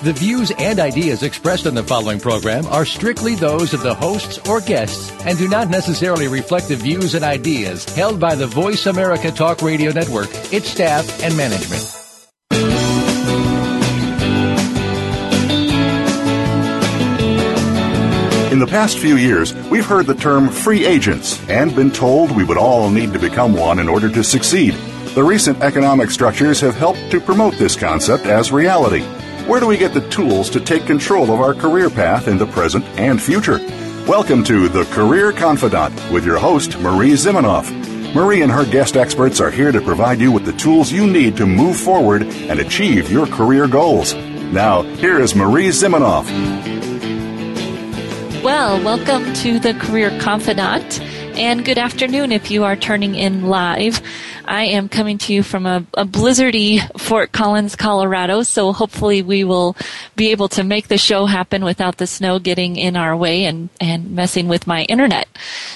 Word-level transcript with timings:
The 0.00 0.12
views 0.12 0.52
and 0.60 0.78
ideas 0.78 1.24
expressed 1.24 1.66
on 1.66 1.74
the 1.74 1.82
following 1.82 2.20
program 2.20 2.66
are 2.66 2.84
strictly 2.84 3.34
those 3.34 3.74
of 3.74 3.82
the 3.82 3.94
hosts 3.94 4.38
or 4.48 4.60
guests 4.60 5.10
and 5.26 5.36
do 5.36 5.48
not 5.48 5.70
necessarily 5.70 6.28
reflect 6.28 6.68
the 6.68 6.76
views 6.76 7.16
and 7.16 7.24
ideas 7.24 7.84
held 7.96 8.20
by 8.20 8.36
the 8.36 8.46
Voice 8.46 8.86
America 8.86 9.32
Talk 9.32 9.60
Radio 9.60 9.90
Network, 9.90 10.28
its 10.52 10.68
staff, 10.68 11.20
and 11.24 11.36
management. 11.36 11.82
In 18.52 18.60
the 18.60 18.68
past 18.68 19.00
few 19.00 19.16
years, 19.16 19.52
we've 19.68 19.84
heard 19.84 20.06
the 20.06 20.14
term 20.14 20.48
free 20.48 20.86
agents 20.86 21.44
and 21.48 21.74
been 21.74 21.90
told 21.90 22.30
we 22.30 22.44
would 22.44 22.56
all 22.56 22.88
need 22.88 23.12
to 23.14 23.18
become 23.18 23.52
one 23.52 23.80
in 23.80 23.88
order 23.88 24.08
to 24.10 24.22
succeed. 24.22 24.74
The 25.16 25.24
recent 25.24 25.60
economic 25.60 26.12
structures 26.12 26.60
have 26.60 26.76
helped 26.76 27.10
to 27.10 27.20
promote 27.20 27.54
this 27.54 27.74
concept 27.74 28.26
as 28.26 28.52
reality. 28.52 29.04
Where 29.48 29.60
do 29.60 29.66
we 29.66 29.78
get 29.78 29.94
the 29.94 30.06
tools 30.10 30.50
to 30.50 30.60
take 30.60 30.84
control 30.84 31.32
of 31.32 31.40
our 31.40 31.54
career 31.54 31.88
path 31.88 32.28
in 32.28 32.36
the 32.36 32.46
present 32.46 32.84
and 32.98 33.18
future? 33.20 33.56
Welcome 34.06 34.44
to 34.44 34.68
The 34.68 34.84
Career 34.92 35.32
Confidante 35.32 36.12
with 36.12 36.26
your 36.26 36.36
host, 36.36 36.78
Marie 36.80 37.12
Zimenoff. 37.12 37.72
Marie 38.14 38.42
and 38.42 38.52
her 38.52 38.66
guest 38.66 38.94
experts 38.94 39.40
are 39.40 39.50
here 39.50 39.72
to 39.72 39.80
provide 39.80 40.20
you 40.20 40.30
with 40.30 40.44
the 40.44 40.52
tools 40.52 40.92
you 40.92 41.06
need 41.06 41.34
to 41.38 41.46
move 41.46 41.78
forward 41.78 42.24
and 42.24 42.60
achieve 42.60 43.10
your 43.10 43.26
career 43.26 43.66
goals. 43.66 44.12
Now, 44.52 44.82
here 44.82 45.18
is 45.18 45.34
Marie 45.34 45.68
Zimenoff. 45.68 46.26
Well, 48.42 48.84
welcome 48.84 49.32
to 49.32 49.58
the 49.58 49.72
Career 49.72 50.10
Confidante, 50.20 51.00
and 51.38 51.64
good 51.64 51.78
afternoon 51.78 52.32
if 52.32 52.50
you 52.50 52.64
are 52.64 52.76
turning 52.76 53.14
in 53.14 53.46
live. 53.46 54.02
I 54.48 54.64
am 54.64 54.88
coming 54.88 55.18
to 55.18 55.34
you 55.34 55.42
from 55.42 55.66
a, 55.66 55.84
a, 55.92 56.06
blizzardy 56.06 56.80
Fort 56.98 57.32
Collins, 57.32 57.76
Colorado, 57.76 58.42
so 58.42 58.72
hopefully 58.72 59.20
we 59.20 59.44
will 59.44 59.76
be 60.16 60.30
able 60.30 60.48
to 60.48 60.64
make 60.64 60.88
the 60.88 60.96
show 60.96 61.26
happen 61.26 61.62
without 61.64 61.98
the 61.98 62.06
snow 62.06 62.38
getting 62.38 62.76
in 62.76 62.96
our 62.96 63.14
way 63.14 63.44
and, 63.44 63.68
and 63.78 64.12
messing 64.12 64.48
with 64.48 64.66
my 64.66 64.84
internet. 64.84 65.28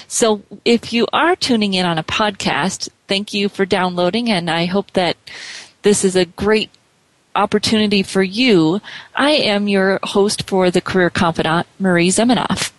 So 0.07 0.41
if 0.65 0.91
you 0.91 1.05
are 1.13 1.35
tuning 1.35 1.75
in 1.75 1.85
on 1.85 1.99
a 1.99 2.03
podcast, 2.03 2.89
thank 3.07 3.31
you 3.31 3.47
for 3.47 3.63
downloading, 3.63 4.31
and 4.31 4.49
I 4.49 4.65
hope 4.65 4.91
that 4.93 5.17
this 5.83 6.03
is 6.03 6.15
a 6.15 6.25
great 6.25 6.71
opportunity 7.35 8.01
for 8.01 8.23
you. 8.23 8.81
I 9.15 9.31
am 9.31 9.67
your 9.67 9.99
host 10.01 10.47
for 10.49 10.71
the 10.71 10.81
Career 10.81 11.11
Confidante, 11.11 11.67
Marie 11.77 12.09
Zimenoff. 12.09 12.71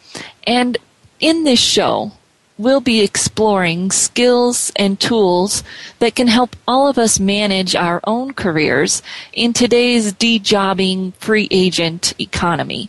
And 0.45 0.77
in 1.21 1.45
this 1.45 1.61
show, 1.61 2.13
we'll 2.57 2.81
be 2.81 3.03
exploring 3.03 3.91
skills 3.91 4.73
and 4.77 5.01
tools 5.01 5.65
that 5.99 6.15
can 6.15 6.29
help 6.29 6.55
all 6.69 6.87
of 6.89 6.99
us 6.99 7.19
manage 7.19 7.75
our 7.75 8.01
own 8.05 8.33
careers 8.33 9.03
in 9.33 9.53
today's 9.53 10.13
de-jobbing 10.13 11.13
free 11.13 11.49
agent 11.51 12.15
economy. 12.21 12.89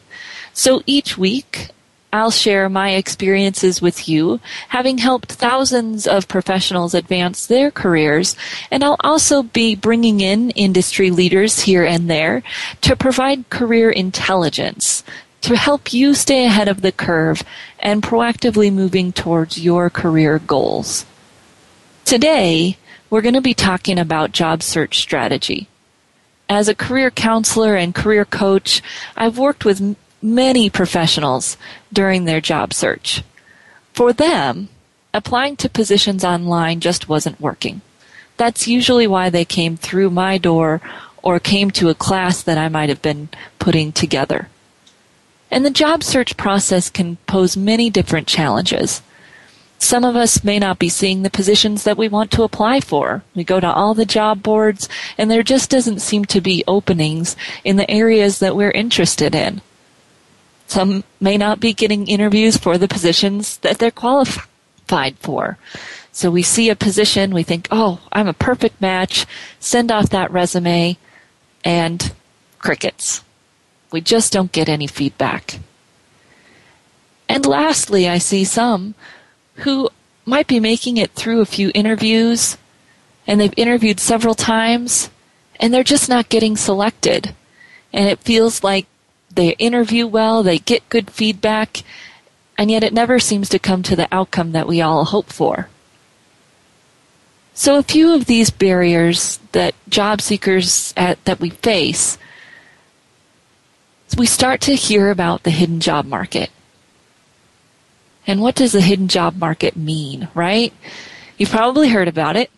So 0.53 0.83
each 0.85 1.17
week, 1.17 1.69
I'll 2.13 2.31
share 2.31 2.69
my 2.69 2.91
experiences 2.91 3.81
with 3.81 4.07
you, 4.07 4.39
having 4.69 4.99
helped 4.99 5.33
thousands 5.33 6.07
of 6.07 6.29
professionals 6.29 6.93
advance 6.93 7.45
their 7.45 7.71
careers, 7.71 8.37
and 8.71 8.85
I'll 8.85 8.95
also 9.01 9.43
be 9.43 9.75
bringing 9.75 10.21
in 10.21 10.51
industry 10.51 11.11
leaders 11.11 11.61
here 11.61 11.83
and 11.83 12.09
there 12.09 12.41
to 12.81 12.95
provide 12.95 13.49
career 13.49 13.89
intelligence 13.89 15.03
to 15.41 15.55
help 15.55 15.93
you 15.93 16.15
stay 16.15 16.45
ahead 16.45 16.67
of 16.67 16.81
the 16.81 16.91
curve 16.91 17.43
and 17.85 18.01
proactively 18.01 18.73
moving 18.73 19.13
towards 19.13 19.59
your 19.59 19.91
career 19.91 20.39
goals. 20.39 21.05
Today, 22.03 22.77
we're 23.11 23.21
going 23.21 23.35
to 23.35 23.41
be 23.41 23.53
talking 23.53 23.99
about 23.99 24.31
job 24.31 24.63
search 24.63 24.97
strategy. 24.97 25.67
As 26.49 26.67
a 26.67 26.73
career 26.73 27.11
counselor 27.11 27.75
and 27.75 27.93
career 27.93 28.25
coach, 28.25 28.81
I've 29.15 29.37
worked 29.37 29.65
with 29.65 29.95
many 30.19 30.67
professionals 30.67 31.57
during 31.93 32.25
their 32.25 32.41
job 32.41 32.73
search. 32.73 33.21
For 33.93 34.11
them, 34.11 34.69
applying 35.13 35.55
to 35.57 35.69
positions 35.69 36.25
online 36.25 36.79
just 36.79 37.07
wasn't 37.07 37.39
working. 37.39 37.81
That's 38.35 38.67
usually 38.67 39.05
why 39.05 39.29
they 39.29 39.45
came 39.45 39.77
through 39.77 40.09
my 40.09 40.39
door 40.39 40.81
or 41.21 41.39
came 41.39 41.69
to 41.71 41.89
a 41.89 41.95
class 41.95 42.41
that 42.41 42.57
I 42.57 42.67
might 42.67 42.89
have 42.89 43.03
been 43.03 43.29
putting 43.59 43.91
together. 43.91 44.49
And 45.55 45.65
the 45.65 45.71
job 45.71 46.03
search 46.03 46.35
process 46.35 46.89
can 46.89 47.15
pose 47.27 47.55
many 47.55 47.89
different 47.89 48.27
challenges. 48.27 49.01
Some 49.77 50.03
of 50.03 50.17
us 50.17 50.43
may 50.43 50.59
not 50.59 50.79
be 50.79 50.89
seeing 50.89 51.21
the 51.21 51.29
positions 51.29 51.85
that 51.85 51.97
we 51.97 52.09
want 52.09 52.29
to 52.31 52.43
apply 52.43 52.81
for. 52.81 53.23
We 53.33 53.45
go 53.45 53.61
to 53.61 53.71
all 53.71 53.93
the 53.93 54.05
job 54.05 54.43
boards 54.43 54.89
and 55.17 55.31
there 55.31 55.43
just 55.43 55.69
doesn't 55.69 56.01
seem 56.01 56.25
to 56.25 56.41
be 56.41 56.65
openings 56.67 57.37
in 57.63 57.77
the 57.77 57.89
areas 57.89 58.39
that 58.39 58.53
we're 58.53 58.71
interested 58.71 59.33
in. 59.33 59.61
Some 60.67 61.05
may 61.21 61.37
not 61.37 61.61
be 61.61 61.73
getting 61.73 62.05
interviews 62.07 62.57
for 62.57 62.77
the 62.77 62.89
positions 62.89 63.55
that 63.59 63.77
they're 63.77 63.91
qualified 63.91 65.15
for. 65.19 65.57
So 66.11 66.29
we 66.29 66.43
see 66.43 66.69
a 66.69 66.75
position, 66.75 67.33
we 67.33 67.43
think, 67.43 67.69
oh, 67.71 68.01
I'm 68.11 68.27
a 68.27 68.33
perfect 68.33 68.81
match, 68.81 69.25
send 69.61 69.89
off 69.89 70.09
that 70.09 70.31
resume, 70.31 70.97
and 71.63 72.11
crickets. 72.59 73.23
We 73.95 74.01
just 74.01 74.33
don't 74.33 74.51
get 74.51 74.67
any 74.67 74.87
feedback. 74.87 75.61
And 77.29 77.45
lastly, 77.45 78.09
I 78.09 78.17
see 78.17 78.43
some 78.43 78.93
who 79.63 79.89
might 80.25 80.47
be 80.47 80.59
making 80.59 80.97
it 80.97 81.11
through 81.11 81.39
a 81.39 81.45
few 81.45 81.71
interviews 81.73 82.57
and 83.25 83.39
they've 83.39 83.53
interviewed 83.55 84.01
several 84.01 84.35
times 84.35 85.09
and 85.61 85.73
they're 85.73 85.81
just 85.81 86.09
not 86.09 86.27
getting 86.27 86.57
selected. 86.57 87.33
And 87.93 88.09
it 88.09 88.19
feels 88.19 88.65
like 88.65 88.85
they 89.33 89.51
interview 89.51 90.07
well, 90.07 90.43
they 90.43 90.57
get 90.57 90.89
good 90.89 91.09
feedback, 91.09 91.81
and 92.57 92.69
yet 92.69 92.83
it 92.83 92.91
never 92.91 93.17
seems 93.17 93.47
to 93.47 93.59
come 93.59 93.81
to 93.83 93.95
the 93.95 94.13
outcome 94.13 94.51
that 94.51 94.67
we 94.67 94.81
all 94.81 95.05
hope 95.05 95.31
for. 95.31 95.69
So 97.53 97.77
a 97.77 97.83
few 97.83 98.13
of 98.13 98.25
these 98.25 98.49
barriers 98.49 99.39
that 99.53 99.73
job 99.87 100.19
seekers 100.19 100.93
at, 100.97 101.23
that 101.23 101.39
we 101.39 101.51
face, 101.51 102.17
we 104.15 104.25
start 104.25 104.61
to 104.61 104.75
hear 104.75 105.09
about 105.09 105.43
the 105.43 105.51
hidden 105.51 105.79
job 105.79 106.05
market. 106.05 106.51
And 108.27 108.41
what 108.41 108.55
does 108.55 108.71
the 108.71 108.81
hidden 108.81 109.07
job 109.07 109.37
market 109.37 109.75
mean, 109.75 110.27
right? 110.33 110.73
You've 111.37 111.51
probably 111.51 111.89
heard 111.89 112.07
about 112.07 112.35
it. 112.35 112.49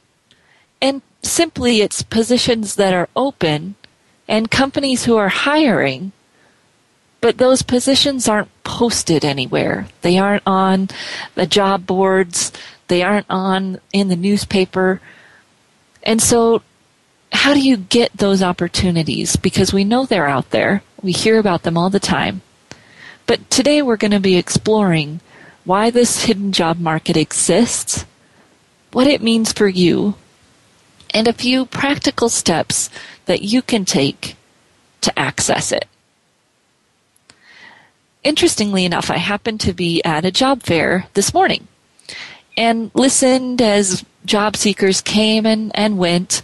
And 0.81 1.01
simply 1.23 1.81
it's 1.81 2.03
positions 2.03 2.75
that 2.75 2.93
are 2.93 3.09
open 3.15 3.75
and 4.27 4.51
companies 4.51 5.05
who 5.05 5.17
are 5.17 5.29
hiring 5.29 6.11
but 7.21 7.37
those 7.37 7.61
positions 7.61 8.27
aren't 8.27 8.63
posted 8.63 9.25
anywhere. 9.25 9.87
They 10.01 10.17
aren't 10.17 10.43
on 10.45 10.89
the 11.35 11.47
job 11.47 11.85
boards. 11.85 12.51
They 12.87 13.01
aren't 13.03 13.25
on 13.29 13.79
in 13.91 14.07
the 14.07 14.15
newspaper. 14.15 15.01
And 16.03 16.21
so 16.21 16.61
how 17.31 17.53
do 17.53 17.59
you 17.59 17.77
get 17.77 18.13
those 18.13 18.43
opportunities? 18.43 19.35
Because 19.35 19.73
we 19.73 19.83
know 19.83 20.05
they're 20.05 20.27
out 20.27 20.51
there. 20.51 20.83
We 21.01 21.11
hear 21.11 21.39
about 21.39 21.63
them 21.63 21.77
all 21.77 21.89
the 21.89 21.99
time. 21.99 22.41
But 23.25 23.49
today 23.49 23.81
we're 23.81 23.97
going 23.97 24.11
to 24.11 24.19
be 24.19 24.37
exploring 24.37 25.19
why 25.65 25.89
this 25.89 26.25
hidden 26.25 26.51
job 26.51 26.79
market 26.79 27.17
exists, 27.17 28.05
what 28.91 29.07
it 29.07 29.21
means 29.21 29.51
for 29.51 29.67
you, 29.67 30.15
and 31.13 31.27
a 31.27 31.33
few 31.33 31.65
practical 31.65 32.29
steps 32.29 32.89
that 33.25 33.41
you 33.41 33.61
can 33.61 33.85
take 33.85 34.35
to 35.01 35.17
access 35.19 35.71
it 35.71 35.87
interestingly 38.27 38.83
enough, 38.83 39.09
I 39.09 39.17
happened 39.17 39.61
to 39.61 39.73
be 39.73 40.03
at 40.03 40.25
a 40.25 40.31
job 40.31 40.63
fair 40.63 41.07
this 41.13 41.33
morning 41.33 41.67
and 42.57 42.91
listened 42.93 43.61
as 43.61 44.03
job 44.25 44.57
seekers 44.57 44.99
came 44.99 45.45
and, 45.45 45.71
and 45.73 45.97
went 45.97 46.41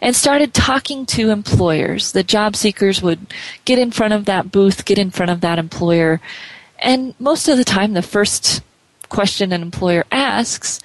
and 0.00 0.14
started 0.14 0.52
talking 0.52 1.06
to 1.06 1.30
employers. 1.30 2.12
The 2.12 2.22
job 2.22 2.56
seekers 2.56 3.02
would 3.02 3.32
get 3.64 3.78
in 3.78 3.90
front 3.90 4.14
of 4.14 4.24
that 4.26 4.52
booth, 4.52 4.84
get 4.84 4.98
in 4.98 5.10
front 5.10 5.30
of 5.30 5.40
that 5.40 5.58
employer, 5.58 6.20
and 6.78 7.14
most 7.18 7.48
of 7.48 7.56
the 7.56 7.64
time 7.64 7.94
the 7.94 8.02
first 8.02 8.62
question 9.08 9.52
an 9.52 9.62
employer 9.62 10.04
asks 10.10 10.80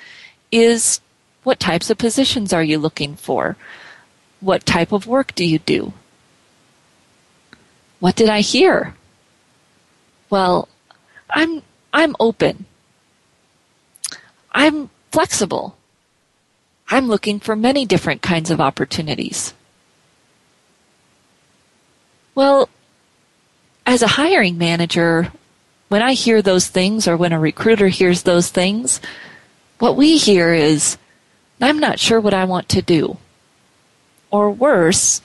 is, 0.52 1.02
what 1.44 1.60
types 1.60 1.90
of 1.90 1.98
positions 1.98 2.54
are 2.54 2.64
you 2.64 2.78
looking 2.78 3.16
for? 3.16 3.58
What 4.40 4.66
type 4.66 4.92
of 4.92 5.08
work 5.08 5.34
do 5.36 5.46
you 5.46 5.60
do? 5.60 5.94
What 8.00 8.16
did 8.16 8.30
I 8.30 8.42
hear? 8.42 8.96
Well, 10.30 10.68
I'm 11.30 11.62
I'm 11.94 12.16
open. 12.20 12.66
I'm 14.52 14.90
flexible. 15.12 15.78
I'm 16.92 17.08
looking 17.08 17.40
for 17.40 17.56
many 17.56 17.86
different 17.86 18.22
kinds 18.22 18.52
of 18.52 18.60
opportunities. 18.60 19.54
Well, 22.36 22.68
as 23.86 24.02
a 24.02 24.08
hiring 24.08 24.58
manager, 24.58 25.32
when 25.88 26.02
I 26.02 26.14
hear 26.14 26.42
those 26.42 26.68
things 26.68 27.08
or 27.08 27.16
when 27.16 27.32
a 27.32 27.40
recruiter 27.40 27.88
hears 27.88 28.24
those 28.24 28.50
things, 28.50 29.00
what 29.80 29.96
we 29.96 30.18
hear 30.18 30.54
is, 30.54 30.98
I'm 31.62 31.80
not 31.80 31.98
sure 31.98 32.20
what 32.20 32.34
I 32.34 32.44
want 32.44 32.68
to 32.70 32.82
do. 32.82 33.18
Or 34.30 34.52
worse, 34.52 35.22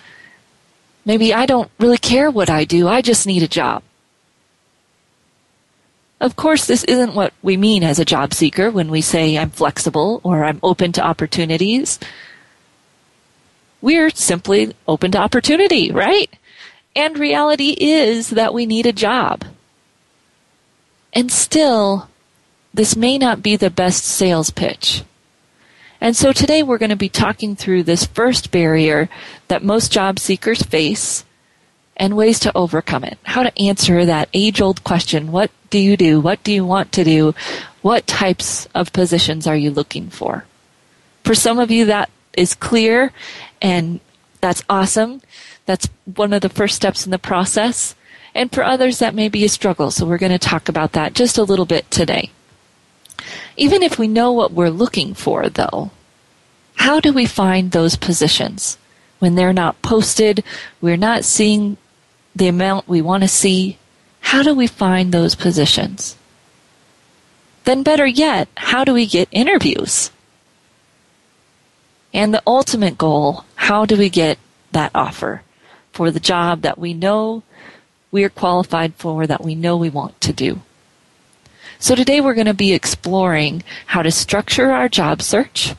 maybe 1.05 1.35
I 1.35 1.47
don't 1.47 1.71
really 1.81 1.99
care 1.99 2.31
what 2.31 2.49
I 2.49 2.65
do, 2.65 2.87
I 2.87 3.03
just 3.03 3.27
need 3.27 3.43
a 3.43 3.49
job. 3.49 3.83
Of 6.21 6.35
course, 6.35 6.67
this 6.67 6.83
isn't 6.85 7.15
what 7.15 7.35
we 7.43 7.57
mean 7.57 7.85
as 7.85 7.99
a 7.99 8.05
job 8.05 8.33
seeker 8.33 8.71
when 8.71 8.91
we 8.91 9.03
say 9.03 9.37
I'm 9.37 9.51
flexible 9.51 10.21
or 10.25 10.45
I'm 10.45 10.61
open 10.63 10.93
to 10.93 11.05
opportunities. 11.05 11.99
We're 13.83 14.11
simply 14.11 14.75
open 14.89 15.11
to 15.13 15.19
opportunity, 15.19 15.93
right? 15.93 16.31
And 16.95 17.19
reality 17.19 17.77
is 17.79 18.31
that 18.31 18.55
we 18.55 18.65
need 18.65 18.87
a 18.87 18.93
job. 18.93 19.45
And 21.13 21.31
still, 21.31 22.09
this 22.73 22.97
may 22.97 23.19
not 23.19 23.43
be 23.43 23.57
the 23.57 23.71
best 23.71 24.05
sales 24.05 24.49
pitch. 24.49 25.03
And 26.01 26.17
so 26.17 26.33
today 26.33 26.62
we're 26.62 26.79
going 26.79 26.91
to 26.91 26.97
be 26.97 27.11
talking 27.11 27.57
through 27.57 27.83
this 27.83 28.07
first 28.07 28.51
barrier 28.51 29.11
that 29.49 29.62
most 29.62 29.93
job 29.93 30.19
seekers 30.19 30.62
face 30.62 31.25
and 31.97 32.17
ways 32.17 32.39
to 32.41 32.57
overcome 32.57 33.05
it. 33.05 33.19
How 33.23 33.43
to 33.43 33.59
answer 33.59 34.05
that 34.05 34.29
age 34.35 34.61
old 34.61 34.85
question 34.85 35.33
what 35.33 35.51
do 35.71 35.79
you 35.79 35.97
do? 35.97 36.21
What 36.21 36.43
do 36.43 36.53
you 36.53 36.65
want 36.65 36.93
to 36.93 37.05
do? 37.05 37.35
What 37.83 38.07
types 38.07 38.67
of 38.75 38.93
positions 38.93 39.47
are 39.47 39.57
you 39.57 39.71
looking 39.71 40.09
for? 40.09 40.45
For 41.25 41.35
some 41.35 41.59
of 41.59 41.71
you, 41.71 41.87
that 41.87 42.11
is 42.37 42.55
clear 42.55 43.13
and 43.61 44.01
that's 44.41 44.63
awesome. 44.69 45.23
That's 45.65 45.89
one 46.05 46.33
of 46.33 46.43
the 46.43 46.49
first 46.49 46.77
steps 46.77 47.05
in 47.05 47.11
the 47.11 47.19
process. 47.19 47.95
And 48.35 48.53
for 48.53 48.63
others, 48.63 48.99
that 48.99 49.15
may 49.15 49.29
be 49.29 49.45
a 49.45 49.49
struggle. 49.49 49.91
So 49.91 50.07
we're 50.07 50.19
going 50.19 50.31
to 50.33 50.39
talk 50.39 50.69
about 50.69 50.93
that 50.93 51.15
just 51.15 51.39
a 51.39 51.43
little 51.43 51.65
bit 51.65 51.91
today. 51.91 52.31
Even 53.57 53.83
if 53.83 53.99
we 53.99 54.07
know 54.07 54.31
what 54.31 54.53
we're 54.53 54.69
looking 54.69 55.15
for, 55.15 55.49
though, 55.49 55.91
how 56.77 57.01
do 57.01 57.13
we 57.13 57.25
find 57.27 57.71
those 57.71 57.97
positions? 57.97 58.77
When 59.19 59.35
they're 59.35 59.55
not 59.55 59.81
posted, 59.81 60.45
we're 60.83 60.99
not 60.99 61.25
seeing 61.25 61.79
the 62.37 62.49
amount 62.49 62.87
we 62.87 63.00
want 63.00 63.23
to 63.23 63.29
see, 63.29 63.79
how 64.21 64.43
do 64.43 64.55
we 64.55 64.67
find 64.67 65.11
those 65.11 65.35
positions? 65.35 66.17
Then, 67.65 67.83
better 67.83 68.06
yet, 68.06 68.49
how 68.59 68.85
do 68.85 68.93
we 68.93 69.06
get 69.06 69.29
interviews? 69.33 70.11
And 72.12 72.33
the 72.33 72.43
ultimate 72.47 72.99
goal, 72.99 73.44
how 73.55 73.87
do 73.87 73.97
we 73.97 74.11
get 74.11 74.38
that 74.73 74.91
offer 74.94 75.43
for 75.93 76.11
the 76.11 76.21
job 76.21 76.61
that 76.61 76.79
we 76.79 76.93
know 76.93 77.43
we 78.11 78.23
are 78.23 78.29
qualified 78.29 78.94
for, 78.94 79.27
that 79.27 79.43
we 79.43 79.55
know 79.55 79.77
we 79.77 79.91
want 79.91 80.21
to 80.21 80.33
do? 80.33 80.61
So 81.79 81.94
today 81.94 82.21
we're 82.21 82.35
going 82.35 82.47
to 82.47 82.55
be 82.55 82.75
exploring 82.75 83.62
how 83.87 84.03
to 84.03 84.11
structure 84.11 84.73
our 84.73 84.88
job 84.88 85.23
search 85.23 85.75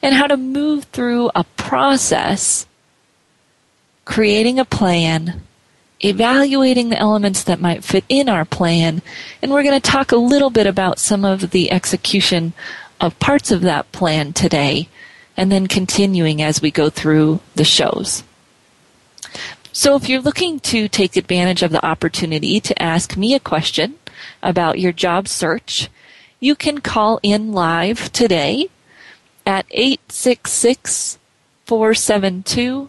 and 0.00 0.14
how 0.14 0.28
to 0.28 0.36
move 0.36 0.84
through 0.84 1.30
a 1.34 1.44
process, 1.56 2.66
creating 4.04 4.58
a 4.58 4.64
plan, 4.64 5.42
evaluating 6.00 6.88
the 6.88 6.98
elements 6.98 7.42
that 7.44 7.60
might 7.60 7.84
fit 7.84 8.04
in 8.08 8.28
our 8.28 8.44
plan, 8.44 9.02
and 9.42 9.50
we're 9.50 9.62
going 9.62 9.80
to 9.80 9.90
talk 9.90 10.12
a 10.12 10.16
little 10.16 10.50
bit 10.50 10.66
about 10.66 10.98
some 10.98 11.24
of 11.24 11.50
the 11.50 11.70
execution 11.70 12.52
of 13.00 13.18
parts 13.18 13.50
of 13.50 13.62
that 13.62 13.90
plan 13.92 14.32
today, 14.32 14.88
and 15.36 15.50
then 15.50 15.66
continuing 15.66 16.42
as 16.42 16.60
we 16.60 16.70
go 16.70 16.90
through 16.90 17.40
the 17.54 17.64
shows. 17.64 18.24
So 19.72 19.94
if 19.94 20.08
you're 20.08 20.20
looking 20.20 20.58
to 20.60 20.88
take 20.88 21.16
advantage 21.16 21.62
of 21.62 21.70
the 21.70 21.84
opportunity 21.84 22.58
to 22.60 22.82
ask 22.82 23.16
me 23.16 23.34
a 23.34 23.40
question 23.40 23.98
about 24.42 24.80
your 24.80 24.92
job 24.92 25.28
search, 25.28 25.88
you 26.40 26.54
can 26.54 26.80
call 26.80 27.20
in 27.22 27.52
live 27.52 28.12
today 28.12 28.68
at 29.46 29.66
866 29.70 31.18
472 31.66 32.88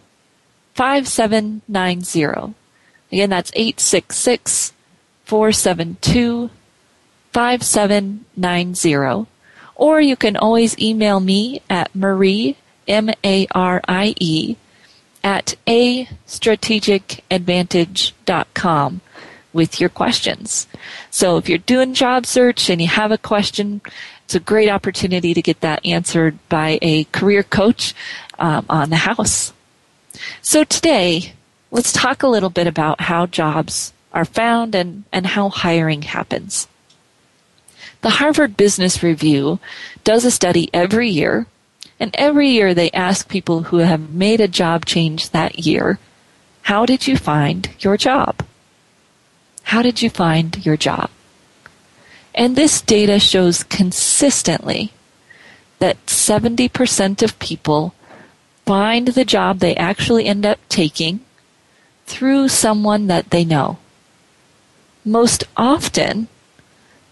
5790. 0.74 2.54
Again, 3.12 3.30
that's 3.30 3.52
866 3.54 4.72
472 5.24 6.50
5790. 7.32 9.26
Or 9.74 10.00
you 10.00 10.16
can 10.16 10.36
always 10.36 10.78
email 10.78 11.18
me 11.20 11.62
at 11.70 11.94
Marie, 11.94 12.58
M 12.86 13.10
A 13.24 13.46
R 13.52 13.80
I 13.88 14.14
E, 14.18 14.56
at 15.24 15.56
a 15.66 16.04
strategicadvantage.com 16.26 19.00
with 19.52 19.80
your 19.80 19.88
questions. 19.88 20.68
So 21.10 21.36
if 21.36 21.48
you're 21.48 21.58
doing 21.58 21.94
job 21.94 22.26
search 22.26 22.70
and 22.70 22.80
you 22.80 22.88
have 22.88 23.10
a 23.10 23.18
question, 23.18 23.80
it's 24.24 24.34
a 24.34 24.40
great 24.40 24.68
opportunity 24.68 25.34
to 25.34 25.42
get 25.42 25.60
that 25.60 25.84
answered 25.84 26.38
by 26.48 26.78
a 26.82 27.04
career 27.04 27.42
coach 27.42 27.94
um, 28.38 28.66
on 28.68 28.90
the 28.90 28.96
house. 28.96 29.52
So 30.42 30.64
today, 30.64 31.34
let's 31.70 31.92
talk 31.92 32.22
a 32.22 32.28
little 32.28 32.50
bit 32.50 32.66
about 32.66 33.02
how 33.02 33.26
jobs 33.26 33.92
are 34.12 34.24
found 34.24 34.74
and, 34.74 35.04
and 35.12 35.26
how 35.26 35.48
hiring 35.48 36.02
happens. 36.02 36.66
The 38.02 38.10
Harvard 38.10 38.56
Business 38.56 39.02
Review 39.02 39.60
does 40.04 40.24
a 40.24 40.30
study 40.30 40.70
every 40.72 41.08
year, 41.08 41.46
and 41.98 42.10
every 42.14 42.48
year 42.48 42.74
they 42.74 42.90
ask 42.92 43.28
people 43.28 43.64
who 43.64 43.78
have 43.78 44.12
made 44.12 44.40
a 44.40 44.48
job 44.48 44.86
change 44.86 45.30
that 45.30 45.60
year, 45.60 45.98
how 46.62 46.86
did 46.86 47.06
you 47.06 47.16
find 47.16 47.68
your 47.80 47.96
job? 47.96 48.44
How 49.64 49.82
did 49.82 50.02
you 50.02 50.10
find 50.10 50.64
your 50.64 50.76
job? 50.76 51.10
And 52.34 52.56
this 52.56 52.80
data 52.80 53.18
shows 53.18 53.62
consistently 53.62 54.92
that 55.78 56.04
70% 56.06 57.22
of 57.22 57.38
people 57.38 57.94
find 58.64 59.08
the 59.08 59.24
job 59.24 59.58
they 59.58 59.74
actually 59.76 60.26
end 60.26 60.46
up 60.46 60.58
taking 60.68 61.20
through 62.10 62.48
someone 62.48 63.06
that 63.06 63.30
they 63.30 63.44
know. 63.44 63.78
Most 65.04 65.44
often, 65.56 66.26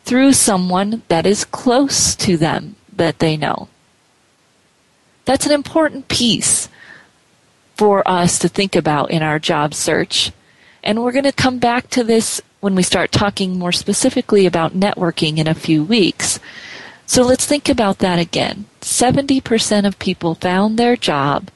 through 0.05 0.33
someone 0.33 1.03
that 1.07 1.25
is 1.25 1.45
close 1.45 2.17
to 2.17 2.37
them 2.37 2.75
that 2.95 3.21
they 3.21 3.37
know. 3.37 3.69
That's 5.25 5.47
an 5.47 5.53
important 5.53 6.09
piece 6.09 6.69
for 7.77 8.07
us 8.09 8.41
to 8.41 8.49
think 8.49 8.75
about 8.75 9.13
in 9.13 9.23
our 9.23 9.39
job 9.39 9.73
search. 9.73 10.33
And 10.83 11.01
we're 11.01 11.13
going 11.13 11.23
to 11.25 11.33
come 11.33 11.61
back 11.61 11.89
to 11.91 12.03
this 12.03 12.43
when 12.59 12.75
we 12.75 12.83
start 12.83 13.13
talking 13.13 13.57
more 13.57 13.71
specifically 13.71 14.47
about 14.47 14.73
networking 14.75 15.39
in 15.39 15.47
a 15.47 15.55
few 15.55 15.85
weeks. 15.85 16.41
So 17.07 17.23
let's 17.23 17.47
think 17.47 17.69
about 17.69 17.99
that 17.99 18.19
again. 18.19 18.65
70% 18.81 19.87
of 19.87 19.99
people 20.01 20.35
found 20.35 20.77
their 20.77 20.97
job 20.97 21.51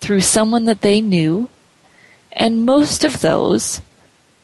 through 0.00 0.20
someone 0.20 0.66
that 0.66 0.82
they 0.82 1.00
knew 1.00 1.48
and 2.38 2.64
most 2.64 3.04
of 3.04 3.20
those 3.20 3.82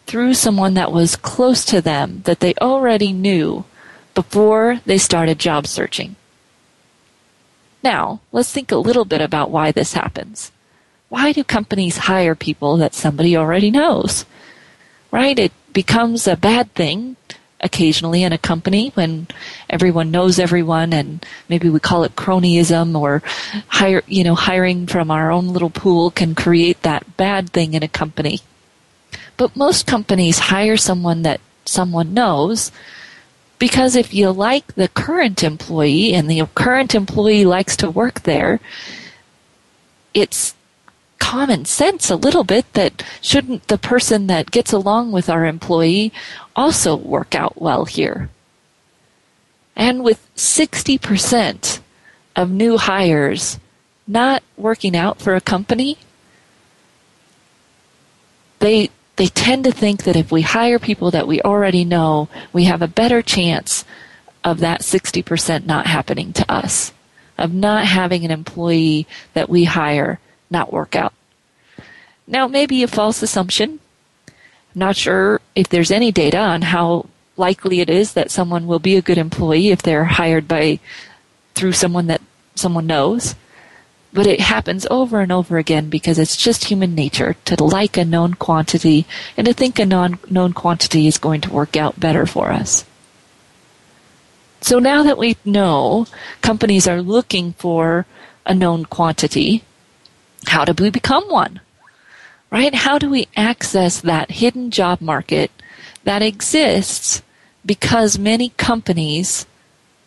through 0.07 0.35
someone 0.35 0.75
that 0.75 0.93
was 0.93 1.17
close 1.17 1.65
to 1.65 1.81
them 1.81 2.21
that 2.25 2.41
they 2.41 2.55
already 2.57 3.13
knew 3.13 3.65
before 4.15 4.81
they 4.85 4.99
started 4.99 5.39
job 5.39 5.67
searching. 5.67 6.17
Now, 7.83 8.21
let's 8.33 8.53
think 8.53 8.71
a 8.73 8.77
little 8.77 9.05
bit 9.05 9.21
about 9.21 9.51
why 9.51 9.71
this 9.71 9.95
happens. 9.95 10.51
Why 11.09 11.33
do 11.33 11.45
companies 11.45 11.99
hire 11.99 12.35
people 12.35 12.77
that 12.79 12.95
somebody 12.95 13.37
already 13.37 13.71
knows? 13.71 14.27
Right? 15.11 15.39
It 15.39 15.53
becomes 15.73 16.27
a 16.27 16.37
bad 16.37 16.75
thing 16.75 17.17
occasionally 17.65 18.23
in 18.23 18.33
a 18.33 18.39
company 18.39 18.91
when 18.95 19.27
everyone 19.69 20.11
knows 20.11 20.39
everyone 20.39 20.93
and 20.93 21.25
maybe 21.49 21.69
we 21.69 21.81
call 21.81 22.05
it 22.05 22.15
cronyism 22.15 22.97
or 22.97 23.23
hire, 23.69 24.03
you 24.07 24.23
know, 24.23 24.35
hiring 24.35 24.87
from 24.87 25.11
our 25.11 25.33
own 25.33 25.49
little 25.49 25.71
pool 25.71 26.11
can 26.11 26.35
create 26.35 26.83
that 26.83 27.17
bad 27.17 27.51
thing 27.51 27.75
in 27.75 27.83
a 27.83 27.89
company. 27.89 28.41
But 29.37 29.57
most 29.57 29.87
companies 29.87 30.39
hire 30.39 30.77
someone 30.77 31.23
that 31.23 31.41
someone 31.65 32.15
knows 32.15 32.71
because 33.59 33.97
if 33.97 34.13
you 34.13 34.31
like 34.31 34.75
the 34.75 34.89
current 34.89 35.43
employee 35.43 36.13
and 36.13 36.31
the 36.31 36.47
current 36.55 36.95
employee 36.95 37.47
likes 37.47 37.77
to 37.79 37.91
work 37.91 38.21
there, 38.25 38.61
it's 40.13 40.55
common 41.25 41.65
sense 41.65 42.11
a 42.11 42.17
little 42.17 42.45
bit 42.45 42.71
that 42.75 43.03
shouldn't 43.23 43.69
the 43.69 43.79
person 43.79 44.27
that 44.27 44.51
gets 44.51 44.73
along 44.73 45.11
with 45.11 45.31
our 45.31 45.47
employee 45.47 46.13
also 46.55 46.95
work 46.95 47.35
out 47.35 47.61
well 47.61 47.87
here? 47.87 48.29
And 49.75 50.05
with 50.05 50.29
60% 50.37 51.81
of 52.37 52.51
new 52.51 52.77
hires 52.77 53.59
not 54.07 54.43
working 54.59 54.95
out 54.95 55.19
for 55.19 55.35
a 55.35 55.41
company, 55.41 55.97
they 58.59 58.91
they 59.17 59.29
tend 59.29 59.65
to 59.65 59.73
think 59.73 60.03
that 60.05 60.17
if 60.17 60.31
we 60.31 60.43
hire 60.43 60.79
people 60.79 61.11
that 61.13 61.29
we 61.29 61.41
already 61.41 61.85
know, 61.85 62.29
we 62.53 62.65
have 62.65 62.83
a 62.83 62.89
better 62.89 63.23
chance 63.23 63.85
of 64.43 64.59
that 64.59 64.81
60% 64.81 65.65
not 65.65 65.87
happening 65.87 66.33
to 66.35 66.45
us. 66.53 66.93
of 67.37 67.53
not 67.53 67.85
having 67.85 68.25
an 68.25 68.31
employee 68.31 69.07
that 69.33 69.49
we 69.49 69.65
hire 69.65 70.21
not 70.55 70.73
work 70.73 70.97
out. 70.97 71.13
Now, 72.27 72.47
it 72.47 72.53
may 72.53 72.65
be 72.65 72.83
a 72.83 72.89
false 72.89 73.23
assumption. 73.23 73.81
I'm 74.29 74.35
not 74.87 74.97
sure 74.97 75.41
if 75.55 75.69
there's 75.69 75.91
any 75.91 76.11
data 76.11 76.39
on 76.39 76.63
how 76.63 77.07
likely 77.37 77.81
it 77.81 77.91
is 77.91 78.15
that 78.15 78.31
someone 78.31 78.67
will 78.67 78.79
be 78.79 78.97
a 78.97 79.03
good 79.03 79.19
employee 79.19 79.69
if 79.69 79.83
they're 79.83 80.05
hired 80.05 80.49
by 80.49 80.79
through 81.55 81.73
someone 81.73 82.07
that 82.07 82.23
someone 82.55 82.87
knows. 82.87 83.35
But 84.13 84.27
it 84.29 84.41
happens 84.41 84.87
over 84.91 85.21
and 85.21 85.33
over 85.33 85.59
again 85.59 85.91
because 85.91 86.21
it's 86.21 86.37
just 86.37 86.67
human 86.67 86.95
nature 86.95 87.35
to 87.47 87.63
like 87.63 87.97
a 87.97 88.05
known 88.05 88.35
quantity 88.35 89.07
and 89.37 89.47
to 89.47 89.53
think 89.53 89.79
a 89.79 89.85
non 89.85 90.19
known 90.31 90.53
quantity 90.53 91.09
is 91.09 91.19
going 91.19 91.41
to 91.43 91.53
work 91.53 91.77
out 91.77 91.99
better 91.99 92.25
for 92.25 92.53
us. 92.53 92.85
So 94.61 94.79
now 94.79 95.03
that 95.03 95.19
we 95.19 95.37
know 95.45 96.07
companies 96.41 96.87
are 96.87 97.03
looking 97.03 97.53
for 97.55 98.07
a 98.47 98.55
known 98.55 98.85
quantity, 98.85 99.65
how 100.47 100.65
do 100.65 100.83
we 100.83 100.91
become 100.91 101.25
one? 101.29 101.61
Right? 102.51 102.75
How 102.75 102.99
do 102.99 103.11
we 103.11 103.29
access 103.37 104.01
that 104.01 104.31
hidden 104.33 104.71
job 104.71 105.01
market 105.01 105.51
that 106.05 106.23
exists 106.23 107.23
because 107.67 108.19
many 108.19 108.51
companies 108.51 109.47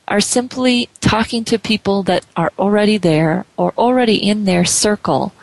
are 0.08 0.22
simply 0.22 0.90
talking 1.02 1.44
to 1.44 1.60
people 1.60 2.04
that 2.04 2.26
are 2.36 2.52
already 2.58 2.98
there 2.98 3.46
or 3.58 3.74
already 3.78 4.16
in 4.16 4.46
their 4.46 4.64
circle 4.64 5.34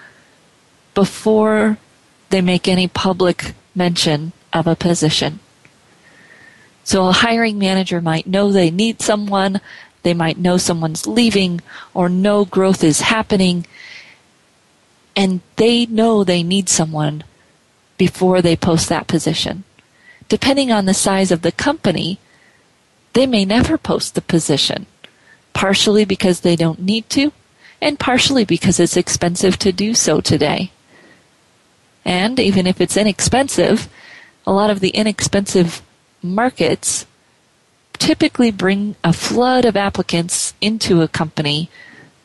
before 0.94 1.76
they 2.30 2.40
make 2.40 2.66
any 2.66 2.88
public 2.88 3.52
mention 3.74 4.32
of 4.52 4.66
a 4.66 4.76
position. 4.76 5.40
So 6.84 7.08
a 7.08 7.12
hiring 7.12 7.58
manager 7.58 8.00
might 8.00 8.26
know 8.26 8.50
they 8.50 8.70
need 8.70 9.02
someone, 9.02 9.60
they 10.02 10.14
might 10.14 10.38
know 10.38 10.56
someone's 10.56 11.06
leaving 11.06 11.60
or 11.92 12.08
know 12.08 12.44
growth 12.44 12.84
is 12.84 13.00
happening, 13.00 13.66
and 15.16 15.40
they 15.56 15.86
know 15.86 16.24
they 16.24 16.42
need 16.42 16.68
someone 16.68 17.24
before 17.96 18.42
they 18.42 18.56
post 18.56 18.88
that 18.88 19.06
position. 19.06 19.64
Depending 20.28 20.72
on 20.72 20.86
the 20.86 20.94
size 20.94 21.30
of 21.30 21.42
the 21.42 21.52
company, 21.52 22.18
they 23.12 23.26
may 23.26 23.44
never 23.44 23.78
post 23.78 24.14
the 24.14 24.22
position, 24.22 24.86
partially 25.52 26.04
because 26.04 26.40
they 26.40 26.56
don't 26.56 26.80
need 26.80 27.08
to, 27.10 27.32
and 27.80 27.98
partially 27.98 28.44
because 28.44 28.80
it's 28.80 28.96
expensive 28.96 29.58
to 29.58 29.72
do 29.72 29.94
so 29.94 30.20
today. 30.20 30.72
And 32.04 32.40
even 32.40 32.66
if 32.66 32.80
it's 32.80 32.96
inexpensive, 32.96 33.88
a 34.46 34.52
lot 34.52 34.70
of 34.70 34.80
the 34.80 34.90
inexpensive 34.90 35.82
markets 36.22 37.06
typically 37.92 38.50
bring 38.50 38.96
a 39.04 39.12
flood 39.12 39.64
of 39.64 39.76
applicants 39.76 40.54
into 40.60 41.00
a 41.00 41.08
company 41.08 41.70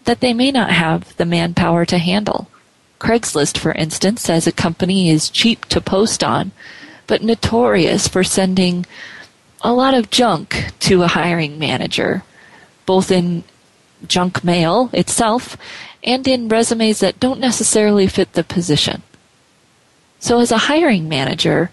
that 0.05 0.19
they 0.19 0.34
may 0.34 0.51
not 0.51 0.72
have 0.72 1.15
the 1.17 1.25
manpower 1.25 1.86
to 1.86 1.98
handle. 1.98 2.50
Craigslist, 3.00 3.58
for 3.58 3.72
instance, 3.72 4.29
as 4.29 4.46
a 4.46 4.51
company 4.51 5.10
is 5.10 5.29
cheap 5.29 5.65
to 5.65 5.82
post 5.82 6.24
on, 6.24 6.51
but 7.08 7.24
notorious 7.24 8.08
for 8.08 8.24
sending 8.24 8.86
a 9.62 9.74
lot 9.74 9.94
of 9.94 10.10
junk 10.10 10.72
to 10.79 11.03
a 11.03 11.08
hiring 11.08 11.58
manager, 11.58 12.24
both 12.86 13.12
in 13.12 13.44
junk 14.08 14.44
mail 14.44 14.89
itself 14.94 15.58
and 16.03 16.27
in 16.27 16.48
resumes 16.48 17.00
that 17.00 17.20
don't 17.20 17.39
necessarily 17.39 18.08
fit 18.08 18.34
the 18.34 18.44
position. 18.44 19.01
So 20.20 20.39
as 20.39 20.51
a 20.51 20.58
hiring 20.70 21.10
manager, 21.10 21.72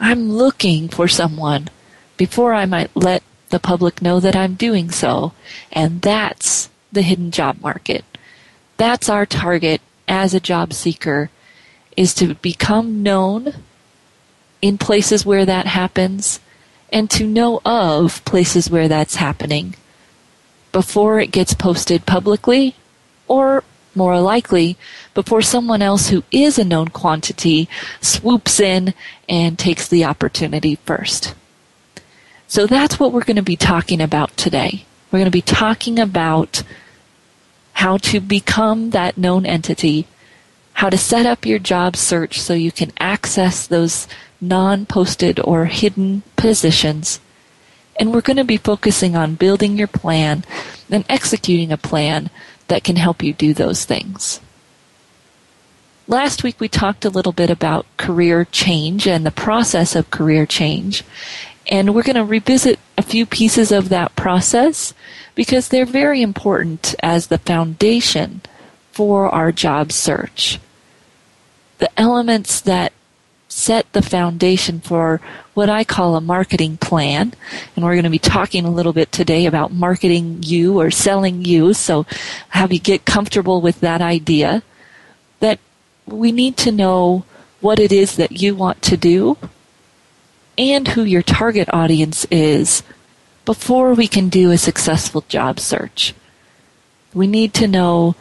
I'm 0.00 0.32
looking 0.32 0.88
for 0.88 1.08
someone 1.08 1.68
before 2.16 2.54
I 2.54 2.66
might 2.66 2.94
let 2.94 3.22
the 3.50 3.58
public 3.58 4.02
know 4.02 4.20
that 4.20 4.36
I'm 4.36 4.54
doing 4.54 4.90
so. 4.90 5.32
And 5.72 6.02
that's 6.02 6.68
the 6.92 7.02
hidden 7.02 7.30
job 7.30 7.60
market. 7.60 8.04
That's 8.76 9.08
our 9.08 9.26
target 9.26 9.80
as 10.08 10.34
a 10.34 10.40
job 10.40 10.72
seeker 10.72 11.30
is 11.96 12.14
to 12.14 12.34
become 12.36 13.02
known 13.02 13.54
in 14.62 14.78
places 14.78 15.24
where 15.24 15.44
that 15.44 15.66
happens 15.66 16.40
and 16.92 17.10
to 17.10 17.26
know 17.26 17.60
of 17.64 18.24
places 18.24 18.70
where 18.70 18.88
that's 18.88 19.16
happening 19.16 19.74
before 20.72 21.20
it 21.20 21.30
gets 21.30 21.54
posted 21.54 22.06
publicly 22.06 22.74
or 23.26 23.62
more 23.94 24.20
likely 24.20 24.76
before 25.14 25.42
someone 25.42 25.82
else 25.82 26.08
who 26.08 26.22
is 26.30 26.58
a 26.58 26.64
known 26.64 26.88
quantity 26.88 27.68
swoops 28.00 28.60
in 28.60 28.94
and 29.28 29.58
takes 29.58 29.88
the 29.88 30.04
opportunity 30.04 30.76
first. 30.76 31.34
So 32.46 32.66
that's 32.66 32.98
what 32.98 33.12
we're 33.12 33.24
going 33.24 33.36
to 33.36 33.42
be 33.42 33.56
talking 33.56 34.00
about 34.00 34.36
today. 34.36 34.86
We're 35.10 35.18
going 35.18 35.24
to 35.26 35.30
be 35.30 35.42
talking 35.42 35.98
about 35.98 36.62
how 37.78 37.96
to 37.96 38.18
become 38.18 38.90
that 38.90 39.16
known 39.16 39.46
entity, 39.46 40.04
how 40.72 40.90
to 40.90 40.98
set 40.98 41.24
up 41.24 41.46
your 41.46 41.60
job 41.60 41.94
search 41.94 42.40
so 42.40 42.52
you 42.52 42.72
can 42.72 42.90
access 42.98 43.68
those 43.68 44.08
non-posted 44.40 45.38
or 45.44 45.66
hidden 45.66 46.20
positions. 46.34 47.20
And 47.94 48.12
we're 48.12 48.20
going 48.20 48.36
to 48.36 48.42
be 48.42 48.56
focusing 48.56 49.14
on 49.14 49.36
building 49.36 49.78
your 49.78 49.86
plan 49.86 50.44
and 50.90 51.04
executing 51.08 51.70
a 51.70 51.76
plan 51.76 52.30
that 52.66 52.82
can 52.82 52.96
help 52.96 53.22
you 53.22 53.32
do 53.32 53.54
those 53.54 53.84
things. 53.84 54.40
Last 56.08 56.42
week 56.42 56.58
we 56.58 56.68
talked 56.68 57.04
a 57.04 57.10
little 57.10 57.32
bit 57.32 57.48
about 57.48 57.86
career 57.96 58.44
change 58.44 59.06
and 59.06 59.24
the 59.24 59.30
process 59.30 59.94
of 59.94 60.10
career 60.10 60.46
change. 60.46 61.04
And 61.70 61.94
we're 61.94 62.02
going 62.02 62.16
to 62.16 62.24
revisit 62.24 62.80
few 63.08 63.26
pieces 63.26 63.72
of 63.72 63.88
that 63.88 64.14
process 64.16 64.94
because 65.34 65.68
they're 65.68 65.86
very 65.86 66.22
important 66.22 66.94
as 67.02 67.26
the 67.26 67.38
foundation 67.38 68.42
for 68.92 69.28
our 69.28 69.52
job 69.52 69.92
search. 69.92 70.58
The 71.78 71.90
elements 71.98 72.60
that 72.60 72.92
set 73.48 73.90
the 73.92 74.02
foundation 74.02 74.80
for 74.80 75.20
what 75.54 75.68
I 75.68 75.82
call 75.82 76.14
a 76.14 76.20
marketing 76.20 76.76
plan. 76.76 77.32
And 77.74 77.84
we're 77.84 77.94
going 77.94 78.04
to 78.04 78.10
be 78.10 78.18
talking 78.18 78.64
a 78.64 78.70
little 78.70 78.92
bit 78.92 79.10
today 79.10 79.46
about 79.46 79.72
marketing 79.72 80.42
you 80.42 80.78
or 80.78 80.90
selling 80.90 81.44
you. 81.44 81.72
So 81.74 82.06
have 82.50 82.72
you 82.72 82.78
get 82.78 83.04
comfortable 83.04 83.60
with 83.60 83.80
that 83.80 84.00
idea 84.00 84.62
that 85.40 85.58
we 86.06 86.30
need 86.30 86.56
to 86.58 86.72
know 86.72 87.24
what 87.60 87.78
it 87.78 87.90
is 87.90 88.16
that 88.16 88.40
you 88.40 88.54
want 88.54 88.82
to 88.82 88.96
do 88.96 89.36
and 90.56 90.88
who 90.88 91.02
your 91.02 91.22
target 91.22 91.68
audience 91.72 92.26
is 92.30 92.82
before 93.48 93.94
we 93.94 94.06
can 94.06 94.28
do 94.28 94.50
a 94.50 94.58
successful 94.58 95.24
job 95.26 95.58
search. 95.58 96.12
We 97.14 97.26
need 97.26 97.54
to 97.54 97.66
know 97.66 98.14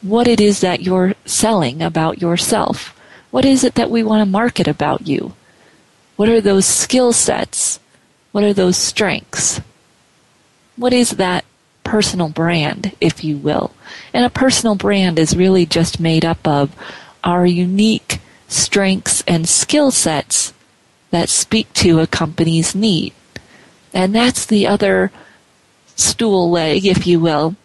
what 0.00 0.26
it 0.26 0.40
is 0.40 0.60
that 0.62 0.80
you're 0.80 1.12
selling 1.26 1.82
about 1.82 2.22
yourself 2.22 2.96
what 3.36 3.44
is 3.44 3.64
it 3.64 3.74
that 3.74 3.90
we 3.90 4.02
want 4.02 4.22
to 4.22 4.30
market 4.30 4.66
about 4.66 5.06
you? 5.06 5.34
What 6.16 6.30
are 6.30 6.40
those 6.40 6.64
skill 6.64 7.12
sets? 7.12 7.78
What 8.32 8.44
are 8.44 8.54
those 8.54 8.78
strengths? 8.78 9.60
What 10.76 10.94
is 10.94 11.10
that 11.10 11.44
personal 11.84 12.30
brand, 12.30 12.96
if 12.98 13.22
you 13.22 13.36
will? 13.36 13.74
And 14.14 14.24
a 14.24 14.30
personal 14.30 14.74
brand 14.74 15.18
is 15.18 15.36
really 15.36 15.66
just 15.66 16.00
made 16.00 16.24
up 16.24 16.48
of 16.48 16.74
our 17.24 17.44
unique 17.44 18.20
strengths 18.48 19.22
and 19.28 19.46
skill 19.46 19.90
sets 19.90 20.54
that 21.10 21.28
speak 21.28 21.70
to 21.74 22.00
a 22.00 22.06
company's 22.06 22.74
need. 22.74 23.12
And 23.92 24.14
that's 24.14 24.46
the 24.46 24.66
other 24.66 25.10
stool 25.94 26.50
leg, 26.50 26.84
if 26.84 27.06
you 27.06 27.20
will, 27.20 27.56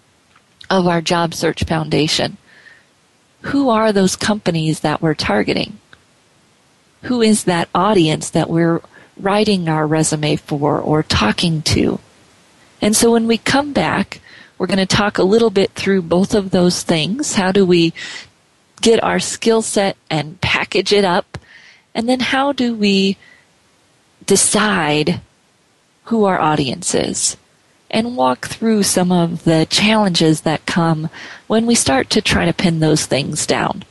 of 0.69 0.87
our 0.87 1.01
job 1.01 1.33
search 1.33 1.63
foundation 1.63 2.37
who 3.41 3.69
are 3.69 3.91
those 3.91 4.15
companies 4.15 4.81
that 4.81 5.01
we're 5.01 5.15
targeting? 5.15 5.79
Who 7.03 7.21
is 7.21 7.45
that 7.45 7.69
audience 7.73 8.29
that 8.29 8.49
we're 8.49 8.81
writing 9.17 9.67
our 9.67 9.87
resume 9.87 10.35
for 10.35 10.79
or 10.79 11.03
talking 11.03 11.61
to? 11.63 11.99
And 12.81 12.95
so 12.95 13.11
when 13.11 13.27
we 13.27 13.37
come 13.37 13.73
back, 13.73 14.21
we're 14.57 14.67
going 14.67 14.77
to 14.77 14.85
talk 14.85 15.17
a 15.17 15.23
little 15.23 15.49
bit 15.49 15.71
through 15.71 16.03
both 16.03 16.35
of 16.35 16.51
those 16.51 16.83
things. 16.83 17.35
How 17.35 17.51
do 17.51 17.65
we 17.65 17.93
get 18.81 19.03
our 19.03 19.19
skill 19.19 19.63
set 19.63 19.97
and 20.09 20.39
package 20.41 20.93
it 20.93 21.03
up? 21.03 21.37
And 21.95 22.07
then 22.07 22.19
how 22.19 22.51
do 22.51 22.75
we 22.75 23.17
decide 24.25 25.21
who 26.11 26.25
our 26.25 26.39
audience 26.39 26.93
is? 26.93 27.37
and 27.93 28.15
walk 28.15 28.47
through 28.47 28.81
some 28.81 29.11
of 29.11 29.43
the 29.43 29.67
challenges 29.69 30.41
that 30.41 30.65
come 30.65 31.09
when 31.47 31.65
we 31.65 31.75
start 31.75 32.09
to 32.09 32.21
try 32.21 32.45
to 32.45 32.53
pin 32.53 32.79
those 32.79 33.05
things 33.05 33.45
down. 33.45 33.83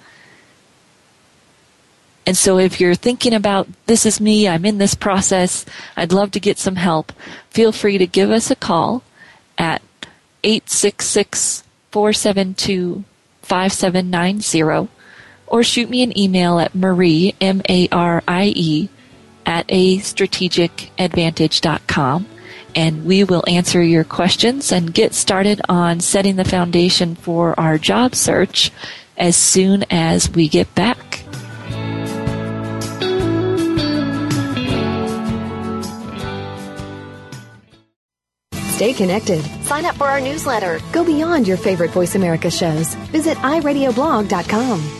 And 2.26 2.36
so 2.36 2.58
if 2.58 2.80
you're 2.80 2.94
thinking 2.94 3.34
about 3.34 3.68
this 3.86 4.06
is 4.06 4.20
me, 4.20 4.48
I'm 4.48 4.64
in 4.64 4.78
this 4.78 4.94
process, 4.94 5.66
I'd 5.96 6.12
love 6.12 6.30
to 6.32 6.40
get 6.40 6.58
some 6.58 6.76
help, 6.76 7.12
feel 7.50 7.72
free 7.72 7.98
to 7.98 8.06
give 8.06 8.30
us 8.30 8.50
a 8.50 8.56
call 8.56 9.02
at 9.58 9.82
866 10.42 11.64
472 11.90 13.04
5790 13.42 14.88
or 15.46 15.62
shoot 15.62 15.90
me 15.90 16.02
an 16.02 16.16
email 16.16 16.58
at 16.58 16.74
Marie, 16.74 17.34
M 17.40 17.60
A 17.68 17.88
R 17.88 18.22
I 18.28 18.52
E, 18.54 18.88
at 19.50 19.66
a 19.68 19.98
strategicadvantage.com 19.98 22.26
and 22.76 23.04
we 23.04 23.24
will 23.24 23.42
answer 23.48 23.82
your 23.82 24.04
questions 24.04 24.70
and 24.70 24.94
get 24.94 25.12
started 25.12 25.60
on 25.68 25.98
setting 25.98 26.36
the 26.36 26.44
foundation 26.44 27.16
for 27.16 27.58
our 27.58 27.78
job 27.78 28.14
search 28.14 28.70
as 29.16 29.36
soon 29.36 29.84
as 29.90 30.30
we 30.30 30.48
get 30.48 30.72
back. 30.76 31.24
Stay 38.76 38.92
connected. 38.94 39.44
Sign 39.64 39.84
up 39.84 39.96
for 39.96 40.06
our 40.06 40.20
newsletter. 40.20 40.80
Go 40.92 41.04
beyond 41.04 41.46
your 41.46 41.58
favorite 41.58 41.90
Voice 41.90 42.14
America 42.14 42.50
shows. 42.50 42.94
Visit 43.12 43.36
iradioblog.com. 43.38 44.99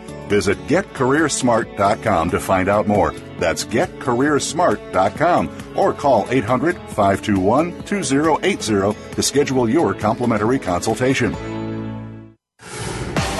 Visit 0.31 0.57
getcareersmart.com 0.67 2.29
to 2.31 2.39
find 2.39 2.69
out 2.69 2.87
more. 2.87 3.11
That's 3.37 3.65
getcareersmart.com 3.65 5.49
or 5.75 5.91
call 5.93 6.25
800 6.29 6.77
521 6.77 7.83
2080 7.83 9.15
to 9.15 9.21
schedule 9.21 9.69
your 9.69 9.93
complimentary 9.93 10.57
consultation. 10.57 11.35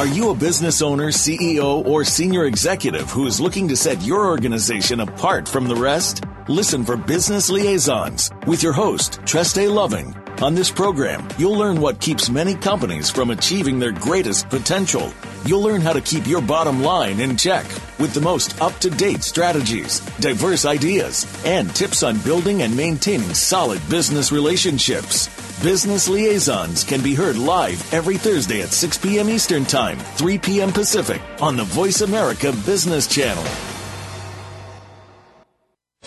Are 0.01 0.07
you 0.07 0.31
a 0.31 0.36
business 0.36 0.81
owner, 0.81 1.12
CEO, 1.12 1.86
or 1.86 2.03
senior 2.03 2.45
executive 2.45 3.10
who 3.10 3.25
is 3.25 3.39
looking 3.39 3.69
to 3.69 3.77
set 3.77 4.01
your 4.01 4.25
organization 4.25 5.00
apart 5.00 5.48
from 5.48 5.69
the 5.69 5.75
rest? 5.75 6.25
Listen 6.50 6.83
for 6.83 6.98
Business 6.98 7.50
Liaisons 7.50 8.31
with 8.48 8.63
your 8.63 8.74
host, 8.74 9.21
Treste 9.21 9.74
Loving. 9.74 10.21
On 10.41 10.55
this 10.55 10.71
program, 10.71 11.27
you'll 11.38 11.57
learn 11.57 11.79
what 11.79 12.00
keeps 12.00 12.29
many 12.29 12.55
companies 12.55 13.10
from 13.10 13.29
achieving 13.29 13.79
their 13.79 13.91
greatest 13.91 14.50
potential 14.50 15.13
You'll 15.45 15.62
learn 15.62 15.81
how 15.81 15.93
to 15.93 16.01
keep 16.01 16.27
your 16.27 16.41
bottom 16.41 16.83
line 16.83 17.19
in 17.19 17.36
check 17.36 17.65
with 18.00 18.13
the 18.13 18.21
most 18.21 18.62
up 18.62 18.74
to 18.79 18.89
date 18.89 19.24
strategies, 19.24 20.00
diverse 20.17 20.65
ideas, 20.65 21.25
and 21.45 21.74
tips 21.75 22.03
on 22.03 22.19
building 22.19 22.62
and 22.62 22.75
maintaining 22.77 23.33
solid 23.33 23.81
business 23.89 24.31
relationships. 24.31 25.27
Business 25.63 26.07
Liaisons 26.07 26.83
can 26.83 27.01
be 27.01 27.15
heard 27.15 27.38
live 27.38 27.91
every 27.93 28.17
Thursday 28.17 28.62
at 28.62 28.69
6 28.69 28.98
p.m. 29.00 29.29
Eastern 29.29 29.65
Time, 29.65 29.98
3 29.98 30.38
p.m. 30.38 30.71
Pacific 30.71 31.21
on 31.39 31.55
the 31.55 31.63
Voice 31.63 32.01
America 32.01 32.51
Business 32.65 33.07
Channel. 33.07 33.71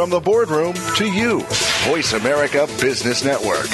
From 0.00 0.08
the 0.08 0.18
boardroom 0.18 0.72
to 0.96 1.04
you, 1.04 1.40
Voice 1.84 2.14
America 2.14 2.66
Business 2.80 3.22
Network. 3.22 3.68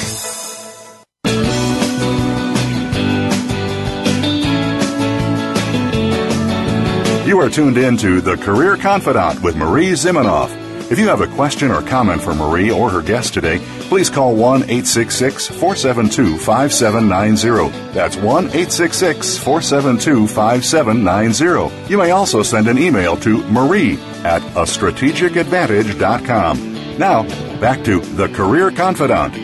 You 7.25 7.39
are 7.39 7.49
tuned 7.49 7.77
in 7.77 7.95
to 7.95 8.19
The 8.19 8.35
Career 8.35 8.75
Confidante 8.75 9.41
with 9.41 9.55
Marie 9.55 9.91
Zimenoff. 9.91 10.66
If 10.89 10.97
you 10.97 11.09
have 11.09 11.19
a 11.19 11.27
question 11.27 11.69
or 11.69 11.81
comment 11.81 12.21
for 12.21 12.33
Marie 12.33 12.71
or 12.71 12.89
her 12.89 13.01
guest 13.01 13.33
today, 13.33 13.59
please 13.89 14.09
call 14.09 14.37
1 14.37 14.63
866 14.63 15.47
472 15.47 16.37
5790. 16.37 17.77
That's 17.91 18.15
1 18.15 18.45
866 18.45 19.37
472 19.37 20.27
5790. 20.27 21.91
You 21.91 21.97
may 21.97 22.11
also 22.11 22.41
send 22.41 22.69
an 22.69 22.77
email 22.77 23.17
to 23.17 23.45
marie 23.49 23.99
at 24.23 24.41
a 24.55 24.63
strategicadvantage.com. 24.63 26.97
Now, 26.97 27.23
back 27.59 27.83
to 27.83 27.99
The 27.99 28.29
Career 28.29 28.71
Confidante. 28.71 29.35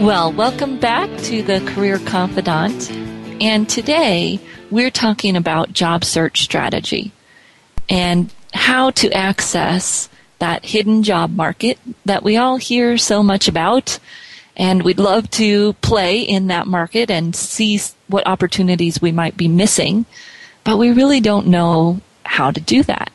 Well, 0.00 0.32
welcome 0.32 0.80
back 0.80 1.08
to 1.18 1.44
The 1.44 1.60
Career 1.72 2.00
Confidante. 2.00 2.90
And 3.40 3.68
today 3.68 4.40
we're 4.72 4.90
talking 4.90 5.36
about 5.36 5.72
job 5.72 6.04
search 6.04 6.42
strategy 6.42 7.12
and 7.88 8.32
how 8.54 8.90
to 8.90 9.10
access 9.12 10.08
that 10.38 10.64
hidden 10.64 11.02
job 11.02 11.34
market 11.34 11.78
that 12.04 12.22
we 12.22 12.36
all 12.36 12.56
hear 12.56 12.98
so 12.98 13.22
much 13.22 13.48
about. 13.48 13.98
And 14.56 14.82
we'd 14.82 14.98
love 14.98 15.30
to 15.32 15.72
play 15.74 16.20
in 16.20 16.48
that 16.48 16.66
market 16.66 17.10
and 17.10 17.34
see 17.34 17.80
what 18.08 18.26
opportunities 18.26 19.00
we 19.00 19.10
might 19.12 19.36
be 19.36 19.48
missing 19.48 20.04
but 20.64 20.78
we 20.78 20.90
really 20.90 21.20
don't 21.20 21.46
know 21.46 22.00
how 22.24 22.50
to 22.50 22.60
do 22.60 22.82
that. 22.84 23.10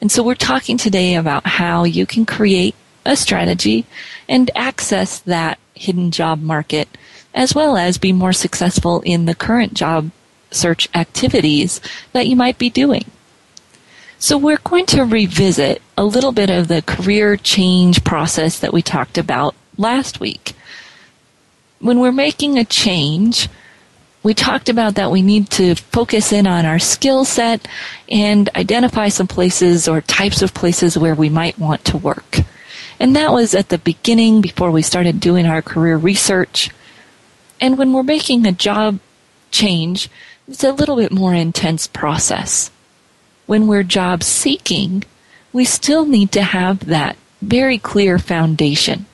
And 0.00 0.10
so 0.10 0.22
we're 0.22 0.34
talking 0.34 0.76
today 0.76 1.14
about 1.14 1.46
how 1.46 1.84
you 1.84 2.06
can 2.06 2.26
create 2.26 2.74
a 3.04 3.16
strategy 3.16 3.84
and 4.28 4.50
access 4.54 5.18
that 5.20 5.58
hidden 5.74 6.10
job 6.10 6.40
market 6.40 6.88
as 7.34 7.54
well 7.54 7.76
as 7.76 7.98
be 7.98 8.12
more 8.12 8.32
successful 8.32 9.00
in 9.02 9.24
the 9.26 9.34
current 9.34 9.74
job 9.74 10.10
search 10.50 10.88
activities 10.94 11.80
that 12.12 12.26
you 12.26 12.36
might 12.36 12.58
be 12.58 12.68
doing. 12.68 13.04
So 14.22 14.38
we're 14.38 14.58
going 14.58 14.86
to 14.86 15.04
revisit 15.04 15.82
a 15.98 16.04
little 16.04 16.30
bit 16.30 16.48
of 16.48 16.68
the 16.68 16.80
career 16.80 17.36
change 17.36 18.04
process 18.04 18.60
that 18.60 18.72
we 18.72 18.80
talked 18.80 19.18
about 19.18 19.56
last 19.76 20.20
week. 20.20 20.52
When 21.80 21.98
we're 21.98 22.12
making 22.12 22.56
a 22.56 22.64
change, 22.64 23.48
we 24.22 24.32
talked 24.32 24.68
about 24.68 24.94
that 24.94 25.10
we 25.10 25.22
need 25.22 25.50
to 25.50 25.74
focus 25.74 26.30
in 26.32 26.46
on 26.46 26.64
our 26.64 26.78
skill 26.78 27.24
set 27.24 27.66
and 28.08 28.48
identify 28.54 29.08
some 29.08 29.26
places 29.26 29.88
or 29.88 30.00
types 30.00 30.40
of 30.40 30.54
places 30.54 30.96
where 30.96 31.16
we 31.16 31.28
might 31.28 31.58
want 31.58 31.84
to 31.86 31.96
work. 31.96 32.42
And 33.00 33.16
that 33.16 33.32
was 33.32 33.56
at 33.56 33.70
the 33.70 33.78
beginning 33.78 34.40
before 34.40 34.70
we 34.70 34.82
started 34.82 35.18
doing 35.18 35.46
our 35.46 35.62
career 35.62 35.96
research. 35.96 36.70
And 37.60 37.76
when 37.76 37.92
we're 37.92 38.04
making 38.04 38.46
a 38.46 38.52
job 38.52 39.00
change, 39.50 40.08
it's 40.46 40.62
a 40.62 40.70
little 40.70 40.94
bit 40.94 41.10
more 41.10 41.34
intense 41.34 41.88
process. 41.88 42.70
When 43.46 43.66
we're 43.66 43.82
job 43.82 44.22
seeking, 44.22 45.04
we 45.52 45.64
still 45.64 46.06
need 46.06 46.32
to 46.32 46.42
have 46.42 46.86
that 46.86 47.16
very 47.40 47.78
clear 47.78 48.18
foundation. 48.18 49.06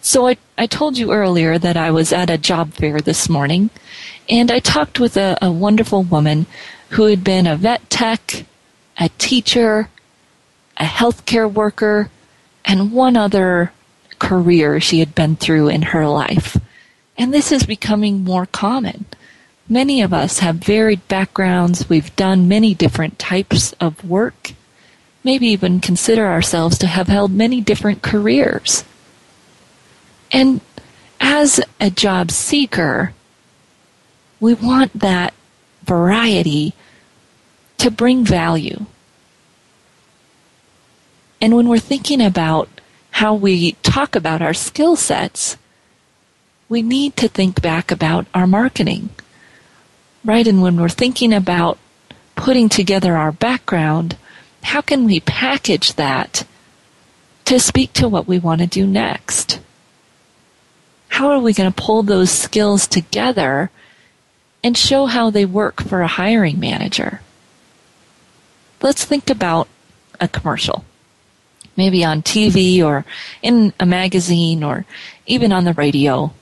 So 0.00 0.28
I, 0.28 0.36
I 0.58 0.66
told 0.66 0.98
you 0.98 1.12
earlier 1.12 1.58
that 1.58 1.76
I 1.76 1.90
was 1.90 2.12
at 2.12 2.28
a 2.28 2.36
job 2.36 2.72
fair 2.72 3.00
this 3.00 3.28
morning, 3.28 3.70
and 4.28 4.50
I 4.50 4.58
talked 4.58 4.98
with 4.98 5.16
a, 5.16 5.38
a 5.40 5.50
wonderful 5.50 6.02
woman 6.02 6.46
who 6.90 7.04
had 7.04 7.24
been 7.24 7.46
a 7.46 7.56
vet 7.56 7.88
tech, 7.88 8.44
a 8.98 9.08
teacher, 9.18 9.88
a 10.76 10.84
healthcare 10.84 11.50
worker, 11.50 12.10
and 12.64 12.92
one 12.92 13.16
other 13.16 13.72
career 14.18 14.80
she 14.80 14.98
had 15.00 15.14
been 15.14 15.36
through 15.36 15.68
in 15.68 15.82
her 15.82 16.06
life. 16.06 16.56
And 17.16 17.32
this 17.32 17.52
is 17.52 17.64
becoming 17.64 18.24
more 18.24 18.46
common. 18.46 19.06
Many 19.72 20.02
of 20.02 20.12
us 20.12 20.40
have 20.40 20.56
varied 20.56 21.08
backgrounds. 21.08 21.88
We've 21.88 22.14
done 22.14 22.46
many 22.46 22.74
different 22.74 23.18
types 23.18 23.72
of 23.80 24.04
work. 24.04 24.52
Maybe 25.24 25.46
even 25.46 25.80
consider 25.80 26.26
ourselves 26.26 26.76
to 26.76 26.86
have 26.86 27.08
held 27.08 27.32
many 27.32 27.62
different 27.62 28.02
careers. 28.02 28.84
And 30.30 30.60
as 31.22 31.58
a 31.80 31.88
job 31.88 32.30
seeker, 32.30 33.14
we 34.40 34.52
want 34.52 34.92
that 34.92 35.32
variety 35.84 36.74
to 37.78 37.90
bring 37.90 38.26
value. 38.26 38.84
And 41.40 41.56
when 41.56 41.66
we're 41.66 41.78
thinking 41.78 42.20
about 42.20 42.68
how 43.12 43.32
we 43.32 43.72
talk 43.82 44.14
about 44.14 44.42
our 44.42 44.52
skill 44.52 44.96
sets, 44.96 45.56
we 46.68 46.82
need 46.82 47.16
to 47.16 47.26
think 47.26 47.62
back 47.62 47.90
about 47.90 48.26
our 48.34 48.46
marketing, 48.46 49.08
right? 50.24 50.46
And 50.46 50.62
when 50.62 50.76
we're 50.76 50.88
thinking 50.88 51.32
about 51.32 51.78
putting 52.34 52.68
together 52.68 53.16
our 53.16 53.32
background, 53.32 54.16
how 54.62 54.80
can 54.80 55.04
we 55.04 55.20
package 55.20 55.94
that 55.94 56.44
to 57.44 57.58
speak 57.58 57.92
to 57.94 58.08
what 58.08 58.28
we 58.28 58.38
want 58.38 58.60
to 58.60 58.66
do 58.66 58.86
next? 58.86 59.60
how 61.12 61.28
are 61.28 61.38
we 61.38 61.52
going 61.52 61.70
to 61.70 61.82
pull 61.82 62.02
those 62.02 62.30
skills 62.30 62.86
together 62.86 63.70
and 64.64 64.78
show 64.78 65.04
how 65.04 65.28
they 65.28 65.44
work 65.44 65.82
for 65.82 66.00
a 66.00 66.06
hiring 66.06 66.58
manager? 66.58 67.20
let's 68.80 69.04
think 69.04 69.30
about 69.30 69.68
a 70.20 70.26
commercial. 70.26 70.84
Maybe 71.76 72.04
on 72.04 72.20
TV 72.22 72.82
or 72.82 73.04
in 73.40 73.72
a 73.78 73.86
magazine 73.86 74.64
or 74.64 74.84
even 75.24 75.52
on 75.52 75.62
the 75.62 75.72
radio. 75.72 76.32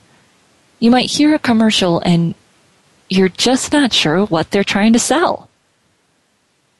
You 0.79 0.89
might 0.89 1.11
hear 1.11 1.35
a 1.35 1.39
commercial 1.39 1.99
and 1.99 2.33
you're 3.11 3.27
just 3.27 3.73
not 3.73 3.91
sure 3.91 4.25
what 4.25 4.51
they're 4.51 4.63
trying 4.63 4.93
to 4.93 4.99
sell. 4.99 5.49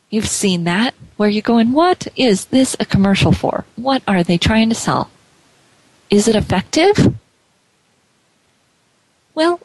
You've 0.10 0.30
seen 0.30 0.63
that 0.63 0.96
where 1.17 1.28
you're 1.28 1.41
going, 1.41 1.74
what 1.74 2.08
is 2.15 2.46
this 2.46 2.74
a 2.80 2.86
commercial 2.86 3.34
for? 3.34 3.65
What 3.76 4.02
are 4.08 4.24
they 4.24 4.38
trying 4.38 4.70
to 4.70 4.76
sell? 4.76 5.12
Is 6.10 6.30
it 6.30 6.36
effective? 6.38 7.15
Well, 9.36 9.60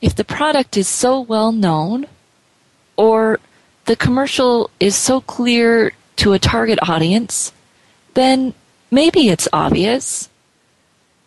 if 0.00 0.14
the 0.14 0.24
product 0.24 0.76
is 0.76 0.86
so 0.86 1.20
well 1.20 1.50
known 1.50 2.06
or 2.96 3.40
the 3.86 3.96
commercial 3.96 4.70
is 4.78 4.94
so 4.94 5.20
clear 5.20 5.92
to 6.16 6.32
a 6.32 6.38
target 6.38 6.78
audience, 6.88 7.52
then 8.14 8.54
maybe 8.88 9.30
it's 9.30 9.48
obvious. 9.52 10.28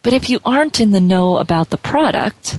But 0.02 0.14
if 0.14 0.30
you 0.30 0.40
aren't 0.46 0.80
in 0.80 0.92
the 0.92 1.02
know 1.02 1.38
about 1.38 1.72
the 1.72 1.78
product, 1.78 2.58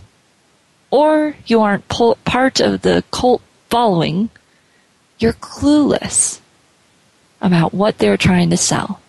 or 0.92 1.34
you 1.46 1.60
aren't 1.62 1.88
part 1.88 2.60
of 2.60 2.82
the 2.82 3.02
cult 3.10 3.40
following, 3.70 4.28
you're 5.18 5.32
clueless 5.32 6.40
about 7.40 7.72
what 7.72 7.98
they're 7.98 8.18
trying 8.18 8.50
to 8.50 8.56
sell. 8.58 9.00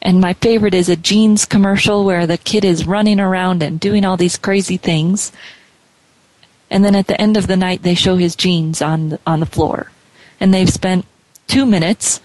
And 0.00 0.20
my 0.20 0.32
favorite 0.32 0.72
is 0.72 0.88
a 0.88 0.96
jeans 0.96 1.44
commercial 1.44 2.04
where 2.04 2.26
the 2.26 2.38
kid 2.38 2.64
is 2.64 2.86
running 2.86 3.20
around 3.20 3.62
and 3.62 3.78
doing 3.78 4.04
all 4.04 4.16
these 4.16 4.38
crazy 4.38 4.78
things. 4.78 5.30
And 6.70 6.82
then 6.84 6.94
at 6.94 7.06
the 7.06 7.20
end 7.20 7.36
of 7.36 7.48
the 7.48 7.56
night, 7.56 7.82
they 7.82 7.94
show 7.94 8.16
his 8.16 8.34
jeans 8.34 8.80
on 8.80 9.10
the, 9.10 9.20
on 9.26 9.40
the 9.40 9.46
floor. 9.46 9.90
And 10.40 10.54
they've 10.54 10.70
spent 10.70 11.04
two 11.48 11.66
minutes 11.66 12.20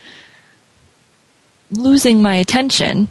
losing 1.69 2.21
my 2.21 2.35
attention 2.35 3.09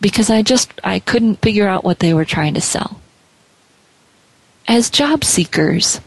because 0.00 0.30
I 0.30 0.40
just, 0.40 0.72
I 0.82 1.00
couldn't 1.00 1.42
figure 1.42 1.68
out 1.68 1.84
what 1.84 1.98
they 1.98 2.14
were 2.14 2.24
trying 2.24 2.54
to 2.54 2.60
sell. 2.62 3.00
As 4.68 4.90
job 4.90 5.22
seekers, 5.22 6.00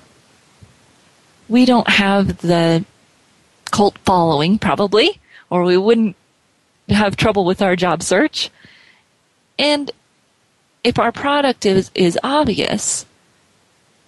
we 1.47 1.65
don't 1.65 1.87
have 1.87 2.39
the 2.39 2.83
cult 3.71 3.97
following, 3.99 4.59
probably, 4.59 5.19
or 5.49 5.63
we 5.63 5.77
wouldn't 5.77 6.15
have 6.89 7.15
trouble 7.15 7.45
with 7.45 7.61
our 7.61 7.75
job 7.75 8.03
search. 8.03 8.49
And 9.57 9.91
if 10.83 10.99
our 10.99 11.11
product 11.11 11.65
is, 11.65 11.91
is 11.95 12.19
obvious, 12.23 13.05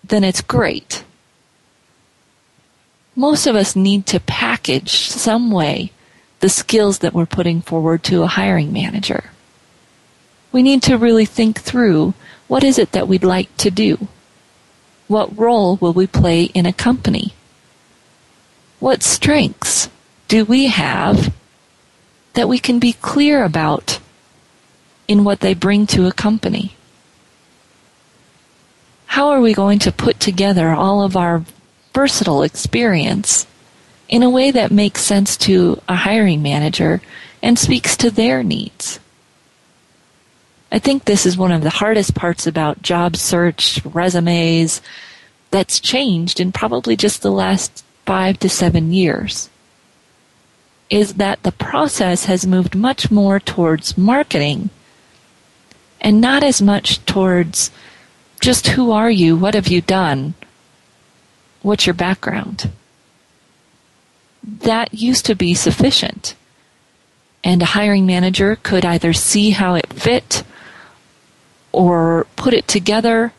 then 0.03 0.23
it's 0.23 0.41
great. 0.41 1.03
Most 3.15 3.47
of 3.47 3.55
us 3.55 3.75
need 3.75 4.05
to 4.07 4.19
package 4.19 4.91
some 4.91 5.51
way 5.51 5.91
the 6.39 6.49
skills 6.49 6.99
that 6.99 7.13
we're 7.13 7.25
putting 7.25 7.61
forward 7.61 8.03
to 8.03 8.23
a 8.23 8.27
hiring 8.27 8.73
manager. 8.73 9.31
We 10.51 10.63
need 10.63 10.81
to 10.83 10.97
really 10.97 11.25
think 11.25 11.59
through 11.59 12.13
what 12.47 12.63
is 12.63 12.77
it 12.77 12.91
that 12.91 13.07
we'd 13.07 13.23
like 13.23 13.55
to 13.57 13.71
do? 13.71 14.07
What 15.11 15.37
role 15.37 15.75
will 15.75 15.91
we 15.91 16.07
play 16.07 16.43
in 16.43 16.65
a 16.65 16.71
company? 16.71 17.33
What 18.79 19.03
strengths 19.03 19.89
do 20.29 20.45
we 20.45 20.67
have 20.67 21.33
that 22.31 22.47
we 22.47 22.57
can 22.57 22.79
be 22.79 22.93
clear 22.93 23.43
about 23.43 23.99
in 25.09 25.25
what 25.25 25.41
they 25.41 25.53
bring 25.53 25.85
to 25.87 26.07
a 26.07 26.13
company? 26.13 26.77
How 29.07 29.27
are 29.27 29.41
we 29.41 29.53
going 29.53 29.79
to 29.79 29.91
put 29.91 30.17
together 30.21 30.69
all 30.69 31.03
of 31.03 31.17
our 31.17 31.43
versatile 31.93 32.41
experience 32.41 33.45
in 34.07 34.23
a 34.23 34.29
way 34.29 34.49
that 34.49 34.71
makes 34.71 35.01
sense 35.01 35.35
to 35.43 35.81
a 35.89 35.95
hiring 36.07 36.41
manager 36.41 37.01
and 37.43 37.59
speaks 37.59 37.97
to 37.97 38.11
their 38.11 38.43
needs? 38.43 39.01
I 40.71 40.79
think 40.79 41.05
this 41.05 41.25
is 41.25 41.37
one 41.37 41.51
of 41.51 41.63
the 41.63 41.69
hardest 41.69 42.15
parts 42.15 42.47
about 42.47 42.81
job 42.81 43.15
search, 43.15 43.81
resumes, 43.83 44.81
that's 45.49 45.79
changed 45.79 46.39
in 46.39 46.51
probably 46.51 46.95
just 46.95 47.21
the 47.21 47.31
last 47.31 47.83
five 48.05 48.39
to 48.39 48.49
seven 48.49 48.93
years 48.93 49.49
is 50.91 51.13
that 51.13 51.41
the 51.43 51.53
process 51.53 52.25
has 52.25 52.45
moved 52.45 52.75
much 52.75 53.09
more 53.09 53.39
towards 53.39 53.97
marketing 53.97 54.69
and 56.01 56.19
not 56.19 56.43
as 56.43 56.61
much 56.61 57.03
towards 57.05 57.71
just 58.41 58.67
who 58.67 58.91
are 58.91 59.09
you, 59.09 59.37
what 59.37 59.53
have 59.53 59.69
you 59.69 59.79
done, 59.79 60.33
what's 61.61 61.87
your 61.87 61.93
background. 61.93 62.69
That 64.43 64.93
used 64.93 65.25
to 65.27 65.35
be 65.35 65.53
sufficient. 65.53 66.35
And 67.43 67.61
a 67.61 67.73
hiring 67.73 68.05
manager 68.05 68.57
could 68.61 68.83
either 68.83 69.13
see 69.13 69.51
how 69.51 69.75
it 69.75 69.93
fit 69.93 70.43
or 71.71 72.27
put 72.35 72.53
it 72.53 72.67
together. 72.67 73.33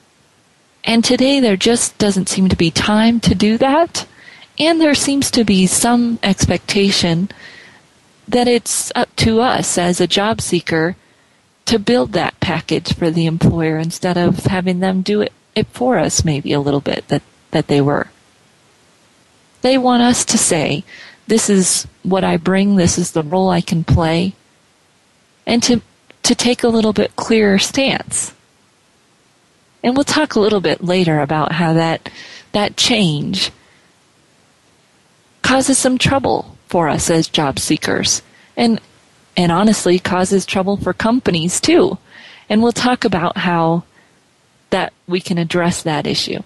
And 0.85 1.05
today 1.05 1.41
there 1.41 1.57
just 1.57 1.99
doesn't 1.99 2.29
seem 2.29 2.49
to 2.49 2.57
be 2.57 2.71
time 2.71 3.21
to 3.21 3.35
do 3.35 3.59
that. 3.59 4.07
And 4.59 4.81
there 4.81 4.95
seems 4.95 5.31
to 5.33 5.45
be 5.45 5.67
some 5.67 6.19
expectation 6.23 7.31
that 8.29 8.49
it's 8.49 8.93
up 8.95 9.15
to 9.17 9.41
us 9.41 9.79
as 9.79 10.01
a 10.01 10.07
job 10.07 10.41
seeker 10.41 10.97
to 11.67 11.79
build 11.79 12.13
that 12.13 12.39
package 12.41 12.95
for 12.95 13.11
the 13.11 13.27
employer 13.27 13.79
instead 13.79 14.17
of 14.17 14.47
having 14.47 14.81
them 14.81 15.03
do 15.03 15.21
it, 15.21 15.33
it 15.55 15.67
for 15.69 15.99
us 15.99 16.25
maybe 16.25 16.53
a 16.53 16.61
little 16.61 16.81
bit 16.81 17.07
that, 17.09 17.23
that 17.51 17.69
they 17.69 17.81
were. 17.81 18.09
They 19.63 19.79
want 19.79 20.03
us 20.03 20.25
to 20.27 20.39
say, 20.39 20.85
this 21.29 21.49
is 21.49 21.87
what 22.03 22.25
I 22.25 22.37
bring, 22.37 22.77
this 22.77 22.99
is 22.99 23.13
the 23.13 23.23
role 23.23 23.49
I 23.49 23.61
can 23.61 23.85
play, 23.85 24.35
and 25.47 25.63
to, 25.63 25.81
to 26.23 26.35
take 26.35 26.63
a 26.63 26.69
little 26.69 26.93
bit 26.93 27.17
clearer 27.17 27.59
stance. 27.59 28.33
And 29.83 29.97
we'll 29.97 30.05
talk 30.05 30.35
a 30.35 30.41
little 30.41 30.61
bit 30.61 30.85
later 30.85 31.21
about 31.21 31.53
how 31.53 31.73
that, 31.73 32.09
that 32.53 32.77
change 32.77 33.51
causes 35.43 35.77
some 35.77 35.99
trouble 35.99 36.57
for 36.69 36.89
us 36.89 37.11
as 37.11 37.29
job 37.29 37.59
seekers 37.59 38.23
and 38.57 38.81
and 39.37 39.51
honestly 39.51 39.99
causes 39.99 40.45
trouble 40.45 40.77
for 40.77 40.93
companies 40.93 41.61
too. 41.61 41.99
And 42.49 42.63
we'll 42.63 42.73
talk 42.73 43.05
about 43.05 43.39
how 43.39 43.85
that 44.71 44.93
we 45.07 45.21
can 45.21 45.39
address 45.39 45.83
that 45.83 46.07
issue. 46.07 46.43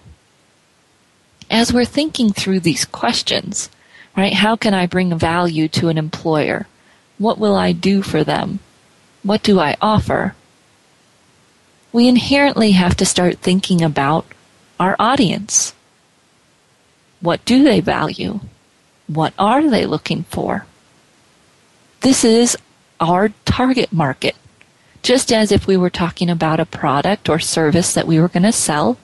As 1.49 1.73
we're 1.73 1.85
thinking 1.85 2.31
through 2.31 2.61
these 2.61 2.85
questions, 2.85 3.69
right? 4.15 4.33
How 4.33 4.55
can 4.55 4.73
I 4.73 4.85
bring 4.85 5.17
value 5.17 5.67
to 5.69 5.89
an 5.89 5.97
employer? 5.97 6.67
What 7.17 7.39
will 7.39 7.55
I 7.55 7.71
do 7.71 8.01
for 8.01 8.23
them? 8.23 8.59
What 9.27 9.43
do 9.43 9.59
I 9.59 9.75
offer? 9.81 10.35
We 11.91 12.07
inherently 12.07 12.71
have 12.71 12.95
to 12.95 13.05
start 13.05 13.39
thinking 13.39 13.81
about 13.81 14.25
our 14.79 14.95
audience. 14.99 15.73
What 17.19 17.43
do 17.43 17.61
they 17.61 17.81
value? 17.81 18.39
What 19.07 19.33
are 19.37 19.69
they 19.69 19.85
looking 19.85 20.23
for? 20.23 20.65
This 21.99 22.23
is 22.23 22.57
our 23.01 23.33
target 23.43 23.91
market. 23.91 24.37
Just 25.03 25.33
as 25.33 25.51
if 25.51 25.67
we 25.67 25.75
were 25.75 25.89
talking 25.89 26.29
about 26.29 26.61
a 26.61 26.65
product 26.65 27.27
or 27.27 27.37
service 27.37 27.93
that 27.95 28.07
we 28.07 28.21
were 28.21 28.29
going 28.29 28.43
to 28.43 28.53
sell, 28.53 28.97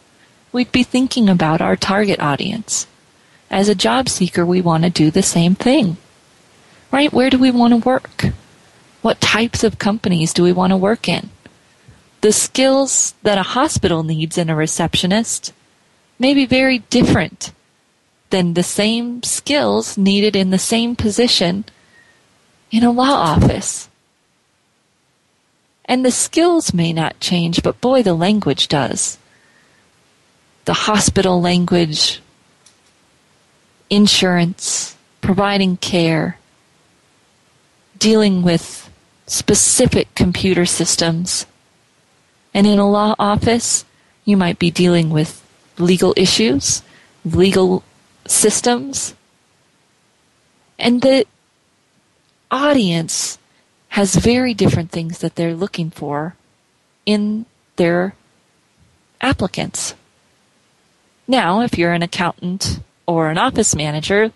we'd 0.53 0.71
be 0.71 0.83
thinking 0.83 1.27
about 1.27 1.59
our 1.59 1.75
target 1.75 2.21
audience. 2.21 2.87
As 3.51 3.67
a 3.67 3.75
job 3.75 4.07
seeker, 4.07 4.45
we 4.45 4.61
want 4.61 4.85
to 4.85 4.89
do 4.89 5.11
the 5.11 5.21
same 5.21 5.53
thing. 5.53 5.97
Right? 6.93 7.11
Where 7.11 7.29
do 7.29 7.37
we 7.37 7.51
want 7.51 7.73
to 7.73 7.85
work? 7.85 8.27
What 9.03 9.19
types 9.19 9.65
of 9.65 9.79
companies 9.79 10.33
do 10.33 10.43
we 10.43 10.53
want 10.53 10.71
to 10.71 10.77
work 10.77 11.09
in? 11.09 11.29
The 12.21 12.31
skills 12.31 13.13
that 13.21 13.37
a 13.37 13.43
hospital 13.43 14.01
needs 14.01 14.37
in 14.37 14.49
a 14.49 14.55
receptionist 14.55 15.51
may 16.17 16.33
be 16.33 16.45
very 16.45 16.79
different 16.89 17.51
than 18.29 18.53
the 18.53 18.63
same 18.63 19.21
skills 19.21 19.97
needed 19.97 20.37
in 20.37 20.51
the 20.51 20.57
same 20.57 20.95
position 20.95 21.65
in 22.71 22.85
a 22.85 22.93
law 22.93 23.11
office. 23.11 23.89
And 25.83 26.05
the 26.05 26.09
skills 26.09 26.73
may 26.73 26.93
not 26.93 27.19
change, 27.19 27.61
but 27.61 27.81
boy, 27.81 28.03
the 28.03 28.13
language 28.13 28.69
does. 28.69 29.17
The 30.63 30.87
hospital 30.87 31.41
language, 31.41 32.21
insurance, 33.89 34.95
providing 35.19 35.75
care, 35.75 36.37
dealing 37.99 38.43
with 38.43 38.89
specific 39.27 40.13
computer 40.15 40.65
systems. 40.65 41.45
And 42.53 42.67
in 42.67 42.79
a 42.79 42.89
law 42.89 43.15
office, 43.17 43.85
you 44.25 44.37
might 44.37 44.59
be 44.59 44.71
dealing 44.71 45.09
with 45.09 45.41
legal 45.77 46.13
issues, 46.15 46.83
legal 47.25 47.83
systems. 48.27 49.15
And 50.77 51.01
the 51.01 51.25
audience 52.51 53.37
has 53.89 54.15
very 54.15 54.53
different 54.53 54.91
things 54.91 55.19
that 55.19 55.35
they're 55.35 55.55
looking 55.55 55.89
for 55.89 56.35
in 57.05 57.45
their 57.75 58.15
applicants. 59.21 59.95
Now, 61.27 61.61
if 61.61 61.77
you're 61.77 61.93
an 61.93 62.03
accountant 62.03 62.79
or 63.05 63.29
an 63.29 63.37
office 63.37 63.75
manager, 63.75 64.31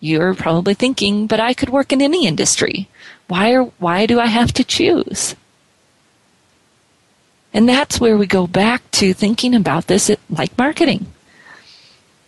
you're 0.00 0.34
probably 0.34 0.74
thinking, 0.74 1.26
but 1.26 1.40
I 1.40 1.54
could 1.54 1.70
work 1.70 1.92
in 1.92 2.02
any 2.02 2.26
industry. 2.26 2.88
Why 3.32 3.54
are, 3.54 3.64
why 3.78 4.04
do 4.04 4.20
I 4.20 4.26
have 4.26 4.52
to 4.52 4.62
choose? 4.62 5.36
And 7.54 7.66
that's 7.66 7.98
where 7.98 8.18
we 8.18 8.26
go 8.26 8.46
back 8.46 8.90
to 8.90 9.14
thinking 9.14 9.54
about 9.54 9.86
this 9.86 10.10
like 10.28 10.58
marketing. 10.58 11.06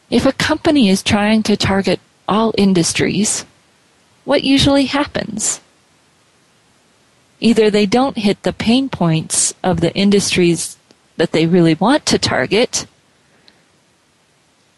If 0.09 0.25
a 0.25 0.33
company 0.33 0.89
is 0.89 1.03
trying 1.03 1.43
to 1.43 1.59
target 1.59 2.01
all 2.27 2.55
industries, 2.57 3.45
what 4.25 4.45
usually 4.45 4.87
happens? 4.87 5.61
Either 7.39 7.69
they 7.69 7.85
don't 7.85 8.17
hit 8.17 8.43
the 8.43 8.55
pain 8.55 8.89
points 8.89 9.53
of 9.63 9.83
the 9.83 9.95
industries 9.95 10.79
that 11.19 11.33
they 11.33 11.45
really 11.45 11.75
want 11.75 12.07
to 12.07 12.19
target, 12.19 12.87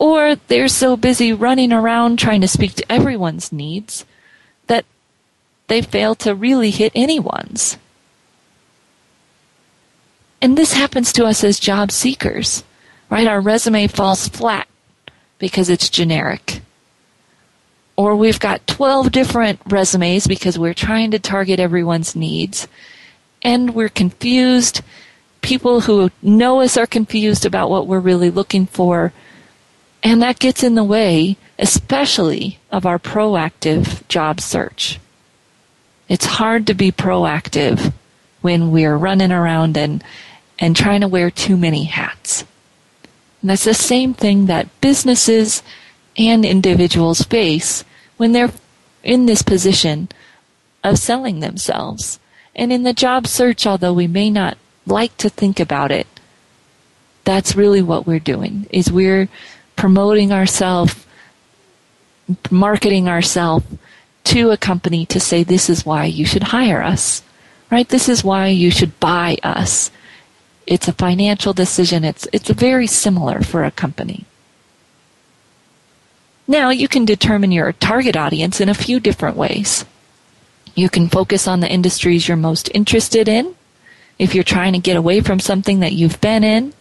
or 0.01 0.35
they're 0.49 0.67
so 0.67 0.97
busy 0.97 1.33
running 1.33 1.73
around 1.73 2.19
trying 2.19 2.41
to 2.41 2.49
speak 2.49 2.75
to 2.75 2.93
everyone's 2.93 3.53
needs 3.53 4.05
they 5.68 5.83
fail 5.83 6.14
to 6.16 6.35
really 6.35 6.70
hit 6.70 6.92
anyone's. 6.94 7.79
And 10.40 10.57
this 10.57 10.74
happens 10.74 11.12
to 11.14 11.24
us 11.24 11.42
as 11.42 11.59
job 11.59 11.90
seekers, 11.90 12.62
right? 13.11 13.26
Our 13.26 13.40
resume 13.40 13.87
falls 13.87 14.29
flat 14.29 14.68
because 15.38 15.68
it's 15.68 15.88
generic. 15.88 16.61
Or 17.96 18.14
we've 18.14 18.38
got 18.38 18.66
12 18.66 19.11
different 19.11 19.61
resumes 19.66 20.26
because 20.26 20.59
we're 20.59 20.74
trying 20.74 21.11
to 21.12 21.18
target 21.18 21.59
everyone's 21.59 22.14
needs. 22.14 22.68
And 23.42 23.74
we're 23.74 23.88
confused. 23.88 24.83
People 25.40 25.81
who 25.83 26.11
know 26.20 26.61
us 26.61 26.76
are 26.76 26.87
confused 26.87 27.46
about 27.46 27.70
what 27.70 27.87
we're 27.87 28.00
really 28.00 28.31
looking 28.31 28.66
for 28.66 29.12
and 30.07 30.22
that 30.22 30.38
gets 30.38 30.62
in 30.62 30.76
the 30.76 30.85
way, 30.85 31.37
especially 31.59 32.61
of 32.70 32.87
our 32.87 32.96
proactive 32.96 34.07
job 34.07 34.40
search. 34.40 35.00
It's 36.09 36.25
hard 36.25 36.66
to 36.69 36.75
be 36.75 36.92
proactive 36.92 37.92
when 38.40 38.71
we're 38.71 38.97
running 38.97 39.33
around 39.33 39.77
and, 39.77 40.05
and 40.59 40.77
trying 40.77 41.01
to 41.01 41.09
wear 41.09 41.31
too 41.31 41.57
many 41.57 41.85
hats. 41.85 42.45
And 43.40 43.51
that's 43.51 43.64
the 43.64 43.75
same 43.75 44.14
thing 44.14 44.47
that 44.47 44.69
businesses 44.81 45.62
and 46.16 46.45
individuals 46.45 47.23
face 47.23 47.85
when 48.16 48.33
they're 48.33 48.53
in 49.03 49.27
this 49.27 49.42
position 49.42 50.09
of 50.83 50.99
selling 50.99 51.40
themselves. 51.40 52.19
And 52.55 52.73
in 52.73 52.85
the 52.85 52.92
job 52.92 53.27
search, 53.27 53.66
although 53.66 53.92
we 53.92 54.07
may 54.07 54.31
not 54.31 54.57
like 54.87 55.16
to 55.19 55.29
think 55.29 55.61
about 55.61 55.90
it, 55.90 56.07
that's 57.25 57.57
really 57.57 57.83
what 57.83 58.07
we're 58.07 58.21
doing, 58.21 58.66
is 58.71 58.90
we're 58.90 59.29
promoting 59.75 60.33
ourselves, 60.33 61.05
marketing 62.51 63.09
ourselves 63.09 63.66
to 64.27 64.51
a 64.51 64.57
company 64.57 65.07
to 65.07 65.21
say 65.21 65.43
this 65.43 65.71
is 65.71 65.87
why 65.87 66.05
you 66.05 66.27
should 66.27 66.45
hire 66.45 66.83
us, 66.83 67.23
right? 67.71 67.89
This 67.89 68.09
is 68.09 68.25
why 68.25 68.49
you 68.49 68.71
should 68.71 68.99
buy 68.99 69.39
us. 69.43 69.91
It's 70.67 70.89
a 70.89 70.93
financial 70.93 71.53
decision. 71.53 72.05
It's, 72.05 72.27
it's 72.33 72.51
very 72.51 72.89
similar 72.89 73.41
for 73.43 73.65
a 73.65 73.71
company. 73.71 74.25
Now 76.49 76.71
you 76.71 76.89
can 76.89 77.05
determine 77.05 77.53
your 77.53 77.73
target 77.73 78.17
audience 78.17 78.61
in 78.61 78.69
a 78.69 78.75
few 78.75 78.99
different 78.99 79.37
ways. 79.37 79.85
You 80.75 80.89
can 80.89 81.09
focus 81.09 81.47
on 81.47 81.61
the 81.61 81.71
industries 81.71 82.27
you're 82.27 82.37
most 82.37 82.69
interested 82.75 83.29
in. 83.29 83.55
If 84.19 84.35
you're 84.35 84.45
trying 84.45 84.73
to 84.73 84.79
get 84.79 84.97
away 84.97 85.21
from 85.21 85.39
something 85.39 85.81
that 85.81 85.93
you've 85.93 86.21
been 86.21 86.43
in, 86.43 86.73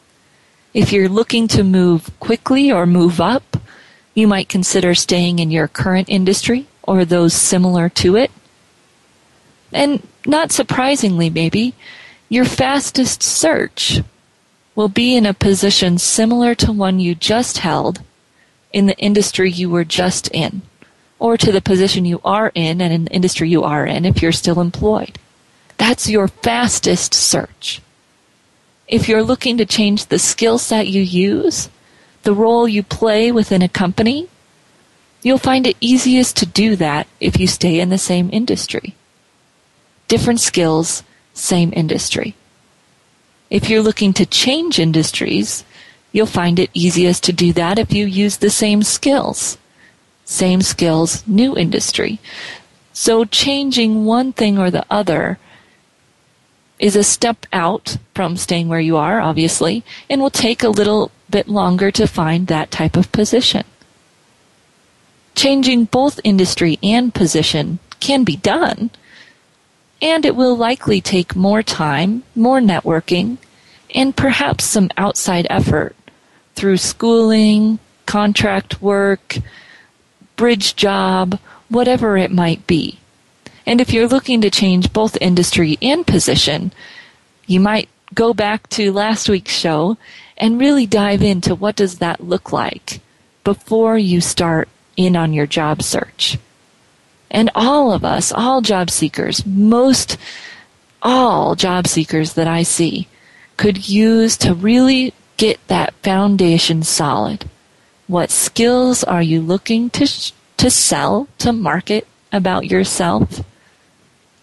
if 0.74 0.92
you're 0.92 1.10
looking 1.10 1.48
to 1.50 1.64
move 1.64 2.10
quickly 2.20 2.72
or 2.72 2.86
move 2.86 3.22
up, 3.22 3.58
you 4.14 4.28
might 4.28 4.50
consider 4.50 4.96
staying 4.96 5.40
in 5.40 5.52
your 5.52 5.68
current 5.68 6.10
industry 6.10 6.68
or 6.88 7.06
those 7.06 7.34
similar 7.34 7.90
to 7.90 8.16
it. 8.16 8.32
And 9.72 10.06
not 10.26 10.52
surprisingly, 10.52 11.30
maybe, 11.30 11.74
your 12.30 12.46
fastest 12.46 13.22
search 13.22 14.02
will 14.76 14.90
be 14.90 15.16
in 15.16 15.26
a 15.26 15.34
position 15.34 15.98
similar 15.98 16.56
to 16.56 16.72
one 16.72 17.00
you 17.00 17.16
just 17.16 17.60
held 17.60 18.02
in 18.74 18.88
the 18.88 18.98
industry 18.98 19.50
you 19.50 19.70
were 19.70 19.86
just 19.86 20.30
in, 20.34 20.62
or 21.18 21.38
to 21.38 21.52
the 21.52 21.62
position 21.62 22.06
you 22.06 22.20
are 22.26 22.52
in 22.56 22.82
and 22.82 22.94
in 22.94 23.06
the 23.06 23.12
industry 23.12 23.50
you 23.50 23.64
are 23.64 23.86
in 23.86 24.06
if 24.06 24.22
you're 24.22 24.32
still 24.32 24.60
employed. 24.60 25.18
That's 25.78 26.10
your 26.10 26.28
fastest 26.28 27.14
search. 27.14 27.82
If 28.88 29.08
you're 29.08 29.24
looking 29.24 29.58
to 29.58 29.66
change 29.66 30.06
the 30.06 30.20
skill 30.20 30.58
set 30.58 30.88
you 30.88 31.02
use, 31.02 31.70
the 32.24 32.34
role 32.34 32.68
you 32.68 32.84
play 32.84 33.32
within 33.32 33.62
a 33.62 33.70
company, 33.70 34.28
you'll 35.26 35.40
find 35.40 35.66
it 35.66 35.76
easiest 35.82 36.38
to 36.38 36.46
do 36.46 36.76
that 36.76 37.08
if 37.20 37.40
you 37.40 37.48
stay 37.48 37.80
in 37.80 37.90
the 37.90 37.98
same 37.98 38.30
industry. 38.32 38.94
Different 40.08 40.40
skills, 40.40 41.02
same 41.34 41.74
industry. 41.76 42.36
If 43.50 43.68
you're 43.68 43.82
looking 43.82 44.14
to 44.14 44.28
change 44.28 44.78
industries, 44.78 45.66
you'll 46.12 46.28
find 46.28 46.60
it 46.60 46.70
easiest 46.76 47.24
to 47.24 47.34
do 47.34 47.52
that 47.54 47.80
if 47.80 47.92
you 47.92 48.06
use 48.06 48.38
the 48.38 48.52
same 48.52 48.84
skills. 48.84 49.58
Same 50.26 50.62
skills, 50.62 51.28
new 51.28 51.58
industry. 51.58 52.20
So 52.94 53.26
changing 53.26 54.06
one 54.06 54.32
thing 54.32 54.60
or 54.60 54.70
the 54.70 54.86
other 54.92 55.40
is 56.78 56.96
a 56.96 57.04
step 57.04 57.48
out 57.52 57.98
from 58.14 58.38
staying 58.38 58.68
where 58.68 58.80
you 58.80 58.96
are, 58.96 59.20
obviously, 59.20 59.84
and 60.08 60.22
will 60.22 60.30
take 60.30 60.62
a 60.62 60.70
little 60.70 61.10
bit 61.32 61.48
longer 61.48 61.90
to 61.90 62.06
find 62.06 62.46
that 62.46 62.70
type 62.70 62.96
of 62.96 63.12
position. 63.12 63.64
Changing 65.36 65.86
both 65.86 66.20
industry 66.24 66.80
and 66.82 67.14
position 67.14 67.80
can 68.00 68.24
be 68.24 68.38
done, 68.38 68.90
and 70.02 70.26
it 70.26 70.36
will 70.36 70.56
likely 70.56 71.02
take 71.02 71.36
more 71.36 71.62
time, 71.62 72.24
more 72.36 72.60
networking, 72.60 73.38
and 73.94 74.16
perhaps 74.16 74.64
some 74.64 74.90
outside 74.98 75.46
effort 75.50 75.96
through 76.56 76.78
schooling, 76.78 77.80
contract 78.06 78.82
work, 78.82 79.38
bridge 80.36 80.76
job, 80.76 81.40
whatever 81.70 82.18
it 82.18 82.32
might 82.32 82.66
be. 82.66 83.00
And 83.66 83.82
if 83.82 83.92
you're 83.92 84.08
looking 84.08 84.42
to 84.42 84.50
change 84.50 84.94
both 84.94 85.18
industry 85.20 85.78
and 85.82 86.06
position, 86.06 86.72
you 87.48 87.60
might 87.60 87.90
go 88.14 88.34
back 88.34 88.70
to 88.70 88.92
last 88.92 89.28
week's 89.28 89.54
show 89.54 89.98
and 90.38 90.60
really 90.60 90.86
dive 90.86 91.22
into 91.22 91.56
what 91.56 91.76
does 91.76 91.98
that 91.98 92.24
look 92.24 92.54
like 92.54 93.02
before 93.44 93.98
you 93.98 94.22
start 94.22 94.70
in 94.96 95.16
on 95.16 95.34
your 95.34 95.48
job 95.48 95.82
search. 95.82 96.38
And 97.30 97.50
all 97.56 97.92
of 97.92 98.06
us, 98.06 98.32
all 98.32 98.62
job 98.62 98.90
seekers, 98.90 99.46
most 99.46 100.18
all 101.02 101.56
job 101.56 101.88
seekers 101.88 102.34
that 102.34 102.48
I 102.48 102.64
see 102.64 103.08
could 103.58 103.88
use 103.88 104.38
to 104.38 104.54
really 104.54 105.14
get 105.38 105.60
that 105.68 105.94
foundation 105.96 106.84
solid. 106.84 107.50
What 108.08 108.32
skills 108.32 109.04
are 109.04 109.22
you 109.22 109.42
looking 109.42 109.90
to 109.92 110.08
to 110.58 110.70
sell, 110.70 111.28
to 111.40 111.52
market 111.52 112.08
about 112.32 112.66
yourself? 112.66 113.44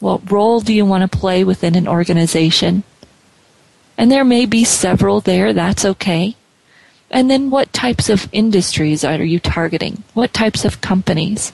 What 0.00 0.30
role 0.30 0.60
do 0.60 0.74
you 0.74 0.84
want 0.84 1.10
to 1.10 1.18
play 1.18 1.44
within 1.44 1.74
an 1.74 1.88
organization? 1.88 2.82
And 3.96 4.10
there 4.10 4.24
may 4.24 4.46
be 4.46 4.64
several 4.64 5.20
there, 5.20 5.52
that's 5.52 5.84
okay. 5.84 6.36
And 7.12 7.30
then 7.30 7.50
what 7.50 7.72
types 7.74 8.08
of 8.08 8.28
industries 8.32 9.04
are 9.04 9.22
you 9.22 9.38
targeting? 9.38 10.02
What 10.14 10.32
types 10.32 10.64
of 10.64 10.80
companies? 10.80 11.52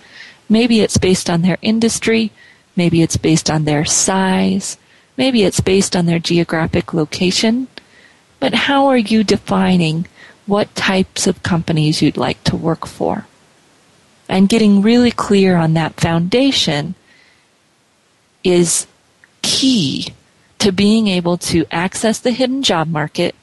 Maybe 0.48 0.80
it's 0.80 0.96
based 0.96 1.28
on 1.28 1.42
their 1.42 1.58
industry, 1.60 2.30
maybe 2.76 3.02
it's 3.02 3.16
based 3.16 3.50
on 3.50 3.64
their 3.64 3.84
size, 3.84 4.78
maybe 5.16 5.42
it's 5.42 5.60
based 5.60 5.96
on 5.96 6.06
their 6.06 6.20
geographic 6.20 6.94
location. 6.94 7.66
But 8.38 8.54
how 8.54 8.86
are 8.86 8.96
you 8.96 9.24
defining 9.24 10.06
what 10.46 10.74
types 10.76 11.26
of 11.26 11.42
companies 11.42 12.00
you'd 12.00 12.16
like 12.16 12.42
to 12.44 12.56
work 12.56 12.86
for? 12.86 13.26
And 14.28 14.48
getting 14.48 14.80
really 14.80 15.10
clear 15.10 15.56
on 15.56 15.74
that 15.74 16.00
foundation 16.00 16.94
is 18.44 18.86
key 19.42 20.14
to 20.58 20.70
being 20.70 21.08
able 21.08 21.36
to 21.36 21.66
access 21.70 22.20
the 22.20 22.30
hidden 22.30 22.62
job 22.62 22.88
market 22.88 23.34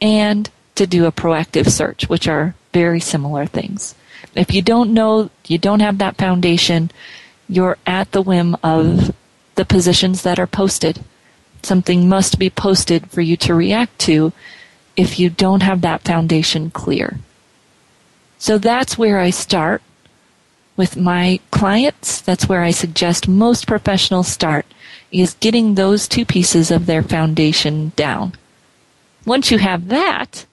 and 0.00 0.50
to 0.74 0.86
do 0.86 1.06
a 1.06 1.12
proactive 1.12 1.70
search, 1.70 2.08
which 2.08 2.26
are 2.28 2.54
very 2.72 3.00
similar 3.00 3.46
things. 3.46 3.94
If 4.34 4.52
you 4.54 4.62
don't 4.62 4.92
know, 4.92 5.30
you 5.46 5.58
don't 5.58 5.80
have 5.80 5.98
that 5.98 6.16
foundation, 6.16 6.90
you're 7.48 7.78
at 7.86 8.12
the 8.12 8.22
whim 8.22 8.56
of 8.62 9.14
the 9.56 9.64
positions 9.64 10.22
that 10.22 10.38
are 10.38 10.46
posted. 10.46 11.04
Something 11.62 12.08
must 12.08 12.38
be 12.38 12.48
posted 12.48 13.10
for 13.10 13.20
you 13.20 13.36
to 13.38 13.54
react 13.54 13.98
to 14.00 14.32
if 14.96 15.18
you 15.18 15.30
don't 15.30 15.62
have 15.62 15.80
that 15.80 16.02
foundation 16.02 16.70
clear. 16.70 17.18
So 18.38 18.56
that's 18.56 18.96
where 18.96 19.18
I 19.18 19.30
start 19.30 19.82
with 20.76 20.96
my 20.96 21.40
clients, 21.50 22.22
that's 22.22 22.48
where 22.48 22.62
I 22.62 22.70
suggest 22.70 23.28
most 23.28 23.66
professionals 23.66 24.28
start, 24.28 24.64
is 25.12 25.34
getting 25.34 25.74
those 25.74 26.08
two 26.08 26.24
pieces 26.24 26.70
of 26.70 26.86
their 26.86 27.02
foundation 27.02 27.92
down. 27.96 28.32
Once 29.26 29.50
you 29.50 29.58
have 29.58 29.88
that, 29.88 30.46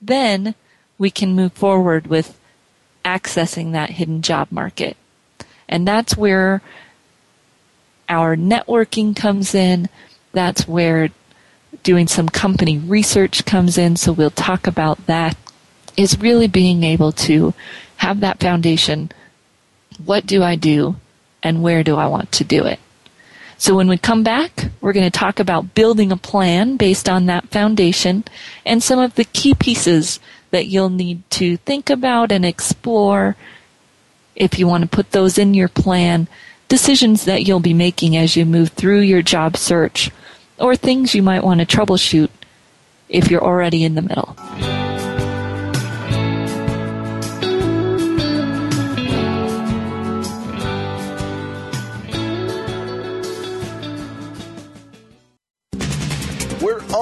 then 0.00 0.54
we 0.98 1.10
can 1.10 1.34
move 1.34 1.52
forward 1.52 2.06
with 2.06 2.38
accessing 3.04 3.72
that 3.72 3.90
hidden 3.90 4.22
job 4.22 4.48
market. 4.50 4.96
And 5.68 5.86
that's 5.86 6.16
where 6.16 6.62
our 8.08 8.36
networking 8.36 9.14
comes 9.14 9.54
in. 9.54 9.88
That's 10.32 10.66
where 10.68 11.10
doing 11.82 12.08
some 12.08 12.28
company 12.28 12.78
research 12.78 13.44
comes 13.44 13.78
in. 13.78 13.96
So 13.96 14.12
we'll 14.12 14.30
talk 14.30 14.66
about 14.66 15.06
that. 15.06 15.36
Is 15.96 16.18
really 16.18 16.46
being 16.46 16.82
able 16.82 17.12
to 17.12 17.54
have 17.96 18.20
that 18.20 18.38
foundation. 18.38 19.10
What 20.04 20.26
do 20.26 20.42
I 20.42 20.56
do 20.56 20.96
and 21.42 21.62
where 21.62 21.82
do 21.82 21.96
I 21.96 22.06
want 22.06 22.32
to 22.32 22.44
do 22.44 22.64
it? 22.64 22.78
So 23.58 23.74
when 23.74 23.88
we 23.88 23.96
come 23.96 24.22
back, 24.22 24.66
we're 24.80 24.92
going 24.92 25.10
to 25.10 25.18
talk 25.18 25.40
about 25.40 25.74
building 25.74 26.12
a 26.12 26.16
plan 26.16 26.76
based 26.76 27.08
on 27.08 27.26
that 27.26 27.48
foundation 27.48 28.24
and 28.64 28.82
some 28.82 28.98
of 28.98 29.14
the 29.14 29.24
key 29.24 29.54
pieces 29.54 30.20
that 30.50 30.66
you'll 30.66 30.90
need 30.90 31.28
to 31.30 31.56
think 31.58 31.90
about 31.90 32.30
and 32.30 32.44
explore 32.44 33.36
if 34.34 34.58
you 34.58 34.66
want 34.66 34.82
to 34.82 34.88
put 34.88 35.12
those 35.12 35.38
in 35.38 35.54
your 35.54 35.68
plan, 35.68 36.28
decisions 36.68 37.24
that 37.24 37.46
you'll 37.46 37.60
be 37.60 37.74
making 37.74 38.16
as 38.16 38.36
you 38.36 38.44
move 38.44 38.68
through 38.70 39.00
your 39.00 39.22
job 39.22 39.56
search, 39.56 40.10
or 40.58 40.76
things 40.76 41.14
you 41.14 41.22
might 41.22 41.42
want 41.42 41.60
to 41.60 41.66
troubleshoot 41.66 42.30
if 43.08 43.30
you're 43.30 43.44
already 43.44 43.82
in 43.82 43.94
the 43.94 44.02
middle. 44.02 44.36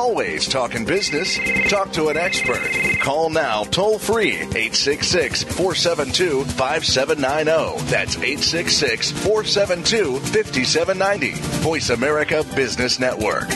Always 0.04 0.46
talking 0.46 0.84
business. 0.84 1.38
Talk 1.70 1.90
to 1.92 2.08
an 2.08 2.16
expert. 2.18 2.60
Call 3.00 3.30
now 3.30 3.64
toll 3.64 3.98
free 3.98 4.32
866 4.32 5.44
472 5.44 6.44
5790. 6.44 7.90
That's 7.90 8.14
866 8.16 9.12
472 9.12 10.20
5790. 10.20 11.30
Voice 11.62 11.88
America 11.88 12.44
Business 12.54 13.00
Network. 13.00 13.48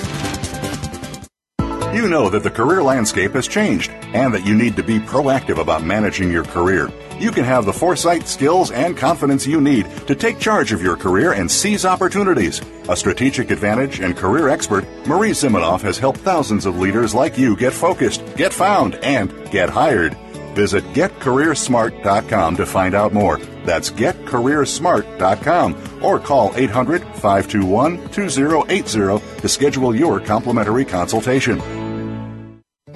You 1.94 2.08
know 2.08 2.30
that 2.30 2.42
the 2.42 2.50
career 2.50 2.82
landscape 2.82 3.32
has 3.32 3.46
changed 3.46 3.90
and 4.14 4.32
that 4.32 4.46
you 4.46 4.54
need 4.54 4.76
to 4.76 4.82
be 4.82 4.98
proactive 4.98 5.61
about 5.61 5.82
managing 5.82 6.32
your 6.32 6.44
career 6.44 6.88
you 7.20 7.31
can 7.31 7.44
have 7.44 7.64
the 7.64 7.72
foresight, 7.72 8.26
skills, 8.26 8.70
and 8.70 8.96
confidence 8.96 9.46
you 9.46 9.61
need 9.61 9.88
to 10.07 10.14
take 10.14 10.38
charge 10.38 10.72
of 10.72 10.83
your 10.83 10.96
career 10.96 11.33
and 11.33 11.50
seize 11.50 11.85
opportunities. 11.85 12.61
A 12.88 12.96
strategic 12.96 13.50
advantage 13.50 14.00
and 14.00 14.16
career 14.16 14.48
expert, 14.48 14.85
Marie 15.07 15.31
Zimenoff 15.31 15.83
has 15.83 15.98
helped 15.98 16.20
thousands 16.20 16.66
of 16.66 16.78
leaders 16.78 17.14
like 17.14 17.38
you 17.38 17.57
get 17.57 17.72
focused, 17.72 18.22
get 18.37 18.52
found, 18.52 18.96
and 18.96 19.50
get 19.50 19.70
hired. 19.70 20.16
Visit 20.54 20.85
getcareersmart.com 20.92 22.57
to 22.57 22.66
find 22.66 22.94
out 22.94 23.12
more. 23.12 23.38
That's 23.64 23.90
getcareersmart.com 23.90 26.02
or 26.02 26.18
call 26.18 26.52
800 26.57 27.02
521 27.02 28.09
2080 28.09 29.40
to 29.40 29.48
schedule 29.48 29.94
your 29.94 30.20
complimentary 30.20 30.85
consultation. 30.85 31.78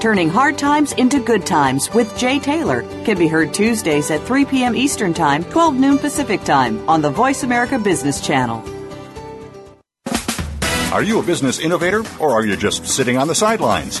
Turning 0.00 0.28
Hard 0.28 0.56
Times 0.56 0.92
into 0.92 1.18
Good 1.18 1.44
Times 1.44 1.92
with 1.92 2.16
Jay 2.16 2.38
Taylor 2.38 2.82
can 3.04 3.18
be 3.18 3.26
heard 3.26 3.52
Tuesdays 3.52 4.12
at 4.12 4.22
3 4.22 4.44
p.m. 4.44 4.76
Eastern 4.76 5.12
Time, 5.12 5.42
12 5.42 5.74
noon 5.74 5.98
Pacific 5.98 6.44
Time 6.44 6.88
on 6.88 7.02
the 7.02 7.10
Voice 7.10 7.42
America 7.42 7.80
Business 7.80 8.20
Channel. 8.20 8.62
Are 10.92 11.02
you 11.02 11.18
a 11.18 11.22
business 11.24 11.58
innovator 11.58 12.04
or 12.20 12.30
are 12.30 12.46
you 12.46 12.56
just 12.56 12.86
sitting 12.86 13.18
on 13.18 13.26
the 13.26 13.34
sidelines? 13.34 14.00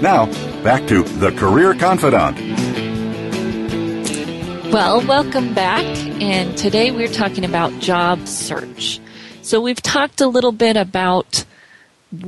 Now, 0.00 0.26
back 0.62 0.86
to 0.86 1.02
The 1.02 1.32
Career 1.32 1.74
Confidante. 1.74 2.40
Well, 4.72 5.04
welcome 5.04 5.54
back. 5.54 5.84
And 6.22 6.56
today 6.56 6.92
we're 6.92 7.08
talking 7.08 7.44
about 7.44 7.76
job 7.80 8.28
search. 8.28 9.00
So 9.42 9.60
we've 9.60 9.82
talked 9.82 10.20
a 10.20 10.28
little 10.28 10.52
bit 10.52 10.76
about 10.76 11.44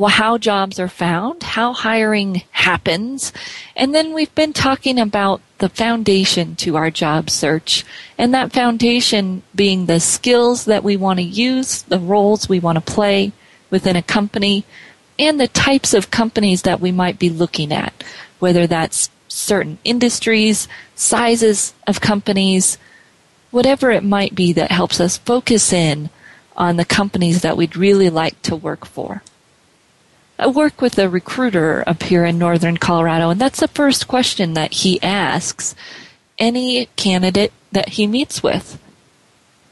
how 0.09 0.37
jobs 0.37 0.81
are 0.81 0.89
found, 0.89 1.45
how 1.45 1.73
hiring 1.73 2.43
happens, 2.51 3.33
and 3.77 3.95
then 3.95 4.15
we've 4.15 4.35
been 4.35 4.53
talking 4.53 4.99
about 4.99 5.41
the 5.59 5.69
foundation 5.69 6.57
to 6.57 6.77
our 6.77 6.91
job 6.91 7.31
search, 7.31 7.85
and 8.19 8.35
that 8.35 8.53
foundation 8.53 9.43
being 9.55 9.87
the 9.87 10.01
skills 10.01 10.65
that 10.65 10.83
we 10.83 10.97
want 10.97 11.19
to 11.19 11.25
use, 11.25 11.83
the 11.83 12.01
roles 12.01 12.49
we 12.49 12.59
want 12.59 12.77
to 12.77 12.93
play 12.93 13.33
within 13.71 13.97
a 13.97 14.03
company, 14.03 14.65
and 15.21 15.39
the 15.39 15.49
types 15.49 15.93
of 15.93 16.11
companies 16.11 16.63
that 16.63 16.81
we 16.81 16.91
might 16.91 17.19
be 17.19 17.29
looking 17.29 17.73
at, 17.73 17.93
whether 18.39 18.67
that's 18.67 19.11
certain 19.29 19.79
industries, 19.85 20.67
sizes 20.95 21.75
of 21.87 22.01
companies, 22.01 22.79
whatever 23.51 23.91
it 23.91 24.03
might 24.03 24.35
be 24.35 24.53
that 24.55 24.73
helps 24.73 24.99
us 24.99 25.19
focus 25.19 25.75
in 25.75 26.09
on 26.57 26.77
the 26.77 26.87
companies 26.87 27.43
that 27.43 27.57
we'd 27.57 27.77
really 27.77 28.09
like 28.09 28.41
to 28.41 28.57
work 28.57 28.87
for. 28.87 29.23
I 30.39 30.47
work 30.47 30.81
with 30.81 30.99
a 30.99 31.09
recruiter 31.09 31.85
up 31.87 32.03
here 32.05 32.25
in 32.25 32.39
northern 32.39 32.79
Colorado, 32.79 33.29
and 33.29 33.39
that's 33.39 33.61
the 33.61 33.69
first 33.69 34.09
question 34.09 34.55
that 34.55 34.73
he 34.73 35.03
asks 35.03 35.75
any 36.39 36.87
candidate 36.97 37.53
that 37.73 37.91
he 37.91 38.07
meets 38.07 38.43
with. 38.43 38.81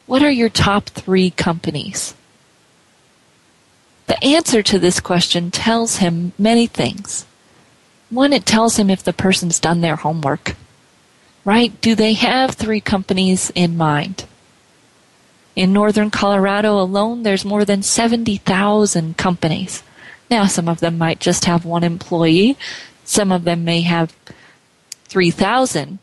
What 0.04 0.22
are 0.22 0.30
your 0.30 0.50
top 0.50 0.86
three 0.90 1.30
companies? 1.30 2.14
The 4.08 4.22
answer 4.24 4.62
to 4.62 4.78
this 4.78 5.00
question 5.00 5.50
tells 5.50 5.98
him 5.98 6.32
many 6.38 6.66
things. 6.66 7.26
One, 8.10 8.32
it 8.32 8.46
tells 8.46 8.78
him 8.78 8.88
if 8.88 9.02
the 9.02 9.12
person's 9.12 9.60
done 9.60 9.82
their 9.82 9.96
homework. 9.96 10.56
Right? 11.44 11.78
Do 11.80 11.94
they 11.94 12.14
have 12.14 12.54
three 12.54 12.80
companies 12.80 13.52
in 13.54 13.76
mind? 13.76 14.24
In 15.54 15.72
northern 15.72 16.10
Colorado 16.10 16.80
alone, 16.80 17.22
there's 17.22 17.44
more 17.44 17.64
than 17.64 17.82
70,000 17.82 19.16
companies. 19.16 19.82
Now, 20.30 20.46
some 20.46 20.68
of 20.68 20.80
them 20.80 20.96
might 20.98 21.20
just 21.20 21.44
have 21.44 21.64
one 21.64 21.84
employee. 21.84 22.56
Some 23.04 23.30
of 23.32 23.44
them 23.44 23.64
may 23.64 23.82
have 23.82 24.14
3,000. 25.08 25.98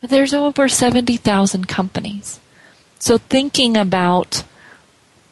But 0.00 0.10
there's 0.10 0.34
over 0.34 0.68
70,000 0.68 1.66
companies. 1.66 2.40
So 2.98 3.18
thinking 3.18 3.76
about 3.76 4.44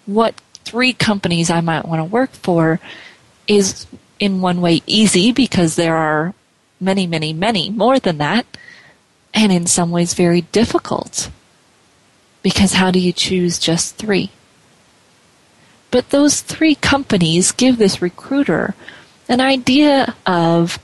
what 0.07 0.35
three 0.67 0.93
companies 0.93 1.49
I 1.49 1.61
might 1.61 1.87
want 1.87 2.01
to 2.01 2.05
work 2.05 2.33
for 2.33 2.81
is 3.47 3.87
in 4.19 4.41
one 4.41 4.61
way 4.61 4.83
easy 4.87 5.31
because 5.31 5.77
there 5.77 5.95
are 5.97 6.35
many, 6.81 7.07
many, 7.07 7.33
many 7.33 7.71
more 7.71 8.01
than 8.01 8.19
that, 8.19 8.45
and 9.33 9.53
in 9.53 9.67
some 9.67 9.91
ways 9.93 10.15
very 10.15 10.41
difficult 10.41 11.31
because 12.43 12.75
how 12.75 12.91
do 12.91 12.99
you 12.99 13.13
choose 13.13 13.59
just 13.59 13.97
three? 13.97 14.31
But 15.91 16.11
those 16.11 16.41
three 16.41 16.75
companies 16.75 17.53
give 17.53 17.79
this 17.79 18.03
recruiter 18.03 18.75
an 19.29 19.41
idea 19.41 20.15
of 20.27 20.79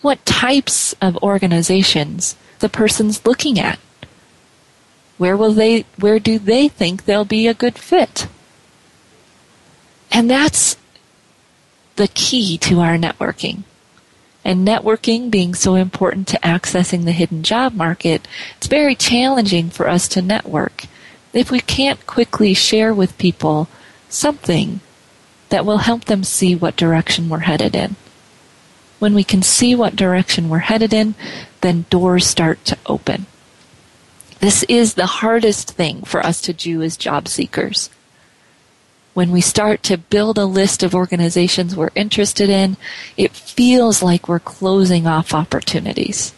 what 0.00 0.24
types 0.26 0.92
of 1.00 1.16
organizations 1.18 2.36
the 2.60 2.68
person's 2.68 3.24
looking 3.26 3.58
at. 3.58 3.78
Where 5.18 5.36
will 5.36 5.52
they 5.52 5.86
where 5.98 6.18
do 6.18 6.38
they 6.38 6.68
think 6.68 7.04
they'll 7.04 7.24
be 7.24 7.46
a 7.46 7.54
good 7.54 7.78
fit? 7.78 8.26
And 10.14 10.30
that's 10.30 10.76
the 11.96 12.06
key 12.06 12.56
to 12.58 12.78
our 12.78 12.96
networking. 12.96 13.64
And 14.44 14.66
networking 14.66 15.28
being 15.28 15.54
so 15.54 15.74
important 15.74 16.28
to 16.28 16.38
accessing 16.38 17.04
the 17.04 17.12
hidden 17.12 17.42
job 17.42 17.74
market, 17.74 18.28
it's 18.56 18.68
very 18.68 18.94
challenging 18.94 19.70
for 19.70 19.88
us 19.88 20.06
to 20.08 20.22
network 20.22 20.84
if 21.32 21.50
we 21.50 21.58
can't 21.58 22.06
quickly 22.06 22.54
share 22.54 22.94
with 22.94 23.18
people 23.18 23.68
something 24.08 24.78
that 25.48 25.66
will 25.66 25.78
help 25.78 26.04
them 26.04 26.22
see 26.22 26.54
what 26.54 26.76
direction 26.76 27.28
we're 27.28 27.40
headed 27.40 27.74
in. 27.74 27.96
When 29.00 29.14
we 29.14 29.24
can 29.24 29.42
see 29.42 29.74
what 29.74 29.96
direction 29.96 30.48
we're 30.48 30.58
headed 30.58 30.94
in, 30.94 31.16
then 31.60 31.86
doors 31.90 32.24
start 32.24 32.64
to 32.66 32.78
open. 32.86 33.26
This 34.38 34.62
is 34.64 34.94
the 34.94 35.06
hardest 35.06 35.72
thing 35.72 36.02
for 36.02 36.24
us 36.24 36.40
to 36.42 36.52
do 36.52 36.82
as 36.82 36.96
job 36.96 37.26
seekers. 37.26 37.90
When 39.14 39.30
we 39.30 39.40
start 39.40 39.84
to 39.84 39.96
build 39.96 40.38
a 40.38 40.44
list 40.44 40.82
of 40.82 40.94
organizations 40.94 41.76
we're 41.76 41.90
interested 41.94 42.50
in, 42.50 42.76
it 43.16 43.30
feels 43.30 44.02
like 44.02 44.28
we're 44.28 44.40
closing 44.40 45.06
off 45.06 45.32
opportunities. 45.32 46.34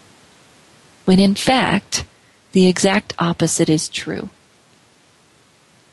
When 1.07 1.18
in 1.18 1.35
fact, 1.35 2.05
the 2.53 2.66
exact 2.66 3.14
opposite 3.18 3.70
is 3.70 3.89
true. 3.89 4.29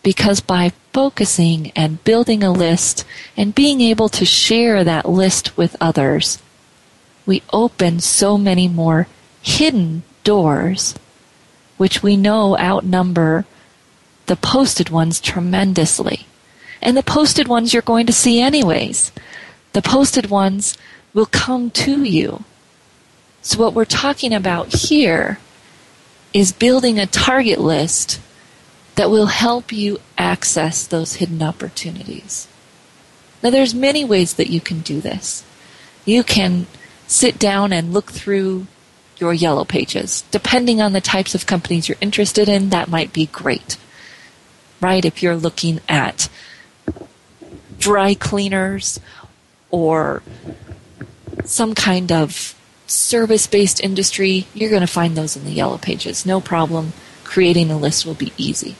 Because 0.03 0.41
by 0.41 0.73
focusing 0.91 1.71
and 1.73 2.03
building 2.03 2.43
a 2.43 2.51
list 2.51 3.05
and 3.37 3.55
being 3.55 3.79
able 3.79 4.09
to 4.09 4.25
share 4.25 4.83
that 4.83 5.07
list 5.07 5.55
with 5.55 5.77
others, 5.79 6.39
we 7.25 7.41
open 7.53 8.01
so 8.01 8.37
many 8.37 8.67
more 8.67 9.07
hidden 9.41 10.03
doors, 10.25 10.95
which 11.77 12.03
we 12.03 12.17
know 12.17 12.57
outnumber 12.57 13.45
the 14.25 14.35
posted 14.35 14.89
ones 14.89 15.21
tremendously. 15.21 16.27
And 16.83 16.97
the 16.97 17.01
posted 17.01 17.47
ones 17.47 17.73
you're 17.73 17.81
going 17.81 18.05
to 18.05 18.13
see 18.13 18.41
anyways. 18.41 19.13
The 19.71 19.81
posted 19.81 20.29
ones 20.29 20.77
will 21.13 21.25
come 21.25 21.71
to 21.71 22.03
you. 22.03 22.43
So 23.41 23.57
what 23.57 23.73
we're 23.73 23.85
talking 23.85 24.33
about 24.33 24.73
here 24.73 25.39
is 26.33 26.51
building 26.51 26.99
a 26.99 27.05
target 27.05 27.59
list 27.59 28.19
that 28.95 29.09
will 29.09 29.27
help 29.27 29.71
you 29.71 29.99
access 30.17 30.85
those 30.85 31.15
hidden 31.15 31.41
opportunities. 31.41 32.47
Now 33.41 33.49
there's 33.49 33.73
many 33.73 34.03
ways 34.03 34.33
that 34.33 34.49
you 34.49 34.59
can 34.59 34.81
do 34.81 34.99
this. 34.99 35.43
You 36.05 36.23
can 36.23 36.67
sit 37.07 37.39
down 37.39 37.71
and 37.71 37.93
look 37.93 38.11
through 38.11 38.67
your 39.17 39.33
yellow 39.33 39.63
pages. 39.63 40.23
Depending 40.31 40.81
on 40.81 40.91
the 40.91 41.01
types 41.01 41.33
of 41.33 41.45
companies 41.45 41.87
you're 41.87 41.97
interested 42.01 42.49
in, 42.49 42.69
that 42.69 42.89
might 42.89 43.13
be 43.13 43.27
great. 43.27 43.77
Right? 44.81 45.05
If 45.05 45.23
you're 45.23 45.37
looking 45.37 45.79
at 45.87 46.27
dry 47.83 48.13
cleaners 48.13 48.97
or 49.69 50.23
some 51.43 51.75
kind 51.75 52.13
of 52.13 52.55
service 52.87 53.45
based 53.45 53.81
industry, 53.81 54.47
you're 54.53 54.69
going 54.69 54.79
to 54.79 54.87
find 54.87 55.17
those 55.17 55.35
in 55.35 55.43
the 55.43 55.51
yellow 55.51 55.77
pages. 55.77 56.25
No 56.25 56.39
problem. 56.39 56.93
Creating 57.25 57.69
a 57.69 57.77
list 57.77 58.05
will 58.05 58.13
be 58.13 58.31
easy. 58.37 58.77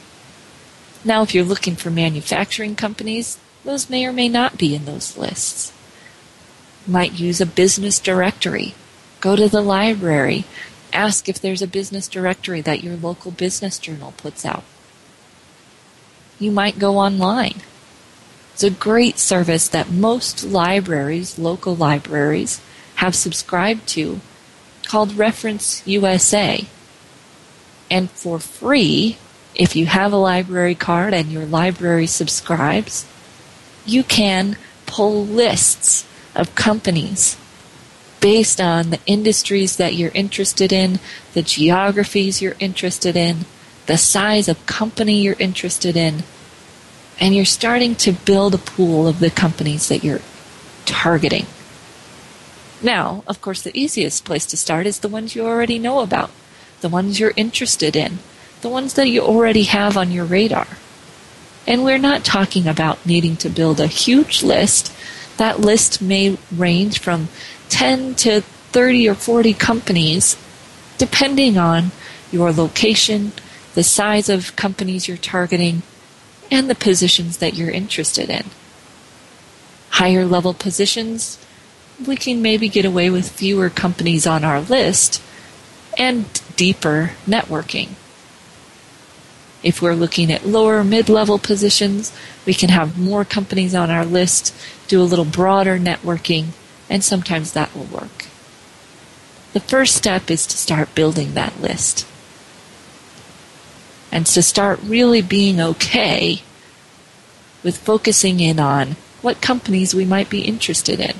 Now, 1.04 1.22
if 1.22 1.34
you're 1.34 1.44
looking 1.44 1.76
for 1.76 1.90
manufacturing 1.90 2.76
companies, 2.76 3.38
those 3.62 3.90
may 3.90 4.06
or 4.06 4.12
may 4.12 4.30
not 4.30 4.56
be 4.56 4.74
in 4.74 4.86
those 4.86 5.18
lists. 5.18 5.70
Might 6.86 7.12
use 7.12 7.42
a 7.42 7.46
business 7.46 8.00
directory. 8.00 8.74
Go 9.20 9.36
to 9.36 9.50
the 9.50 9.60
library. 9.60 10.44
Ask 10.94 11.28
if 11.28 11.38
there's 11.38 11.60
a 11.60 11.66
business 11.66 12.08
directory 12.08 12.62
that 12.62 12.82
your 12.82 12.96
local 12.96 13.32
business 13.32 13.78
journal 13.78 14.14
puts 14.16 14.46
out. 14.46 14.64
You 16.38 16.50
might 16.50 16.78
go 16.78 16.96
online. 16.96 17.60
It's 18.54 18.62
a 18.62 18.70
great 18.70 19.18
service 19.18 19.66
that 19.66 19.90
most 19.90 20.44
libraries, 20.44 21.40
local 21.40 21.74
libraries, 21.74 22.60
have 22.96 23.16
subscribed 23.16 23.88
to 23.88 24.20
called 24.86 25.16
Reference 25.16 25.84
USA. 25.88 26.64
And 27.90 28.08
for 28.12 28.38
free, 28.38 29.18
if 29.56 29.74
you 29.74 29.86
have 29.86 30.12
a 30.12 30.16
library 30.16 30.76
card 30.76 31.12
and 31.14 31.32
your 31.32 31.44
library 31.44 32.06
subscribes, 32.06 33.04
you 33.84 34.04
can 34.04 34.56
pull 34.86 35.26
lists 35.26 36.06
of 36.36 36.54
companies 36.54 37.36
based 38.20 38.60
on 38.60 38.90
the 38.90 39.00
industries 39.04 39.78
that 39.78 39.94
you're 39.94 40.12
interested 40.14 40.72
in, 40.72 41.00
the 41.32 41.42
geographies 41.42 42.40
you're 42.40 42.56
interested 42.60 43.16
in, 43.16 43.46
the 43.86 43.98
size 43.98 44.48
of 44.48 44.64
company 44.64 45.20
you're 45.20 45.36
interested 45.40 45.96
in, 45.96 46.22
and 47.20 47.34
you're 47.34 47.44
starting 47.44 47.94
to 47.96 48.12
build 48.12 48.54
a 48.54 48.58
pool 48.58 49.06
of 49.06 49.20
the 49.20 49.30
companies 49.30 49.88
that 49.88 50.04
you're 50.04 50.20
targeting. 50.84 51.46
Now, 52.82 53.24
of 53.26 53.40
course, 53.40 53.62
the 53.62 53.78
easiest 53.78 54.24
place 54.24 54.46
to 54.46 54.56
start 54.56 54.86
is 54.86 55.00
the 55.00 55.08
ones 55.08 55.34
you 55.34 55.46
already 55.46 55.78
know 55.78 56.00
about, 56.00 56.30
the 56.80 56.88
ones 56.88 57.18
you're 57.18 57.32
interested 57.36 57.96
in 57.96 58.18
the 58.64 58.68
ones 58.70 58.94
that 58.94 59.08
you 59.08 59.20
already 59.20 59.64
have 59.64 59.94
on 59.94 60.10
your 60.10 60.24
radar. 60.24 60.66
And 61.66 61.84
we're 61.84 61.98
not 61.98 62.24
talking 62.24 62.66
about 62.66 63.04
needing 63.04 63.36
to 63.36 63.50
build 63.50 63.78
a 63.78 63.86
huge 63.86 64.42
list. 64.42 64.90
That 65.36 65.60
list 65.60 66.00
may 66.00 66.38
range 66.50 66.98
from 66.98 67.28
10 67.68 68.14
to 68.16 68.40
30 68.40 69.08
or 69.10 69.14
40 69.14 69.52
companies, 69.52 70.36
depending 70.96 71.58
on 71.58 71.90
your 72.32 72.52
location, 72.52 73.32
the 73.74 73.82
size 73.82 74.30
of 74.30 74.56
companies 74.56 75.08
you're 75.08 75.18
targeting, 75.18 75.82
and 76.50 76.68
the 76.68 76.74
positions 76.74 77.38
that 77.38 77.54
you're 77.54 77.70
interested 77.70 78.30
in. 78.30 78.44
Higher 79.90 80.24
level 80.24 80.54
positions, 80.54 81.38
we 82.06 82.16
can 82.16 82.42
maybe 82.42 82.68
get 82.68 82.84
away 82.84 83.10
with 83.10 83.30
fewer 83.30 83.70
companies 83.70 84.26
on 84.26 84.44
our 84.44 84.60
list 84.60 85.22
and 85.96 86.26
deeper 86.56 87.12
networking. 87.26 87.90
If 89.62 89.80
we're 89.80 89.94
looking 89.94 90.30
at 90.30 90.46
lower 90.46 90.84
mid 90.84 91.08
level 91.08 91.38
positions, 91.38 92.12
we 92.44 92.52
can 92.52 92.68
have 92.68 92.98
more 92.98 93.24
companies 93.24 93.74
on 93.74 93.90
our 93.90 94.04
list, 94.04 94.54
do 94.88 95.00
a 95.00 95.04
little 95.04 95.24
broader 95.24 95.78
networking, 95.78 96.48
and 96.90 97.02
sometimes 97.02 97.52
that 97.52 97.74
will 97.74 97.84
work. 97.84 98.26
The 99.54 99.60
first 99.60 99.94
step 99.94 100.30
is 100.30 100.46
to 100.48 100.58
start 100.58 100.94
building 100.94 101.34
that 101.34 101.60
list. 101.60 102.06
And 104.14 104.24
to 104.26 104.42
start 104.42 104.78
really 104.82 105.20
being 105.20 105.60
okay 105.60 106.42
with 107.62 107.76
focusing 107.76 108.40
in 108.40 108.58
on 108.58 108.96
what 109.20 109.42
companies 109.42 109.94
we 109.94 110.06
might 110.06 110.30
be 110.30 110.42
interested 110.42 111.00
in. 111.00 111.16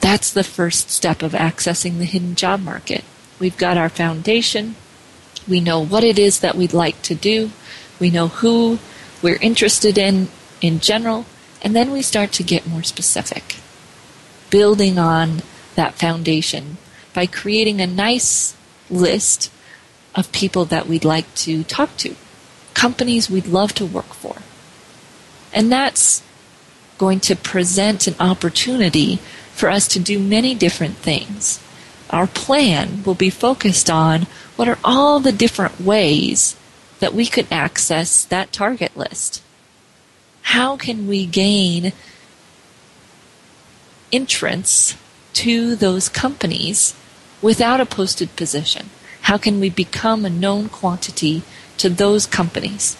That's 0.00 0.32
the 0.32 0.44
first 0.44 0.90
step 0.90 1.22
of 1.22 1.32
accessing 1.32 1.98
the 1.98 2.04
hidden 2.06 2.34
job 2.34 2.62
market. 2.62 3.04
We've 3.38 3.56
got 3.56 3.76
our 3.76 3.88
foundation, 3.88 4.76
we 5.48 5.60
know 5.60 5.84
what 5.84 6.04
it 6.04 6.18
is 6.18 6.40
that 6.40 6.56
we'd 6.56 6.72
like 6.72 7.02
to 7.02 7.14
do. 7.14 7.50
We 7.98 8.10
know 8.10 8.28
who 8.28 8.78
we're 9.20 9.36
interested 9.36 9.98
in 9.98 10.28
in 10.60 10.80
general. 10.80 11.26
And 11.62 11.74
then 11.76 11.92
we 11.92 12.02
start 12.02 12.32
to 12.32 12.42
get 12.42 12.66
more 12.66 12.82
specific, 12.82 13.56
building 14.50 14.98
on 14.98 15.42
that 15.74 15.94
foundation 15.94 16.78
by 17.14 17.26
creating 17.26 17.80
a 17.80 17.86
nice 17.86 18.56
list 18.90 19.50
of 20.14 20.32
people 20.32 20.64
that 20.66 20.86
we'd 20.86 21.04
like 21.04 21.32
to 21.34 21.64
talk 21.64 21.96
to, 21.98 22.14
companies 22.74 23.30
we'd 23.30 23.46
love 23.46 23.74
to 23.74 23.86
work 23.86 24.12
for. 24.14 24.36
And 25.52 25.70
that's 25.70 26.22
going 26.98 27.20
to 27.20 27.36
present 27.36 28.06
an 28.06 28.14
opportunity 28.20 29.16
for 29.54 29.68
us 29.68 29.86
to 29.88 29.98
do 29.98 30.18
many 30.18 30.54
different 30.54 30.96
things. 30.96 31.60
Our 32.10 32.26
plan 32.26 33.02
will 33.04 33.14
be 33.14 33.30
focused 33.30 33.90
on 33.90 34.26
what 34.56 34.68
are 34.68 34.78
all 34.84 35.18
the 35.18 35.32
different 35.32 35.80
ways 35.80 36.56
that 37.02 37.12
we 37.12 37.26
could 37.26 37.48
access 37.50 38.24
that 38.26 38.52
target 38.52 38.96
list? 38.96 39.42
How 40.42 40.76
can 40.76 41.08
we 41.08 41.26
gain 41.26 41.92
entrance 44.12 44.96
to 45.32 45.74
those 45.74 46.08
companies 46.08 46.94
without 47.42 47.80
a 47.80 47.86
posted 47.86 48.36
position? 48.36 48.90
How 49.22 49.38
can 49.38 49.60
we 49.60 49.70
become 49.70 50.24
a 50.24 50.30
known 50.30 50.68
quantity 50.68 51.42
to 51.78 51.88
those 51.88 52.26
companies? 52.26 52.96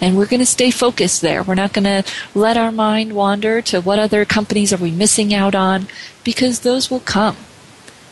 And 0.00 0.16
we're 0.16 0.26
going 0.26 0.40
to 0.40 0.46
stay 0.46 0.70
focused 0.70 1.22
there. 1.22 1.42
We're 1.42 1.54
not 1.54 1.72
going 1.72 1.84
to 1.84 2.04
let 2.34 2.56
our 2.56 2.72
mind 2.72 3.14
wander 3.14 3.62
to 3.62 3.80
what 3.80 3.98
other 3.98 4.24
companies 4.24 4.72
are 4.72 4.76
we 4.76 4.90
missing 4.90 5.32
out 5.32 5.54
on 5.54 5.88
because 6.22 6.60
those 6.60 6.90
will 6.90 7.00
come. 7.00 7.36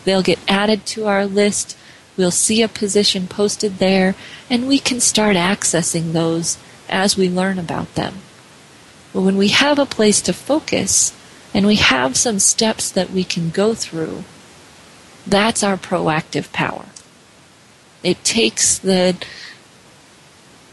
They'll 0.04 0.22
get 0.22 0.38
added 0.48 0.86
to 0.86 1.06
our 1.06 1.26
list 1.26 1.76
We'll 2.16 2.30
see 2.30 2.62
a 2.62 2.68
position 2.68 3.26
posted 3.26 3.78
there, 3.78 4.14
and 4.48 4.68
we 4.68 4.78
can 4.78 5.00
start 5.00 5.36
accessing 5.36 6.12
those 6.12 6.58
as 6.88 7.16
we 7.16 7.28
learn 7.28 7.58
about 7.58 7.94
them. 7.96 8.18
But 9.12 9.22
when 9.22 9.36
we 9.36 9.48
have 9.48 9.78
a 9.78 9.86
place 9.86 10.20
to 10.22 10.32
focus, 10.32 11.12
and 11.52 11.66
we 11.66 11.76
have 11.76 12.16
some 12.16 12.38
steps 12.38 12.90
that 12.90 13.10
we 13.10 13.24
can 13.24 13.50
go 13.50 13.74
through, 13.74 14.24
that's 15.26 15.62
our 15.62 15.76
proactive 15.76 16.52
power. 16.52 16.86
It 18.02 18.22
takes 18.24 18.78
the 18.78 19.16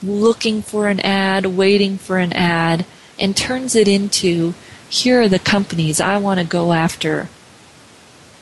looking 0.03 0.61
for 0.61 0.87
an 0.87 0.99
ad, 0.99 1.45
waiting 1.45 1.97
for 1.97 2.17
an 2.17 2.33
ad, 2.33 2.85
and 3.19 3.37
turns 3.37 3.75
it 3.75 3.87
into 3.87 4.53
here 4.89 5.21
are 5.21 5.29
the 5.29 5.39
companies 5.39 6.01
I 6.01 6.17
want 6.17 6.39
to 6.39 6.45
go 6.45 6.73
after. 6.73 7.29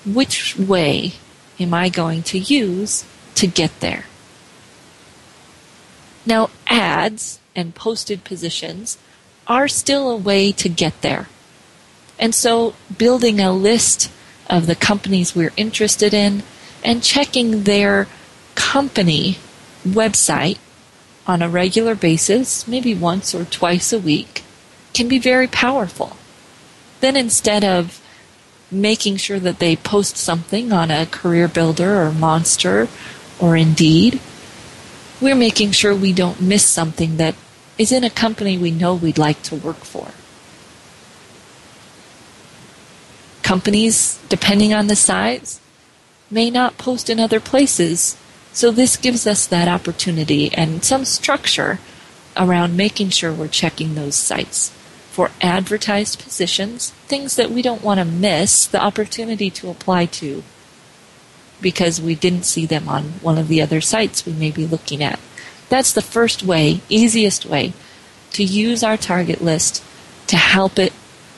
Which 0.05 0.57
way 0.57 1.14
am 1.60 1.74
I 1.74 1.89
going 1.89 2.24
to 2.24 2.39
use 2.39 3.05
to 3.36 3.45
get 3.45 3.80
there? 3.80 4.05
Now, 6.26 6.49
ads 6.68 7.39
and 7.55 7.76
posted 7.76 8.24
positions 8.24 8.97
are 9.45 9.68
still 9.68 10.10
a 10.10 10.18
way 10.18 10.51
to 10.53 10.70
get 10.70 11.01
there. 11.01 11.28
And 12.18 12.34
so, 12.34 12.74
building 12.97 13.39
a 13.39 13.51
list 13.51 14.12
of 14.49 14.67
the 14.67 14.75
companies 14.75 15.35
we're 15.35 15.53
interested 15.55 16.13
in 16.13 16.43
and 16.83 17.03
checking 17.03 17.63
their 17.63 18.07
company 18.55 19.37
website 19.85 20.57
on 21.27 21.41
a 21.41 21.49
regular 21.49 21.95
basis, 21.95 22.67
maybe 22.67 22.95
once 22.95 23.35
or 23.35 23.45
twice 23.45 23.93
a 23.93 23.99
week, 23.99 24.43
can 24.93 25.07
be 25.07 25.19
very 25.19 25.47
powerful. 25.47 26.17
Then 27.01 27.15
instead 27.15 27.63
of 27.63 28.01
making 28.71 29.17
sure 29.17 29.39
that 29.39 29.59
they 29.59 29.75
post 29.75 30.17
something 30.17 30.71
on 30.71 30.91
a 30.91 31.05
career 31.05 31.47
builder 31.47 32.01
or 32.01 32.11
monster 32.11 32.87
or 33.39 33.55
indeed, 33.55 34.19
we're 35.21 35.35
making 35.35 35.71
sure 35.71 35.95
we 35.95 36.13
don't 36.13 36.41
miss 36.41 36.65
something 36.65 37.17
that 37.17 37.35
is 37.77 37.91
in 37.91 38.03
a 38.03 38.09
company 38.09 38.57
we 38.57 38.71
know 38.71 38.93
we'd 38.93 39.17
like 39.17 39.41
to 39.43 39.55
work 39.55 39.77
for. 39.77 40.11
Companies, 43.49 44.19
depending 44.29 44.75
on 44.75 44.85
the 44.85 44.95
size, 44.95 45.59
may 46.29 46.51
not 46.51 46.77
post 46.77 47.09
in 47.09 47.19
other 47.19 47.39
places, 47.39 48.15
so 48.53 48.69
this 48.69 48.95
gives 48.95 49.25
us 49.25 49.47
that 49.47 49.67
opportunity 49.67 50.53
and 50.53 50.83
some 50.83 51.03
structure 51.03 51.79
around 52.37 52.77
making 52.77 53.09
sure 53.09 53.33
we're 53.33 53.47
checking 53.47 53.95
those 53.95 54.13
sites 54.13 54.69
for 55.09 55.31
advertised 55.41 56.19
positions, 56.21 56.91
things 57.07 57.37
that 57.37 57.49
we 57.49 57.63
don't 57.63 57.81
want 57.81 57.99
to 57.99 58.05
miss 58.05 58.67
the 58.67 58.79
opportunity 58.79 59.49
to 59.49 59.71
apply 59.71 60.05
to 60.05 60.43
because 61.59 61.99
we 61.99 62.13
didn't 62.13 62.43
see 62.45 62.67
them 62.67 62.87
on 62.87 63.13
one 63.23 63.39
of 63.39 63.47
the 63.47 63.63
other 63.63 63.81
sites 63.81 64.27
we 64.27 64.33
may 64.33 64.51
be 64.51 64.67
looking 64.67 65.01
at. 65.01 65.19
That's 65.69 65.91
the 65.91 66.03
first 66.03 66.43
way, 66.43 66.81
easiest 66.87 67.47
way 67.47 67.73
to 68.33 68.43
use 68.43 68.83
our 68.83 68.95
target 68.95 69.41
list 69.41 69.83
to 70.27 70.37
help 70.37 70.77
it 70.77 70.93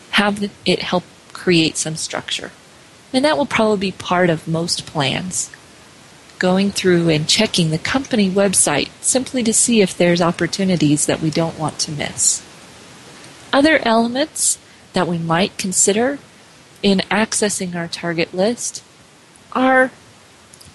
have 0.09 0.51
it 0.65 0.79
help 0.79 1.05
create 1.41 1.75
some 1.75 1.95
structure. 1.95 2.51
And 3.11 3.25
that 3.25 3.35
will 3.35 3.47
probably 3.47 3.89
be 3.89 3.97
part 3.97 4.29
of 4.29 4.47
most 4.47 4.85
plans. 4.85 5.49
Going 6.37 6.69
through 6.69 7.09
and 7.09 7.27
checking 7.27 7.71
the 7.71 7.79
company 7.79 8.29
website 8.29 8.89
simply 9.01 9.41
to 9.43 9.53
see 9.53 9.81
if 9.81 9.97
there's 9.97 10.21
opportunities 10.21 11.07
that 11.07 11.19
we 11.19 11.31
don't 11.31 11.57
want 11.57 11.79
to 11.79 11.91
miss. 11.91 12.45
Other 13.51 13.79
elements 13.83 14.59
that 14.93 15.07
we 15.07 15.17
might 15.17 15.57
consider 15.57 16.19
in 16.83 16.99
accessing 17.09 17.75
our 17.75 17.87
target 17.87 18.35
list 18.35 18.83
are 19.53 19.91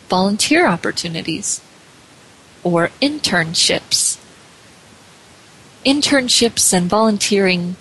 volunteer 0.08 0.66
opportunities 0.66 1.60
or 2.64 2.88
internships. 3.00 4.18
Internships 5.84 6.72
and 6.72 6.90
volunteering, 6.90 7.76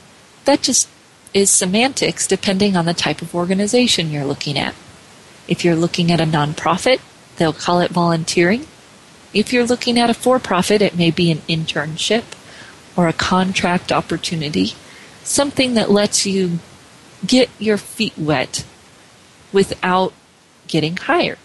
that 0.46 0.62
just 0.62 0.88
is 1.36 1.52
semantics 1.52 2.26
depending 2.26 2.78
on 2.78 2.86
the 2.86 2.94
type 2.94 3.22
of 3.22 3.36
organization 3.36 4.10
you're 4.10 4.26
looking 4.26 4.58
at. 4.58 4.74
If 5.50 5.66
you're 5.66 5.76
looking 5.76 6.10
at 6.10 6.22
a 6.22 6.24
nonprofit, 6.24 7.02
they'll 7.36 7.54
call 7.54 7.82
it 7.82 7.92
volunteering. 7.92 8.66
If 9.34 9.52
you're 9.52 9.66
looking 9.66 10.00
at 10.00 10.10
a 10.10 10.14
for 10.14 10.40
profit, 10.40 10.82
it 10.82 10.96
may 10.96 11.12
be 11.12 11.30
an 11.30 11.40
internship 11.50 12.24
or 12.96 13.10
a 13.10 13.14
contract 13.14 13.92
opportunity, 13.92 14.74
something 15.24 15.74
that 15.74 15.92
lets 15.92 16.26
you 16.26 16.60
get 17.28 17.50
your 17.60 17.78
feet 17.78 18.18
wet 18.18 18.66
without 19.52 20.14
getting 20.68 20.96
hired 20.96 21.38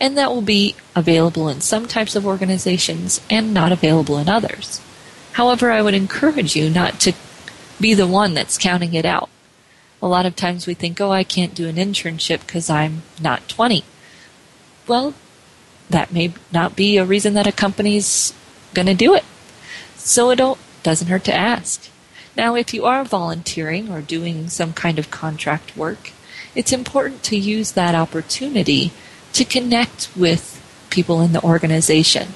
and 0.00 0.16
that 0.16 0.30
will 0.30 0.42
be 0.42 0.74
available 0.96 1.48
in 1.48 1.60
some 1.60 1.86
types 1.86 2.16
of 2.16 2.26
organizations 2.26 3.20
and 3.28 3.52
not 3.52 3.70
available 3.70 4.18
in 4.18 4.28
others. 4.28 4.80
However, 5.32 5.70
I 5.70 5.82
would 5.82 5.94
encourage 5.94 6.56
you 6.56 6.70
not 6.70 6.98
to 7.00 7.12
be 7.80 7.94
the 7.94 8.06
one 8.06 8.34
that's 8.34 8.58
counting 8.58 8.94
it 8.94 9.04
out. 9.04 9.28
A 10.02 10.08
lot 10.08 10.26
of 10.26 10.36
times 10.36 10.66
we 10.66 10.74
think, 10.74 11.00
oh, 11.00 11.10
I 11.10 11.24
can't 11.24 11.54
do 11.54 11.68
an 11.68 11.76
internship 11.76 12.40
because 12.40 12.70
I'm 12.70 13.02
not 13.20 13.48
20. 13.48 13.84
Well, 14.86 15.14
that 15.88 16.12
may 16.12 16.32
not 16.52 16.76
be 16.76 16.96
a 16.96 17.04
reason 17.04 17.34
that 17.34 17.46
a 17.46 17.52
company's 17.52 18.32
going 18.74 18.86
to 18.86 18.94
do 18.94 19.14
it. 19.14 19.24
So 19.96 20.30
it 20.30 20.40
doesn't 20.82 21.08
hurt 21.08 21.24
to 21.24 21.34
ask. 21.34 21.88
Now, 22.36 22.54
if 22.54 22.72
you 22.72 22.86
are 22.86 23.04
volunteering 23.04 23.90
or 23.90 24.00
doing 24.00 24.48
some 24.48 24.72
kind 24.72 24.98
of 24.98 25.10
contract 25.10 25.76
work, 25.76 26.12
it's 26.54 26.72
important 26.72 27.22
to 27.24 27.36
use 27.36 27.72
that 27.72 27.94
opportunity 27.94 28.92
to 29.32 29.44
connect 29.44 30.08
with 30.16 30.56
people 30.90 31.20
in 31.20 31.32
the 31.32 31.42
organization. 31.42 32.28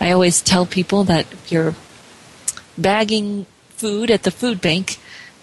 I 0.00 0.10
always 0.12 0.40
tell 0.40 0.64
people 0.66 1.04
that 1.04 1.30
if 1.32 1.52
you're 1.52 1.74
bagging 2.78 3.46
food 3.80 4.10
at 4.10 4.24
the 4.24 4.30
food 4.30 4.60
bank, 4.60 4.98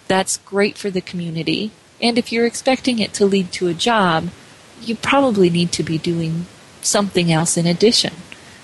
that's 0.08 0.38
great 0.38 0.78
for 0.78 0.92
the 0.92 1.02
community. 1.02 1.72
And 2.00 2.18
if 2.20 2.32
you're 2.32 2.46
expecting 2.46 3.00
it 3.00 3.12
to 3.14 3.26
lead 3.26 3.52
to 3.54 3.68
a 3.68 3.74
job, 3.74 4.30
you 4.80 4.96
probably 4.96 5.50
need 5.50 5.72
to 5.72 5.84
be 5.84 5.98
doing 5.98 6.46
something 6.82 7.32
else 7.32 7.58
in 7.58 7.66
addition, 7.66 8.14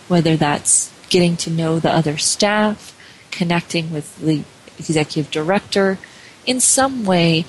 whether 0.07 0.37
that's 0.37 0.93
getting 1.09 1.35
to 1.37 1.49
know 1.49 1.79
the 1.79 1.91
other 1.91 2.17
staff, 2.17 2.95
connecting 3.31 3.91
with 3.91 4.15
the 4.19 4.43
executive 4.77 5.31
director, 5.31 5.97
in 6.45 6.59
some 6.59 7.03
way 7.03 7.45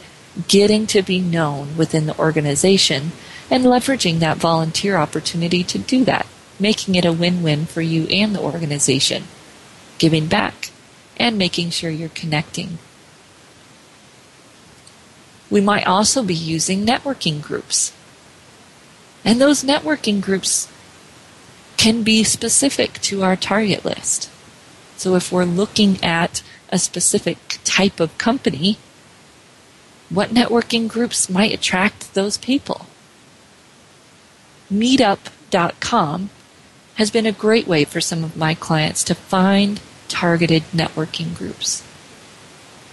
getting 0.48 0.86
to 0.86 1.02
be 1.02 1.20
known 1.20 1.76
within 1.76 2.06
the 2.06 2.18
organization 2.18 3.12
and 3.50 3.64
leveraging 3.64 4.18
that 4.18 4.38
volunteer 4.38 4.96
opportunity 4.96 5.62
to 5.62 5.78
do 5.78 6.04
that, 6.04 6.26
making 6.58 6.94
it 6.94 7.04
a 7.04 7.12
win 7.12 7.42
win 7.42 7.66
for 7.66 7.82
you 7.82 8.06
and 8.06 8.34
the 8.34 8.40
organization, 8.40 9.24
giving 9.98 10.26
back, 10.26 10.63
and 11.16 11.38
making 11.38 11.70
sure 11.70 11.90
you're 11.90 12.08
connecting. 12.10 12.78
We 15.50 15.60
might 15.60 15.86
also 15.86 16.22
be 16.22 16.34
using 16.34 16.84
networking 16.84 17.40
groups. 17.42 17.92
And 19.24 19.40
those 19.40 19.62
networking 19.62 20.20
groups 20.20 20.68
can 21.76 22.02
be 22.02 22.24
specific 22.24 23.00
to 23.02 23.22
our 23.22 23.36
target 23.36 23.84
list. 23.84 24.30
So 24.96 25.14
if 25.14 25.30
we're 25.30 25.44
looking 25.44 26.02
at 26.02 26.42
a 26.70 26.78
specific 26.78 27.58
type 27.64 28.00
of 28.00 28.16
company, 28.18 28.78
what 30.08 30.30
networking 30.30 30.88
groups 30.88 31.30
might 31.30 31.52
attract 31.52 32.14
those 32.14 32.38
people? 32.38 32.86
meetup.com 34.72 36.30
has 36.96 37.10
been 37.10 37.26
a 37.26 37.32
great 37.32 37.66
way 37.66 37.84
for 37.84 38.00
some 38.00 38.24
of 38.24 38.36
my 38.36 38.54
clients 38.54 39.04
to 39.04 39.14
find 39.14 39.80
targeted 40.08 40.62
networking 40.72 41.36
groups. 41.36 41.82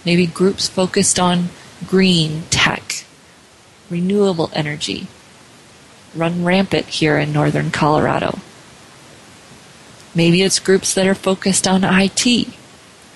Maybe 0.04 0.26
groups 0.26 0.68
focused 0.68 1.18
on 1.18 1.50
green 1.86 2.42
tech, 2.50 3.04
renewable 3.90 4.50
energy, 4.52 5.06
run 6.14 6.44
rampant 6.44 6.86
here 6.86 7.18
in 7.18 7.32
northern 7.32 7.70
Colorado. 7.70 8.38
Maybe 10.14 10.42
it's 10.42 10.58
groups 10.58 10.92
that 10.94 11.06
are 11.06 11.14
focused 11.14 11.66
on 11.66 11.84
IT. 11.84 12.48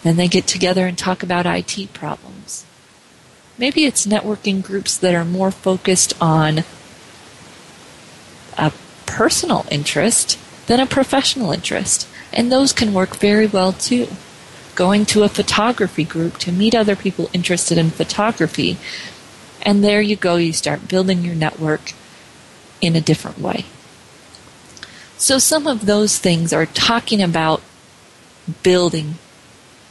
Then 0.03 0.17
they 0.17 0.29
get 0.29 0.47
together 0.47 0.87
and 0.87 0.97
talk 0.97 1.23
about 1.23 1.47
IT 1.47 1.93
problems. 1.93 2.65
Maybe 3.59 3.85
it's 3.85 4.07
networking 4.07 4.63
groups 4.63 4.97
that 4.99 5.15
are 5.15 5.25
more 5.25 5.51
focused 5.51 6.15
on 6.21 6.65
a 8.57 8.73
personal 9.05 9.67
interest 9.71 10.39
than 10.67 10.81
a 10.81 10.87
professional 10.87 11.53
interest. 11.53 12.09
And 12.33 12.51
those 12.51 12.73
can 12.73 12.93
work 12.93 13.17
very 13.17 13.47
well 13.47 13.73
too. 13.73 14.09
Going 14.75 15.07
to 15.07 15.23
a 15.23 15.29
photography 15.29 16.05
group 16.05 16.39
to 16.39 16.53
meet 16.53 16.75
other 16.75 16.97
people 16.97 17.31
interested 17.33 17.79
in 17.79 17.91
photography. 17.91 18.77
And 19.63 19.83
there 19.83 20.01
you 20.01 20.17
go, 20.17 20.37
you 20.37 20.53
start 20.53 20.89
building 20.89 21.23
your 21.23 21.35
network 21.35 21.93
in 22.81 22.95
a 22.95 23.01
different 23.01 23.39
way. 23.39 23.65
So 25.17 25.39
some 25.39 25.67
of 25.67 25.87
those 25.87 26.19
things 26.19 26.53
are 26.53 26.67
talking 26.67 27.23
about 27.23 27.63
building, 28.63 29.15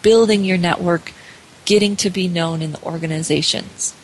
building 0.03 0.45
your 0.45 0.57
network, 0.57 1.13
getting 1.65 1.95
to 1.97 2.09
be 2.09 2.27
known 2.27 2.61
in 2.61 2.73
the 2.73 2.81
organizations. 2.83 3.95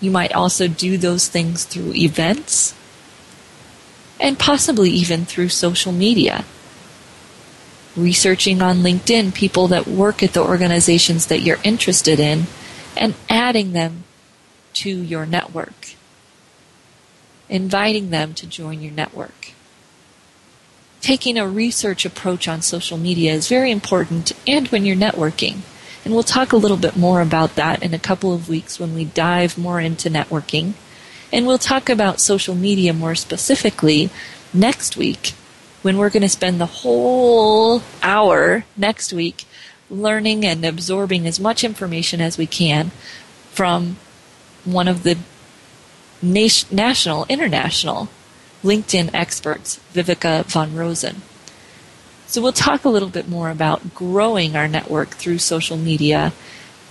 You 0.00 0.10
might 0.10 0.32
also 0.32 0.68
do 0.68 0.96
those 0.96 1.28
things 1.28 1.64
through 1.64 1.94
events 1.94 2.74
and 4.20 4.38
possibly 4.38 4.90
even 4.90 5.24
through 5.24 5.48
social 5.48 5.92
media. 5.92 6.44
Researching 7.96 8.62
on 8.62 8.78
LinkedIn 8.78 9.34
people 9.34 9.68
that 9.68 9.86
work 9.86 10.22
at 10.22 10.32
the 10.32 10.42
organizations 10.42 11.26
that 11.26 11.40
you're 11.40 11.58
interested 11.62 12.18
in 12.18 12.46
and 12.96 13.14
adding 13.28 13.72
them 13.72 14.04
to 14.74 14.90
your 14.90 15.26
network. 15.26 15.90
Inviting 17.48 18.10
them 18.10 18.32
to 18.34 18.46
join 18.46 18.80
your 18.80 18.92
network. 18.92 19.52
Taking 21.02 21.36
a 21.36 21.46
research 21.46 22.06
approach 22.06 22.48
on 22.48 22.62
social 22.62 22.96
media 22.96 23.32
is 23.34 23.48
very 23.48 23.70
important 23.70 24.32
and 24.46 24.68
when 24.68 24.86
you're 24.86 24.96
networking. 24.96 25.58
And 26.04 26.14
we'll 26.14 26.22
talk 26.22 26.52
a 26.52 26.56
little 26.56 26.76
bit 26.76 26.96
more 26.96 27.20
about 27.20 27.56
that 27.56 27.82
in 27.82 27.92
a 27.92 27.98
couple 27.98 28.32
of 28.32 28.48
weeks 28.48 28.80
when 28.80 28.94
we 28.94 29.04
dive 29.04 29.58
more 29.58 29.80
into 29.80 30.08
networking. 30.08 30.72
And 31.32 31.46
we'll 31.46 31.58
talk 31.58 31.88
about 31.88 32.20
social 32.20 32.54
media 32.54 32.92
more 32.92 33.14
specifically 33.14 34.10
next 34.54 34.96
week 34.96 35.34
when 35.82 35.98
we're 35.98 36.10
going 36.10 36.22
to 36.22 36.28
spend 36.28 36.60
the 36.60 36.66
whole 36.66 37.82
hour 38.02 38.64
next 38.76 39.12
week 39.12 39.44
learning 39.90 40.44
and 40.44 40.64
absorbing 40.64 41.26
as 41.26 41.38
much 41.38 41.62
information 41.62 42.20
as 42.20 42.38
we 42.38 42.46
can 42.46 42.90
from 43.50 43.96
one 44.64 44.88
of 44.88 45.02
the 45.02 45.18
national, 46.22 47.26
international 47.28 48.08
LinkedIn 48.62 49.10
experts, 49.12 49.80
Viveka 49.92 50.44
von 50.44 50.74
Rosen. 50.74 51.22
So 52.26 52.40
we'll 52.40 52.52
talk 52.52 52.84
a 52.84 52.88
little 52.88 53.10
bit 53.10 53.28
more 53.28 53.50
about 53.50 53.94
growing 53.94 54.56
our 54.56 54.68
network 54.68 55.10
through 55.10 55.38
social 55.38 55.76
media 55.76 56.32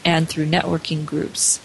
and 0.06 0.30
through 0.30 0.46
networking 0.46 1.06
groups. 1.06 1.60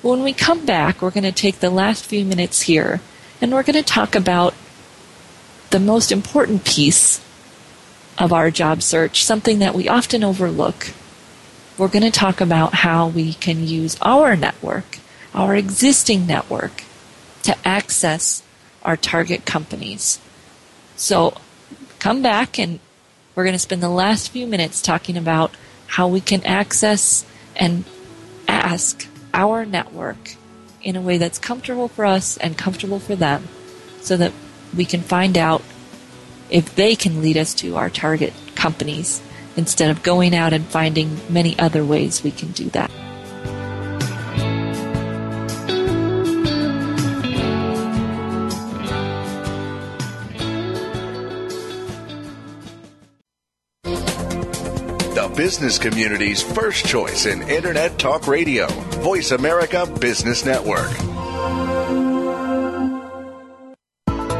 When 0.00 0.22
we 0.22 0.32
come 0.32 0.64
back, 0.64 1.02
we're 1.02 1.10
going 1.10 1.24
to 1.24 1.32
take 1.32 1.60
the 1.60 1.70
last 1.70 2.06
few 2.06 2.24
minutes 2.24 2.62
here 2.62 3.00
and 3.40 3.52
we're 3.52 3.62
going 3.62 3.74
to 3.74 3.82
talk 3.82 4.14
about 4.14 4.54
the 5.74 5.80
most 5.80 6.12
important 6.12 6.64
piece 6.64 7.20
of 8.16 8.32
our 8.32 8.48
job 8.48 8.80
search, 8.80 9.24
something 9.24 9.58
that 9.58 9.74
we 9.74 9.88
often 9.88 10.22
overlook. 10.22 10.92
We're 11.76 11.88
going 11.88 12.04
to 12.04 12.12
talk 12.12 12.40
about 12.40 12.74
how 12.74 13.08
we 13.08 13.32
can 13.32 13.66
use 13.66 13.98
our 14.00 14.36
network, 14.36 15.00
our 15.34 15.56
existing 15.56 16.28
network, 16.28 16.84
to 17.42 17.56
access 17.66 18.44
our 18.84 18.96
target 18.96 19.44
companies. 19.46 20.20
So 20.94 21.38
come 21.98 22.22
back 22.22 22.56
and 22.56 22.78
we're 23.34 23.42
going 23.42 23.54
to 23.54 23.58
spend 23.58 23.82
the 23.82 23.88
last 23.88 24.28
few 24.28 24.46
minutes 24.46 24.80
talking 24.80 25.16
about 25.16 25.56
how 25.88 26.06
we 26.06 26.20
can 26.20 26.46
access 26.46 27.26
and 27.56 27.82
ask 28.46 29.08
our 29.34 29.66
network 29.66 30.36
in 30.82 30.94
a 30.94 31.00
way 31.00 31.18
that's 31.18 31.40
comfortable 31.40 31.88
for 31.88 32.04
us 32.04 32.36
and 32.36 32.56
comfortable 32.56 33.00
for 33.00 33.16
them 33.16 33.48
so 34.00 34.16
that 34.16 34.32
we 34.76 34.84
can 34.84 35.00
find 35.00 35.38
out 35.38 35.62
if 36.50 36.74
they 36.74 36.94
can 36.94 37.22
lead 37.22 37.36
us 37.36 37.54
to 37.54 37.76
our 37.76 37.90
target 37.90 38.32
companies 38.54 39.22
instead 39.56 39.90
of 39.90 40.02
going 40.02 40.34
out 40.34 40.52
and 40.52 40.64
finding 40.66 41.20
many 41.28 41.58
other 41.58 41.84
ways 41.84 42.22
we 42.22 42.30
can 42.30 42.50
do 42.52 42.68
that. 42.70 42.90
The 55.14 55.32
business 55.36 55.78
community's 55.78 56.42
first 56.42 56.86
choice 56.86 57.26
in 57.26 57.48
Internet 57.48 57.98
Talk 57.98 58.26
Radio, 58.26 58.66
Voice 59.00 59.30
America 59.30 59.86
Business 60.00 60.44
Network. 60.44 61.13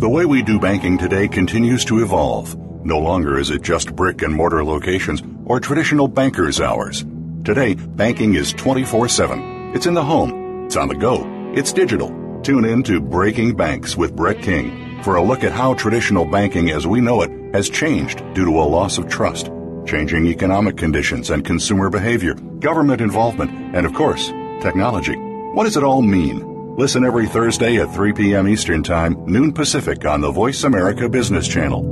The 0.00 0.08
way 0.08 0.24
we 0.24 0.42
do 0.42 0.58
banking 0.58 0.96
today 0.96 1.28
continues 1.28 1.84
to 1.84 2.02
evolve. 2.02 2.56
No 2.86 2.98
longer 2.98 3.38
is 3.38 3.50
it 3.50 3.60
just 3.60 3.94
brick 3.94 4.22
and 4.22 4.34
mortar 4.34 4.64
locations 4.64 5.22
or 5.44 5.60
traditional 5.60 6.08
banker's 6.08 6.58
hours. 6.58 7.04
Today, 7.44 7.74
banking 7.74 8.32
is 8.32 8.54
24 8.54 9.10
7. 9.10 9.74
It's 9.74 9.84
in 9.84 9.92
the 9.92 10.02
home, 10.02 10.64
it's 10.64 10.76
on 10.76 10.88
the 10.88 10.94
go, 10.94 11.52
it's 11.54 11.74
digital. 11.74 12.08
Tune 12.42 12.64
in 12.64 12.82
to 12.84 12.98
Breaking 12.98 13.54
Banks 13.54 13.94
with 13.94 14.16
Brett 14.16 14.40
King 14.40 15.02
for 15.02 15.16
a 15.16 15.22
look 15.22 15.44
at 15.44 15.52
how 15.52 15.74
traditional 15.74 16.24
banking 16.24 16.70
as 16.70 16.86
we 16.86 17.02
know 17.02 17.20
it 17.20 17.54
has 17.54 17.68
changed 17.68 18.20
due 18.32 18.46
to 18.46 18.58
a 18.58 18.70
loss 18.72 18.96
of 18.96 19.06
trust, 19.06 19.50
changing 19.84 20.28
economic 20.28 20.78
conditions 20.78 21.28
and 21.28 21.44
consumer 21.44 21.90
behavior, 21.90 22.32
government 22.60 23.02
involvement, 23.02 23.50
and 23.76 23.84
of 23.84 23.92
course, 23.92 24.28
technology. 24.62 25.16
What 25.52 25.64
does 25.64 25.76
it 25.76 25.84
all 25.84 26.00
mean? 26.00 26.49
Listen 26.78 27.04
every 27.04 27.26
Thursday 27.26 27.76
at 27.78 27.92
3 27.92 28.12
p.m. 28.12 28.48
Eastern 28.48 28.82
Time, 28.82 29.16
noon 29.26 29.52
Pacific 29.52 30.06
on 30.06 30.20
the 30.20 30.30
Voice 30.30 30.64
America 30.64 31.08
Business 31.08 31.48
Channel. 31.48 31.82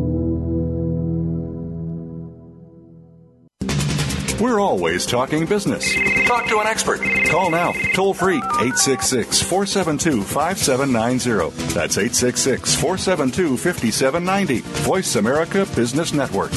We're 4.41 4.61
always 4.61 5.05
talking 5.05 5.47
business. 5.47 5.93
Talk 6.29 6.47
to 6.47 6.61
an 6.61 6.69
expert. 6.69 7.01
Call 7.29 7.51
now, 7.51 7.73
toll 7.95 8.15
free, 8.15 8.37
866 8.37 9.43
472 9.43 10.23
5790. 10.23 11.75
That's 11.75 11.99
866 11.99 12.77
472 12.77 13.57
5790. 13.57 14.61
Voice 14.85 15.17
America 15.17 15.67
Business 15.75 16.13
Network. 16.13 16.53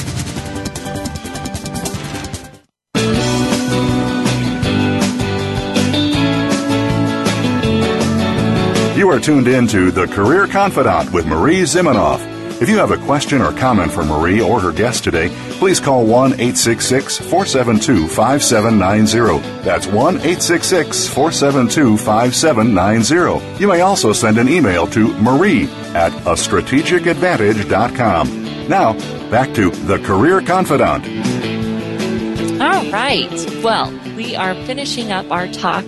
Are 9.12 9.20
tuned 9.20 9.46
in 9.46 9.68
to 9.68 9.90
The 9.90 10.06
Career 10.06 10.46
Confidante 10.46 11.12
with 11.12 11.26
Marie 11.26 11.64
Zimenoff. 11.64 12.18
If 12.62 12.70
you 12.70 12.78
have 12.78 12.92
a 12.92 12.96
question 12.96 13.42
or 13.42 13.52
comment 13.52 13.92
for 13.92 14.02
Marie 14.02 14.40
or 14.40 14.58
her 14.58 14.72
guest 14.72 15.04
today, 15.04 15.28
please 15.58 15.80
call 15.80 16.06
1 16.06 16.32
866 16.32 17.18
472 17.18 18.08
5790. 18.08 19.46
That's 19.62 19.86
1 19.86 20.16
866 20.16 21.08
472 21.08 21.98
5790. 21.98 23.60
You 23.60 23.68
may 23.68 23.82
also 23.82 24.14
send 24.14 24.38
an 24.38 24.48
email 24.48 24.86
to 24.86 25.08
marie 25.18 25.64
at 25.92 26.14
a 26.22 26.32
strategicadvantage.com. 26.32 28.66
Now, 28.66 28.94
back 29.30 29.52
to 29.56 29.72
The 29.72 29.98
Career 29.98 30.40
Confidante. 30.40 31.06
All 32.62 32.90
right. 32.90 33.30
Well, 33.62 33.92
we 34.16 34.36
are 34.36 34.54
finishing 34.64 35.12
up 35.12 35.30
our 35.30 35.48
talk 35.48 35.84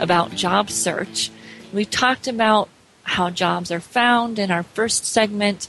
about 0.00 0.32
job 0.32 0.70
search. 0.70 1.30
We've 1.74 1.90
talked 1.90 2.28
about 2.28 2.68
how 3.02 3.30
jobs 3.30 3.72
are 3.72 3.80
found 3.80 4.38
in 4.38 4.52
our 4.52 4.62
first 4.62 5.04
segment 5.04 5.68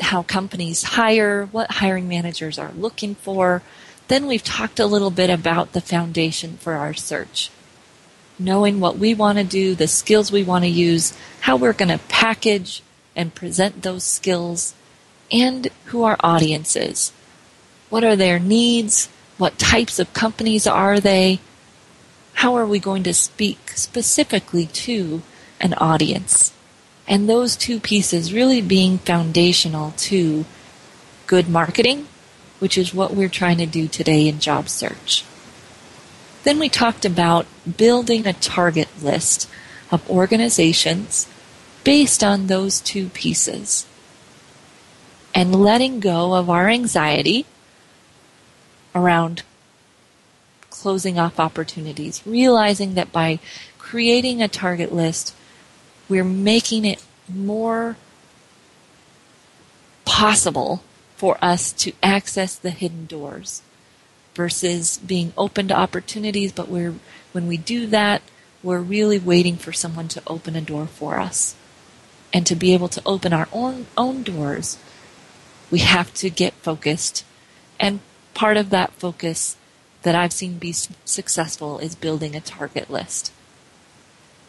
how 0.00 0.24
companies 0.24 0.82
hire, 0.82 1.46
what 1.46 1.70
hiring 1.70 2.08
managers 2.08 2.58
are 2.58 2.72
looking 2.72 3.14
for. 3.14 3.62
Then 4.08 4.26
we've 4.26 4.42
talked 4.42 4.80
a 4.80 4.86
little 4.86 5.12
bit 5.12 5.30
about 5.30 5.72
the 5.72 5.80
foundation 5.80 6.56
for 6.56 6.72
our 6.74 6.94
search. 6.94 7.50
Knowing 8.40 8.80
what 8.80 8.98
we 8.98 9.14
want 9.14 9.38
to 9.38 9.44
do, 9.44 9.76
the 9.76 9.86
skills 9.86 10.32
we 10.32 10.42
want 10.42 10.64
to 10.64 10.70
use, 10.70 11.16
how 11.42 11.56
we're 11.56 11.72
going 11.72 11.88
to 11.88 12.04
package 12.08 12.82
and 13.14 13.34
present 13.34 13.82
those 13.82 14.02
skills, 14.02 14.74
and 15.30 15.68
who 15.86 16.02
our 16.02 16.16
audience 16.20 16.74
is. 16.74 17.12
What 17.88 18.02
are 18.02 18.16
their 18.16 18.40
needs? 18.40 19.08
What 19.38 19.58
types 19.58 20.00
of 20.00 20.12
companies 20.12 20.66
are 20.66 20.98
they? 20.98 21.40
How 22.42 22.56
are 22.56 22.66
we 22.66 22.80
going 22.80 23.04
to 23.04 23.14
speak 23.14 23.70
specifically 23.76 24.66
to 24.66 25.22
an 25.60 25.74
audience? 25.74 26.52
And 27.06 27.28
those 27.28 27.54
two 27.54 27.78
pieces 27.78 28.34
really 28.34 28.60
being 28.60 28.98
foundational 28.98 29.92
to 29.98 30.44
good 31.28 31.48
marketing, 31.48 32.08
which 32.58 32.76
is 32.76 32.92
what 32.92 33.14
we're 33.14 33.28
trying 33.28 33.58
to 33.58 33.66
do 33.66 33.86
today 33.86 34.26
in 34.26 34.40
job 34.40 34.68
search. 34.68 35.24
Then 36.42 36.58
we 36.58 36.68
talked 36.68 37.04
about 37.04 37.46
building 37.76 38.26
a 38.26 38.32
target 38.32 38.88
list 39.00 39.48
of 39.92 40.10
organizations 40.10 41.28
based 41.84 42.24
on 42.24 42.48
those 42.48 42.80
two 42.80 43.10
pieces 43.10 43.86
and 45.32 45.54
letting 45.54 46.00
go 46.00 46.34
of 46.34 46.50
our 46.50 46.68
anxiety 46.68 47.46
around 48.96 49.44
closing 50.82 51.16
off 51.16 51.38
opportunities, 51.38 52.20
realizing 52.26 52.94
that 52.94 53.12
by 53.12 53.38
creating 53.78 54.42
a 54.42 54.48
target 54.48 54.92
list, 54.92 55.32
we're 56.08 56.24
making 56.24 56.84
it 56.84 57.00
more 57.28 57.96
possible 60.04 60.82
for 61.16 61.38
us 61.40 61.70
to 61.70 61.92
access 62.02 62.56
the 62.56 62.70
hidden 62.70 63.06
doors 63.06 63.62
versus 64.34 64.98
being 64.98 65.32
open 65.38 65.68
to 65.68 65.78
opportunities, 65.78 66.50
but 66.50 66.68
we're, 66.68 66.94
when 67.30 67.46
we 67.46 67.56
do 67.56 67.86
that, 67.86 68.22
we're 68.60 68.80
really 68.80 69.20
waiting 69.20 69.56
for 69.56 69.72
someone 69.72 70.08
to 70.08 70.22
open 70.26 70.56
a 70.56 70.60
door 70.60 70.86
for 70.86 71.20
us. 71.20 71.54
And 72.32 72.44
to 72.46 72.56
be 72.56 72.74
able 72.74 72.88
to 72.88 73.02
open 73.06 73.32
our 73.32 73.46
own, 73.52 73.86
own 73.96 74.24
doors, 74.24 74.78
we 75.70 75.78
have 75.78 76.12
to 76.14 76.28
get 76.28 76.54
focused. 76.54 77.24
And 77.78 78.00
part 78.34 78.56
of 78.56 78.70
that 78.70 78.92
focus 78.94 79.56
that 80.02 80.14
I've 80.14 80.32
seen 80.32 80.58
be 80.58 80.72
successful 80.72 81.78
is 81.78 81.94
building 81.94 82.34
a 82.34 82.40
target 82.40 82.90
list. 82.90 83.32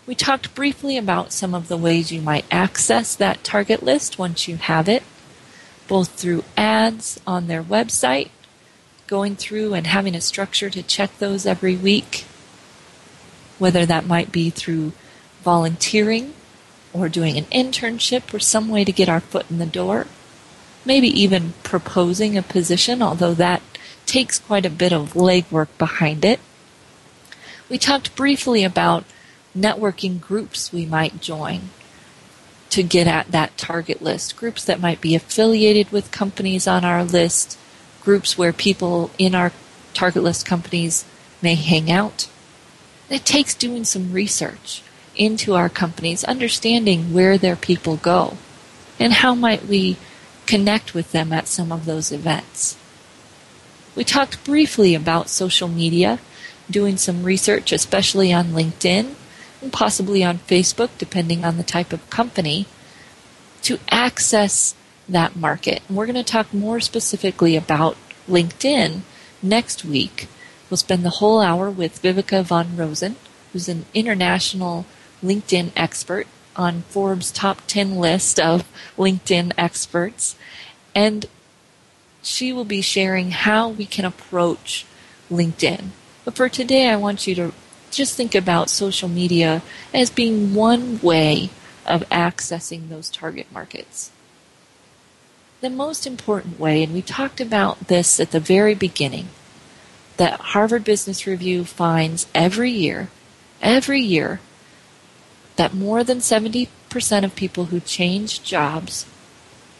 We 0.05 0.15
talked 0.15 0.53
briefly 0.53 0.97
about 0.97 1.31
some 1.31 1.53
of 1.55 1.67
the 1.67 1.77
ways 1.77 2.11
you 2.11 2.21
might 2.21 2.45
access 2.51 3.15
that 3.15 3.43
target 3.43 3.83
list 3.83 4.19
once 4.19 4.47
you 4.47 4.57
have 4.57 4.89
it, 4.89 5.03
both 5.87 6.09
through 6.09 6.43
ads 6.57 7.19
on 7.25 7.47
their 7.47 7.63
website, 7.63 8.29
going 9.07 9.35
through 9.35 9.73
and 9.73 9.87
having 9.87 10.15
a 10.15 10.21
structure 10.21 10.69
to 10.69 10.83
check 10.83 11.17
those 11.19 11.45
every 11.45 11.75
week, 11.75 12.25
whether 13.59 13.85
that 13.85 14.05
might 14.05 14.31
be 14.31 14.49
through 14.49 14.91
volunteering 15.41 16.33
or 16.91 17.07
doing 17.09 17.37
an 17.37 17.45
internship 17.45 18.33
or 18.33 18.39
some 18.39 18.69
way 18.69 18.83
to 18.83 18.91
get 18.91 19.09
our 19.09 19.19
foot 19.19 19.49
in 19.49 19.57
the 19.57 19.65
door, 19.65 20.07
maybe 20.85 21.07
even 21.07 21.53
proposing 21.63 22.37
a 22.37 22.43
position, 22.43 23.01
although 23.01 23.33
that 23.33 23.61
takes 24.13 24.37
quite 24.37 24.63
a 24.63 24.69
bit 24.69 24.93
of 24.93 25.13
legwork 25.13 25.69
behind 25.79 26.23
it. 26.23 26.39
We 27.67 27.79
talked 27.79 28.15
briefly 28.15 28.63
about 28.63 29.05
networking 29.57 30.21
groups 30.21 30.71
we 30.71 30.85
might 30.85 31.19
join 31.19 31.69
to 32.69 32.83
get 32.83 33.07
at 33.07 33.31
that 33.31 33.57
target 33.57 34.03
list. 34.03 34.37
Groups 34.37 34.63
that 34.65 34.79
might 34.79 35.01
be 35.01 35.15
affiliated 35.15 35.91
with 35.91 36.11
companies 36.11 36.67
on 36.67 36.85
our 36.85 37.03
list, 37.03 37.57
groups 38.03 38.37
where 38.37 38.53
people 38.53 39.09
in 39.17 39.33
our 39.33 39.51
target 39.95 40.21
list 40.21 40.45
companies 40.45 41.05
may 41.41 41.55
hang 41.55 41.89
out. 41.89 42.29
It 43.09 43.25
takes 43.25 43.55
doing 43.55 43.83
some 43.83 44.13
research 44.13 44.83
into 45.15 45.55
our 45.55 45.69
companies, 45.69 46.23
understanding 46.23 47.15
where 47.15 47.39
their 47.39 47.55
people 47.55 47.97
go, 47.97 48.37
and 48.99 49.11
how 49.11 49.33
might 49.33 49.65
we 49.65 49.97
connect 50.45 50.93
with 50.93 51.11
them 51.13 51.33
at 51.33 51.47
some 51.47 51.71
of 51.71 51.85
those 51.85 52.11
events. 52.11 52.77
We 53.95 54.03
talked 54.03 54.43
briefly 54.43 54.95
about 54.95 55.29
social 55.29 55.67
media, 55.67 56.19
doing 56.69 56.97
some 56.97 57.23
research, 57.23 57.71
especially 57.71 58.33
on 58.33 58.47
LinkedIn, 58.47 59.13
and 59.61 59.73
possibly 59.73 60.23
on 60.23 60.39
Facebook, 60.39 60.89
depending 60.97 61.45
on 61.45 61.57
the 61.57 61.63
type 61.63 61.93
of 61.93 62.09
company, 62.09 62.65
to 63.61 63.79
access 63.89 64.75
that 65.07 65.35
market. 65.35 65.81
And 65.87 65.97
we're 65.97 66.05
going 66.05 66.15
to 66.15 66.23
talk 66.23 66.53
more 66.53 66.79
specifically 66.79 67.55
about 67.55 67.97
LinkedIn 68.27 69.01
next 69.41 69.85
week. 69.85 70.27
We'll 70.69 70.77
spend 70.77 71.05
the 71.05 71.09
whole 71.11 71.39
hour 71.39 71.69
with 71.69 72.01
Viveka 72.01 72.43
von 72.43 72.75
Rosen, 72.75 73.15
who's 73.51 73.69
an 73.69 73.85
international 73.93 74.85
LinkedIn 75.23 75.71
expert 75.75 76.27
on 76.55 76.81
Forbes' 76.89 77.31
top 77.31 77.61
10 77.67 77.95
list 77.95 78.39
of 78.39 78.67
LinkedIn 78.97 79.51
experts. 79.57 80.35
And 80.95 81.25
she 82.23 82.53
will 82.53 82.65
be 82.65 82.81
sharing 82.81 83.31
how 83.31 83.69
we 83.69 83.85
can 83.85 84.05
approach 84.05 84.85
LinkedIn. 85.29 85.89
But 86.25 86.35
for 86.35 86.49
today, 86.49 86.87
I 86.87 86.95
want 86.95 87.27
you 87.27 87.35
to 87.35 87.53
just 87.91 88.15
think 88.15 88.33
about 88.33 88.69
social 88.69 89.09
media 89.09 89.61
as 89.93 90.09
being 90.09 90.55
one 90.55 90.99
way 91.01 91.49
of 91.85 92.07
accessing 92.09 92.89
those 92.89 93.09
target 93.09 93.47
markets. 93.51 94.09
The 95.61 95.69
most 95.69 96.07
important 96.07 96.59
way, 96.59 96.83
and 96.83 96.93
we 96.93 97.01
talked 97.01 97.39
about 97.39 97.87
this 97.87 98.19
at 98.19 98.31
the 98.31 98.39
very 98.39 98.73
beginning, 98.73 99.27
that 100.17 100.39
Harvard 100.39 100.83
Business 100.83 101.27
Review 101.27 101.65
finds 101.65 102.27
every 102.33 102.71
year, 102.71 103.09
every 103.61 104.01
year, 104.01 104.39
that 105.55 105.73
more 105.73 106.03
than 106.03 106.19
70% 106.19 106.69
of 107.23 107.35
people 107.35 107.65
who 107.65 107.79
change 107.79 108.43
jobs 108.43 109.05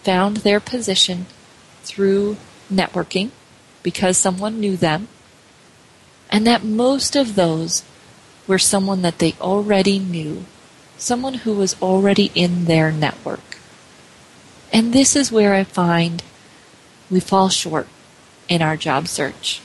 found 0.04 0.38
their 0.38 0.60
position 0.60 1.26
through 1.84 2.38
networking 2.72 3.32
because 3.84 4.18
someone 4.18 4.60
knew 4.60 4.76
them, 4.78 5.08
and 6.32 6.48
that 6.48 6.64
most 6.64 7.16
of 7.16 7.36
those 7.36 7.84
were 8.48 8.60
someone 8.60 9.02
that 9.02 9.20
they 9.20 9.34
already 9.40 10.00
knew, 10.00 10.46
someone 10.98 11.36
who 11.36 11.54
was 11.54 11.80
already 11.82 12.32
in 12.34 12.66
their 12.66 12.92
network. 12.92 13.58
And 14.72 14.92
this 14.92 15.16
is 15.16 15.32
where 15.32 15.54
I 15.54 15.64
find 15.64 16.24
we 17.12 17.20
fall 17.20 17.50
short 17.50 17.88
in 18.50 18.62
our 18.62 18.76
job 18.76 19.08
search. 19.08 19.62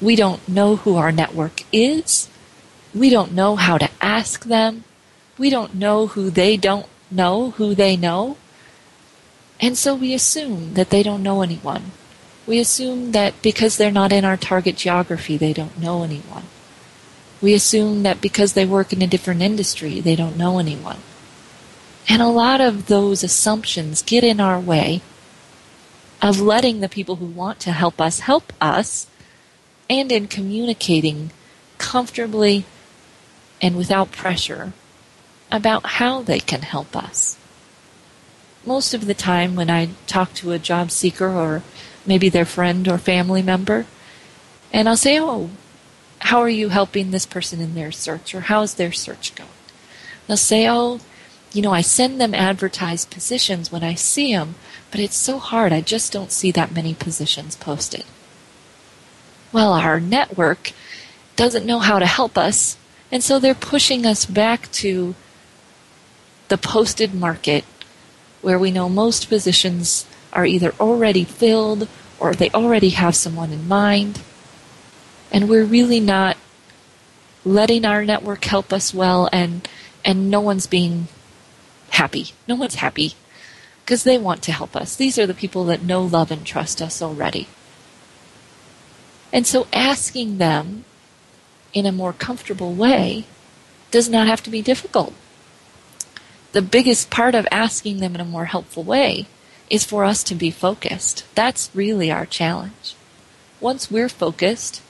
We 0.00 0.16
don't 0.16 0.48
know 0.48 0.76
who 0.76 0.96
our 0.96 1.12
network 1.12 1.62
is. 1.72 2.28
We 2.94 3.10
don't 3.10 3.32
know 3.32 3.56
how 3.56 3.78
to 3.78 3.90
ask 4.00 4.44
them. 4.44 4.84
We 5.36 5.50
don't 5.50 5.74
know 5.74 6.06
who 6.06 6.30
they 6.30 6.56
don't 6.56 6.86
know 7.10 7.50
who 7.52 7.74
they 7.74 7.96
know. 7.96 8.36
And 9.60 9.76
so 9.76 9.94
we 9.94 10.14
assume 10.14 10.74
that 10.74 10.90
they 10.90 11.02
don't 11.02 11.22
know 11.22 11.42
anyone. 11.42 11.92
We 12.46 12.58
assume 12.58 13.12
that 13.12 13.40
because 13.42 13.76
they're 13.76 13.90
not 13.90 14.12
in 14.12 14.24
our 14.24 14.36
target 14.36 14.76
geography, 14.76 15.36
they 15.36 15.52
don't 15.52 15.78
know 15.78 16.02
anyone. 16.02 16.44
We 17.40 17.54
assume 17.54 18.02
that 18.04 18.20
because 18.20 18.54
they 18.54 18.64
work 18.64 18.92
in 18.92 19.02
a 19.02 19.06
different 19.06 19.42
industry, 19.42 20.00
they 20.00 20.16
don't 20.16 20.36
know 20.36 20.58
anyone. 20.58 20.98
And 22.08 22.22
a 22.22 22.28
lot 22.28 22.60
of 22.60 22.86
those 22.86 23.22
assumptions 23.22 24.02
get 24.02 24.24
in 24.24 24.40
our 24.40 24.58
way 24.58 25.02
of 26.22 26.40
letting 26.40 26.80
the 26.80 26.88
people 26.88 27.16
who 27.16 27.26
want 27.26 27.60
to 27.60 27.72
help 27.72 28.00
us 28.00 28.20
help 28.20 28.52
us 28.60 29.06
and 29.90 30.10
in 30.10 30.26
communicating 30.26 31.30
comfortably 31.76 32.64
and 33.60 33.76
without 33.76 34.12
pressure 34.12 34.72
about 35.50 35.84
how 35.86 36.22
they 36.22 36.40
can 36.40 36.62
help 36.62 36.96
us. 36.96 37.36
Most 38.68 38.94
of 38.94 39.06
the 39.06 39.14
time, 39.14 39.56
when 39.56 39.70
I 39.70 39.88
talk 40.06 40.34
to 40.34 40.52
a 40.52 40.58
job 40.58 40.90
seeker 40.90 41.28
or 41.28 41.62
maybe 42.06 42.28
their 42.28 42.44
friend 42.44 42.86
or 42.86 42.98
family 42.98 43.42
member, 43.42 43.86
and 44.72 44.88
I'll 44.88 44.96
say, 44.96 45.18
Oh, 45.18 45.50
how 46.20 46.40
are 46.40 46.48
you 46.48 46.68
helping 46.68 47.10
this 47.10 47.26
person 47.26 47.60
in 47.60 47.74
their 47.74 47.92
search 47.92 48.34
or 48.34 48.40
how's 48.42 48.74
their 48.74 48.92
search 48.92 49.34
going? 49.34 49.48
They'll 50.26 50.36
say, 50.36 50.68
oh, 50.68 51.00
you 51.52 51.62
know, 51.62 51.72
I 51.72 51.80
send 51.80 52.20
them 52.20 52.34
advertised 52.34 53.10
positions 53.10 53.72
when 53.72 53.82
I 53.82 53.94
see 53.94 54.34
them, 54.34 54.56
but 54.90 55.00
it's 55.00 55.16
so 55.16 55.38
hard. 55.38 55.72
I 55.72 55.80
just 55.80 56.12
don't 56.12 56.30
see 56.32 56.50
that 56.52 56.74
many 56.74 56.92
positions 56.92 57.56
posted. 57.56 58.04
Well, 59.52 59.72
our 59.72 59.98
network 59.98 60.72
doesn't 61.36 61.64
know 61.64 61.78
how 61.78 61.98
to 61.98 62.06
help 62.06 62.36
us, 62.36 62.76
and 63.10 63.24
so 63.24 63.38
they're 63.38 63.54
pushing 63.54 64.04
us 64.04 64.26
back 64.26 64.70
to 64.72 65.14
the 66.48 66.58
posted 66.58 67.14
market 67.14 67.64
where 68.42 68.58
we 68.58 68.70
know 68.70 68.88
most 68.88 69.28
positions 69.28 70.06
are 70.32 70.46
either 70.46 70.74
already 70.78 71.24
filled 71.24 71.88
or 72.18 72.34
they 72.34 72.50
already 72.50 72.90
have 72.90 73.16
someone 73.16 73.52
in 73.52 73.68
mind. 73.68 74.20
And 75.30 75.48
we're 75.48 75.64
really 75.64 76.00
not 76.00 76.36
letting 77.44 77.84
our 77.84 78.04
network 78.04 78.44
help 78.44 78.72
us 78.72 78.92
well 78.92 79.28
and 79.32 79.68
and 80.04 80.30
no 80.30 80.40
one's 80.40 80.66
being 80.66 81.08
happy. 81.90 82.28
No 82.46 82.54
one's 82.54 82.76
happy 82.76 83.14
because 83.84 84.04
they 84.04 84.18
want 84.18 84.42
to 84.42 84.52
help 84.52 84.76
us. 84.76 84.96
These 84.96 85.18
are 85.18 85.26
the 85.26 85.34
people 85.34 85.64
that 85.64 85.82
know 85.82 86.02
love 86.02 86.30
and 86.30 86.44
trust 86.44 86.80
us 86.80 87.02
already. 87.02 87.48
And 89.32 89.46
so 89.46 89.66
asking 89.72 90.38
them 90.38 90.84
in 91.72 91.84
a 91.84 91.92
more 91.92 92.12
comfortable 92.12 92.72
way 92.72 93.24
does 93.90 94.08
not 94.08 94.26
have 94.26 94.42
to 94.44 94.50
be 94.50 94.62
difficult 94.62 95.12
the 96.58 96.62
biggest 96.62 97.08
part 97.08 97.34
of 97.34 97.46
asking 97.52 97.98
them 98.00 98.14
in 98.14 98.20
a 98.20 98.24
more 98.24 98.46
helpful 98.46 98.82
way 98.82 99.26
is 99.70 99.84
for 99.84 100.04
us 100.04 100.24
to 100.24 100.34
be 100.34 100.50
focused 100.50 101.24
that's 101.34 101.70
really 101.74 102.10
our 102.10 102.26
challenge 102.26 102.94
once 103.60 103.90
we're 103.90 104.08
focused 104.08 104.82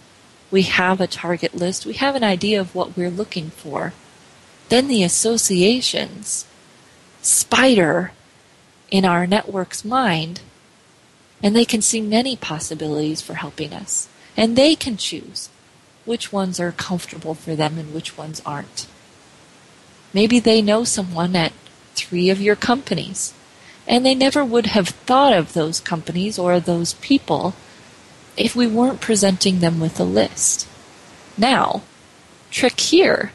we 0.51 0.63
have 0.63 1.01
a 1.01 1.07
target 1.07 1.55
list, 1.55 1.85
we 1.85 1.95
have 1.95 2.15
an 2.15 2.25
idea 2.25 2.61
of 2.61 2.75
what 2.75 2.97
we're 2.97 3.11
looking 3.11 3.51
for. 3.51 3.93
Then 4.69 4.89
the 4.89 5.03
associations 5.03 6.47
spider 7.21 8.13
in 8.91 9.05
our 9.05 9.27
network's 9.27 9.85
mind, 9.85 10.41
and 11.43 11.55
they 11.55 11.65
can 11.65 11.83
see 11.83 12.01
many 12.01 12.37
possibilities 12.37 13.21
for 13.21 13.35
helping 13.35 13.73
us. 13.73 14.09
And 14.37 14.57
they 14.57 14.75
can 14.75 14.97
choose 14.97 15.51
which 16.05 16.33
ones 16.33 16.59
are 16.59 16.73
comfortable 16.73 17.35
for 17.35 17.55
them 17.55 17.77
and 17.77 17.93
which 17.93 18.17
ones 18.17 18.41
aren't. 18.47 18.87
Maybe 20.13 20.41
they 20.41 20.63
know 20.63 20.85
someone 20.85 21.37
at 21.37 21.53
three 21.95 22.31
of 22.31 22.41
your 22.41 22.57
companies, 22.57 23.35
and 23.87 24.05
they 24.05 24.15
never 24.15 24.45
would 24.45 24.67
have 24.67 24.89
thought 24.89 25.33
of 25.33 25.53
those 25.53 25.81
companies 25.81 26.39
or 26.39 26.61
those 26.61 26.95
people 26.95 27.55
if 28.37 28.55
we 28.55 28.67
weren't 28.67 29.01
presenting 29.01 29.61
them 29.61 29.81
with 29.81 29.99
a 29.99 30.05
list. 30.05 30.67
Now, 31.37 31.83
trick 32.51 32.81
here 32.81 33.33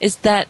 is 0.00 0.16
that 0.16 0.48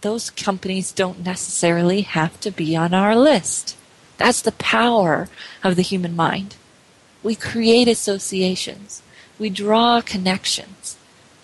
those 0.00 0.30
companies 0.30 0.92
don't 0.92 1.24
necessarily 1.24 2.02
have 2.02 2.40
to 2.40 2.50
be 2.50 2.74
on 2.74 2.94
our 2.94 3.14
list. 3.14 3.76
That's 4.16 4.40
the 4.40 4.52
power 4.52 5.28
of 5.62 5.76
the 5.76 5.82
human 5.82 6.16
mind. 6.16 6.56
We 7.22 7.34
create 7.34 7.88
associations. 7.88 9.02
We 9.38 9.50
draw 9.50 10.00
connections. 10.00 10.96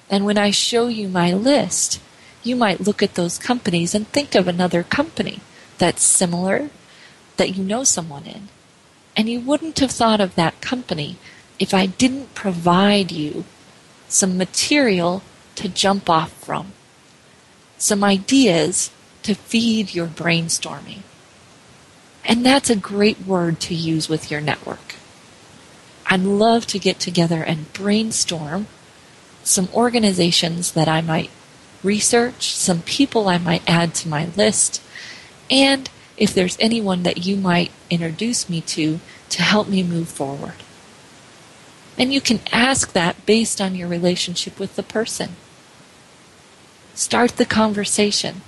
And 0.08 0.24
when 0.24 0.38
I 0.38 0.50
show 0.50 0.88
you 0.88 1.08
my 1.08 1.32
list, 1.32 2.00
you 2.46 2.56
might 2.56 2.80
look 2.80 3.02
at 3.02 3.14
those 3.14 3.38
companies 3.38 3.94
and 3.94 4.06
think 4.08 4.34
of 4.34 4.46
another 4.46 4.82
company 4.82 5.40
that's 5.78 6.02
similar, 6.02 6.70
that 7.36 7.56
you 7.56 7.64
know 7.64 7.84
someone 7.84 8.24
in. 8.24 8.48
And 9.16 9.28
you 9.28 9.40
wouldn't 9.40 9.78
have 9.80 9.90
thought 9.90 10.20
of 10.20 10.34
that 10.34 10.60
company 10.60 11.16
if 11.58 11.72
I 11.72 11.86
didn't 11.86 12.34
provide 12.34 13.10
you 13.10 13.44
some 14.08 14.38
material 14.38 15.22
to 15.56 15.68
jump 15.68 16.08
off 16.08 16.32
from, 16.32 16.72
some 17.78 18.04
ideas 18.04 18.90
to 19.22 19.34
feed 19.34 19.94
your 19.94 20.06
brainstorming. 20.06 21.00
And 22.24 22.44
that's 22.44 22.70
a 22.70 22.76
great 22.76 23.20
word 23.26 23.60
to 23.60 23.74
use 23.74 24.08
with 24.08 24.30
your 24.30 24.40
network. 24.40 24.96
I'd 26.06 26.20
love 26.20 26.66
to 26.68 26.78
get 26.78 27.00
together 27.00 27.42
and 27.42 27.72
brainstorm 27.72 28.66
some 29.42 29.68
organizations 29.72 30.72
that 30.72 30.88
I 30.88 31.00
might 31.00 31.30
research, 31.86 32.54
some 32.54 32.82
people 32.82 33.28
I 33.28 33.38
might 33.38 33.62
add 33.66 33.94
to 33.94 34.08
my 34.08 34.26
list, 34.36 34.82
and 35.50 35.88
if 36.16 36.34
there's 36.34 36.58
anyone 36.60 37.02
that 37.04 37.24
you 37.24 37.36
might 37.36 37.70
introduce 37.88 38.50
me 38.50 38.60
to 38.62 39.00
to 39.30 39.42
help 39.42 39.68
me 39.68 39.82
move 39.82 40.08
forward. 40.08 40.54
And 41.98 42.12
you 42.12 42.20
can 42.20 42.40
ask 42.52 42.92
that 42.92 43.24
based 43.24 43.60
on 43.60 43.74
your 43.74 43.88
relationship 43.88 44.58
with 44.58 44.76
the 44.76 44.82
person. 44.82 45.36
Start 46.94 47.32
the 47.32 47.46
conversation. 47.46 48.42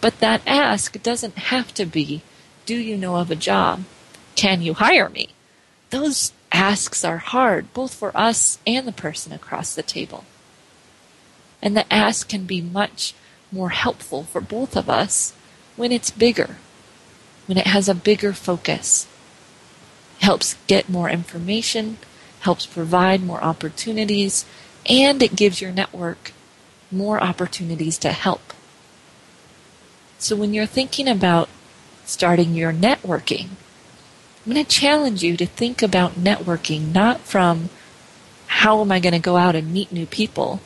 But 0.00 0.18
that 0.20 0.42
ask 0.46 1.00
doesn't 1.02 1.36
have 1.36 1.72
to 1.74 1.86
be, 1.86 2.22
do 2.66 2.74
you 2.74 2.96
know 2.96 3.16
of 3.16 3.30
a 3.30 3.36
job? 3.36 3.84
Can 4.34 4.60
you 4.60 4.74
hire 4.74 5.08
me? 5.08 5.28
Those 5.90 6.32
asks 6.50 7.04
are 7.04 7.18
hard, 7.18 7.72
both 7.72 7.94
for 7.94 8.16
us 8.16 8.58
and 8.66 8.86
the 8.86 8.92
person 8.92 9.32
across 9.32 9.74
the 9.74 9.82
table. 9.82 10.24
And 11.62 11.76
the 11.76 11.90
ask 11.92 12.28
can 12.28 12.44
be 12.44 12.60
much 12.60 13.14
more 13.52 13.70
helpful 13.70 14.24
for 14.24 14.40
both 14.40 14.76
of 14.76 14.90
us 14.90 15.32
when 15.76 15.92
it's 15.92 16.10
bigger, 16.10 16.56
when 17.46 17.56
it 17.56 17.68
has 17.68 17.88
a 17.88 17.94
bigger 17.94 18.32
focus. 18.32 19.06
Helps 20.20 20.56
get 20.66 20.88
more 20.88 21.08
information, 21.08 21.98
helps 22.40 22.66
provide 22.66 23.22
more 23.22 23.42
opportunities, 23.42 24.44
and 24.88 25.22
it 25.22 25.36
gives 25.36 25.60
your 25.60 25.72
network 25.72 26.32
more 26.90 27.22
opportunities 27.22 27.98
to 27.98 28.10
help. 28.10 28.52
So 30.18 30.36
when 30.36 30.52
you're 30.54 30.66
thinking 30.66 31.08
about 31.08 31.48
starting 32.04 32.54
your 32.54 32.72
networking, 32.72 33.48
I'm 34.44 34.52
going 34.52 34.64
to 34.64 34.70
challenge 34.70 35.22
you 35.22 35.36
to 35.36 35.46
think 35.46 35.82
about 35.82 36.14
networking 36.14 36.92
not 36.92 37.20
from 37.20 37.70
how 38.46 38.80
am 38.80 38.92
I 38.92 39.00
going 39.00 39.14
to 39.14 39.18
go 39.18 39.36
out 39.36 39.54
and 39.54 39.72
meet 39.72 39.92
new 39.92 40.06
people. 40.06 40.60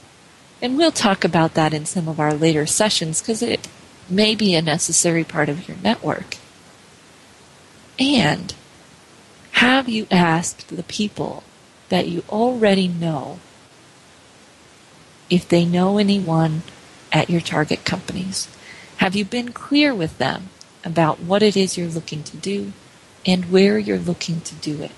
And 0.66 0.76
we'll 0.76 0.90
talk 0.90 1.22
about 1.22 1.54
that 1.54 1.72
in 1.72 1.86
some 1.86 2.08
of 2.08 2.18
our 2.18 2.34
later 2.34 2.66
sessions 2.66 3.20
because 3.20 3.40
it 3.40 3.68
may 4.10 4.34
be 4.34 4.52
a 4.52 4.60
necessary 4.60 5.22
part 5.22 5.48
of 5.48 5.68
your 5.68 5.76
network. 5.76 6.38
And 8.00 8.52
have 9.52 9.88
you 9.88 10.08
asked 10.10 10.66
the 10.66 10.82
people 10.82 11.44
that 11.88 12.08
you 12.08 12.24
already 12.28 12.88
know 12.88 13.38
if 15.30 15.48
they 15.48 15.64
know 15.64 15.98
anyone 15.98 16.62
at 17.12 17.30
your 17.30 17.40
target 17.40 17.84
companies? 17.84 18.48
Have 18.96 19.14
you 19.14 19.24
been 19.24 19.52
clear 19.52 19.94
with 19.94 20.18
them 20.18 20.48
about 20.84 21.20
what 21.20 21.44
it 21.44 21.56
is 21.56 21.78
you're 21.78 21.86
looking 21.86 22.24
to 22.24 22.36
do 22.36 22.72
and 23.24 23.52
where 23.52 23.78
you're 23.78 23.98
looking 23.98 24.40
to 24.40 24.56
do 24.56 24.82
it? 24.82 24.90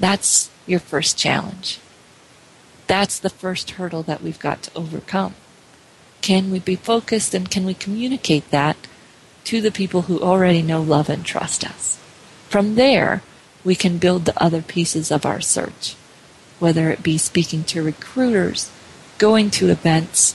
That's 0.00 0.50
your 0.66 0.80
first 0.80 1.16
challenge. 1.16 1.78
That's 2.86 3.18
the 3.18 3.30
first 3.30 3.72
hurdle 3.72 4.02
that 4.04 4.22
we've 4.22 4.38
got 4.38 4.62
to 4.64 4.76
overcome. 4.76 5.34
Can 6.20 6.50
we 6.50 6.58
be 6.58 6.76
focused 6.76 7.34
and 7.34 7.50
can 7.50 7.64
we 7.64 7.74
communicate 7.74 8.50
that 8.50 8.76
to 9.44 9.60
the 9.60 9.70
people 9.70 10.02
who 10.02 10.20
already 10.20 10.62
know, 10.62 10.80
love, 10.80 11.08
and 11.08 11.24
trust 11.24 11.64
us? 11.64 11.98
From 12.48 12.76
there, 12.76 13.22
we 13.64 13.74
can 13.74 13.98
build 13.98 14.24
the 14.24 14.42
other 14.42 14.62
pieces 14.62 15.10
of 15.10 15.26
our 15.26 15.40
search, 15.40 15.96
whether 16.58 16.90
it 16.90 17.02
be 17.02 17.18
speaking 17.18 17.64
to 17.64 17.82
recruiters, 17.82 18.70
going 19.18 19.50
to 19.50 19.70
events, 19.70 20.34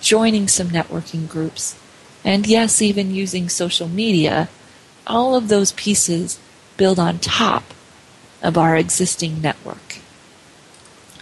joining 0.00 0.48
some 0.48 0.68
networking 0.68 1.28
groups, 1.28 1.76
and 2.24 2.46
yes, 2.46 2.80
even 2.82 3.14
using 3.14 3.48
social 3.48 3.88
media. 3.88 4.48
All 5.06 5.34
of 5.34 5.48
those 5.48 5.72
pieces 5.72 6.38
build 6.76 6.98
on 6.98 7.18
top 7.18 7.74
of 8.42 8.58
our 8.58 8.76
existing 8.76 9.40
network. 9.40 9.98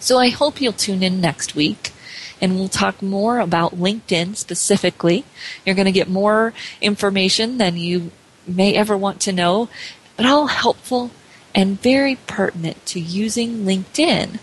So 0.02 0.18
I 0.18 0.30
hope 0.30 0.60
you'll 0.60 0.72
tune 0.72 1.04
in 1.04 1.20
next 1.20 1.54
week 1.54 1.92
and 2.40 2.56
we'll 2.56 2.66
talk 2.66 3.00
more 3.00 3.38
about 3.38 3.76
LinkedIn 3.76 4.34
specifically. 4.34 5.24
You're 5.64 5.76
going 5.76 5.86
to 5.86 5.92
get 5.92 6.08
more 6.08 6.52
information 6.80 7.58
than 7.58 7.76
you 7.76 8.10
may 8.44 8.74
ever 8.74 8.96
want 8.96 9.20
to 9.20 9.32
know, 9.32 9.68
but 10.16 10.26
all 10.26 10.48
helpful 10.48 11.12
and 11.54 11.80
very 11.80 12.16
pertinent 12.26 12.84
to 12.86 12.98
using 12.98 13.58
LinkedIn 13.64 14.40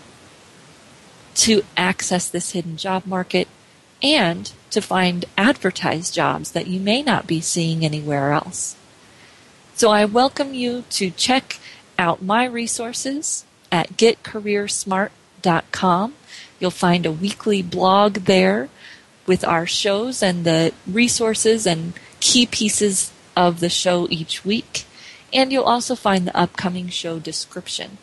to 1.34 1.62
access 1.76 2.26
this 2.26 2.52
hidden 2.52 2.78
job 2.78 3.04
market 3.04 3.46
and 4.02 4.52
to 4.70 4.80
find 4.80 5.26
advertised 5.36 6.14
jobs 6.14 6.52
that 6.52 6.68
you 6.68 6.80
may 6.80 7.02
not 7.02 7.26
be 7.26 7.42
seeing 7.42 7.84
anywhere 7.84 8.32
else. 8.32 8.76
So 9.74 9.90
I 9.90 10.06
welcome 10.06 10.54
you 10.54 10.84
to 10.88 11.10
check 11.10 11.58
out 11.98 12.22
my 12.22 12.46
resources 12.46 13.44
at 13.70 13.98
getcareersmart.com. 13.98 15.10
You'll 15.42 16.70
find 16.70 17.06
a 17.06 17.12
weekly 17.12 17.62
blog 17.62 18.14
there 18.26 18.68
with 19.26 19.44
our 19.44 19.66
shows 19.66 20.22
and 20.22 20.44
the 20.44 20.72
resources 20.86 21.66
and 21.66 21.94
key 22.20 22.46
pieces 22.46 23.12
of 23.36 23.60
the 23.60 23.68
show 23.68 24.06
each 24.10 24.44
week. 24.44 24.84
And 25.32 25.52
you'll 25.52 25.64
also 25.64 25.94
find 25.94 26.26
the 26.26 26.36
upcoming 26.36 26.88
show 26.88 27.18
description. 27.18 27.98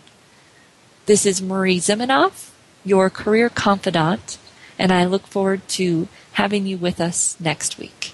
This 1.05 1.25
is 1.25 1.41
Marie 1.41 1.79
Zimenoff, 1.79 2.51
your 2.83 3.09
career 3.09 3.49
confidant, 3.49 4.37
and 4.79 4.91
I 4.91 5.05
look 5.05 5.27
forward 5.27 5.67
to 5.69 6.07
having 6.33 6.65
you 6.65 6.77
with 6.77 6.99
us 6.99 7.37
next 7.39 7.77
week. 7.77 8.13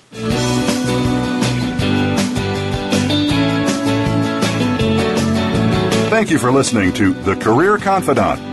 Thank 6.10 6.30
you 6.30 6.38
for 6.38 6.52
listening 6.52 6.94
to 6.94 7.14
The 7.14 7.36
Career 7.36 7.78
Confidante. 7.78 8.53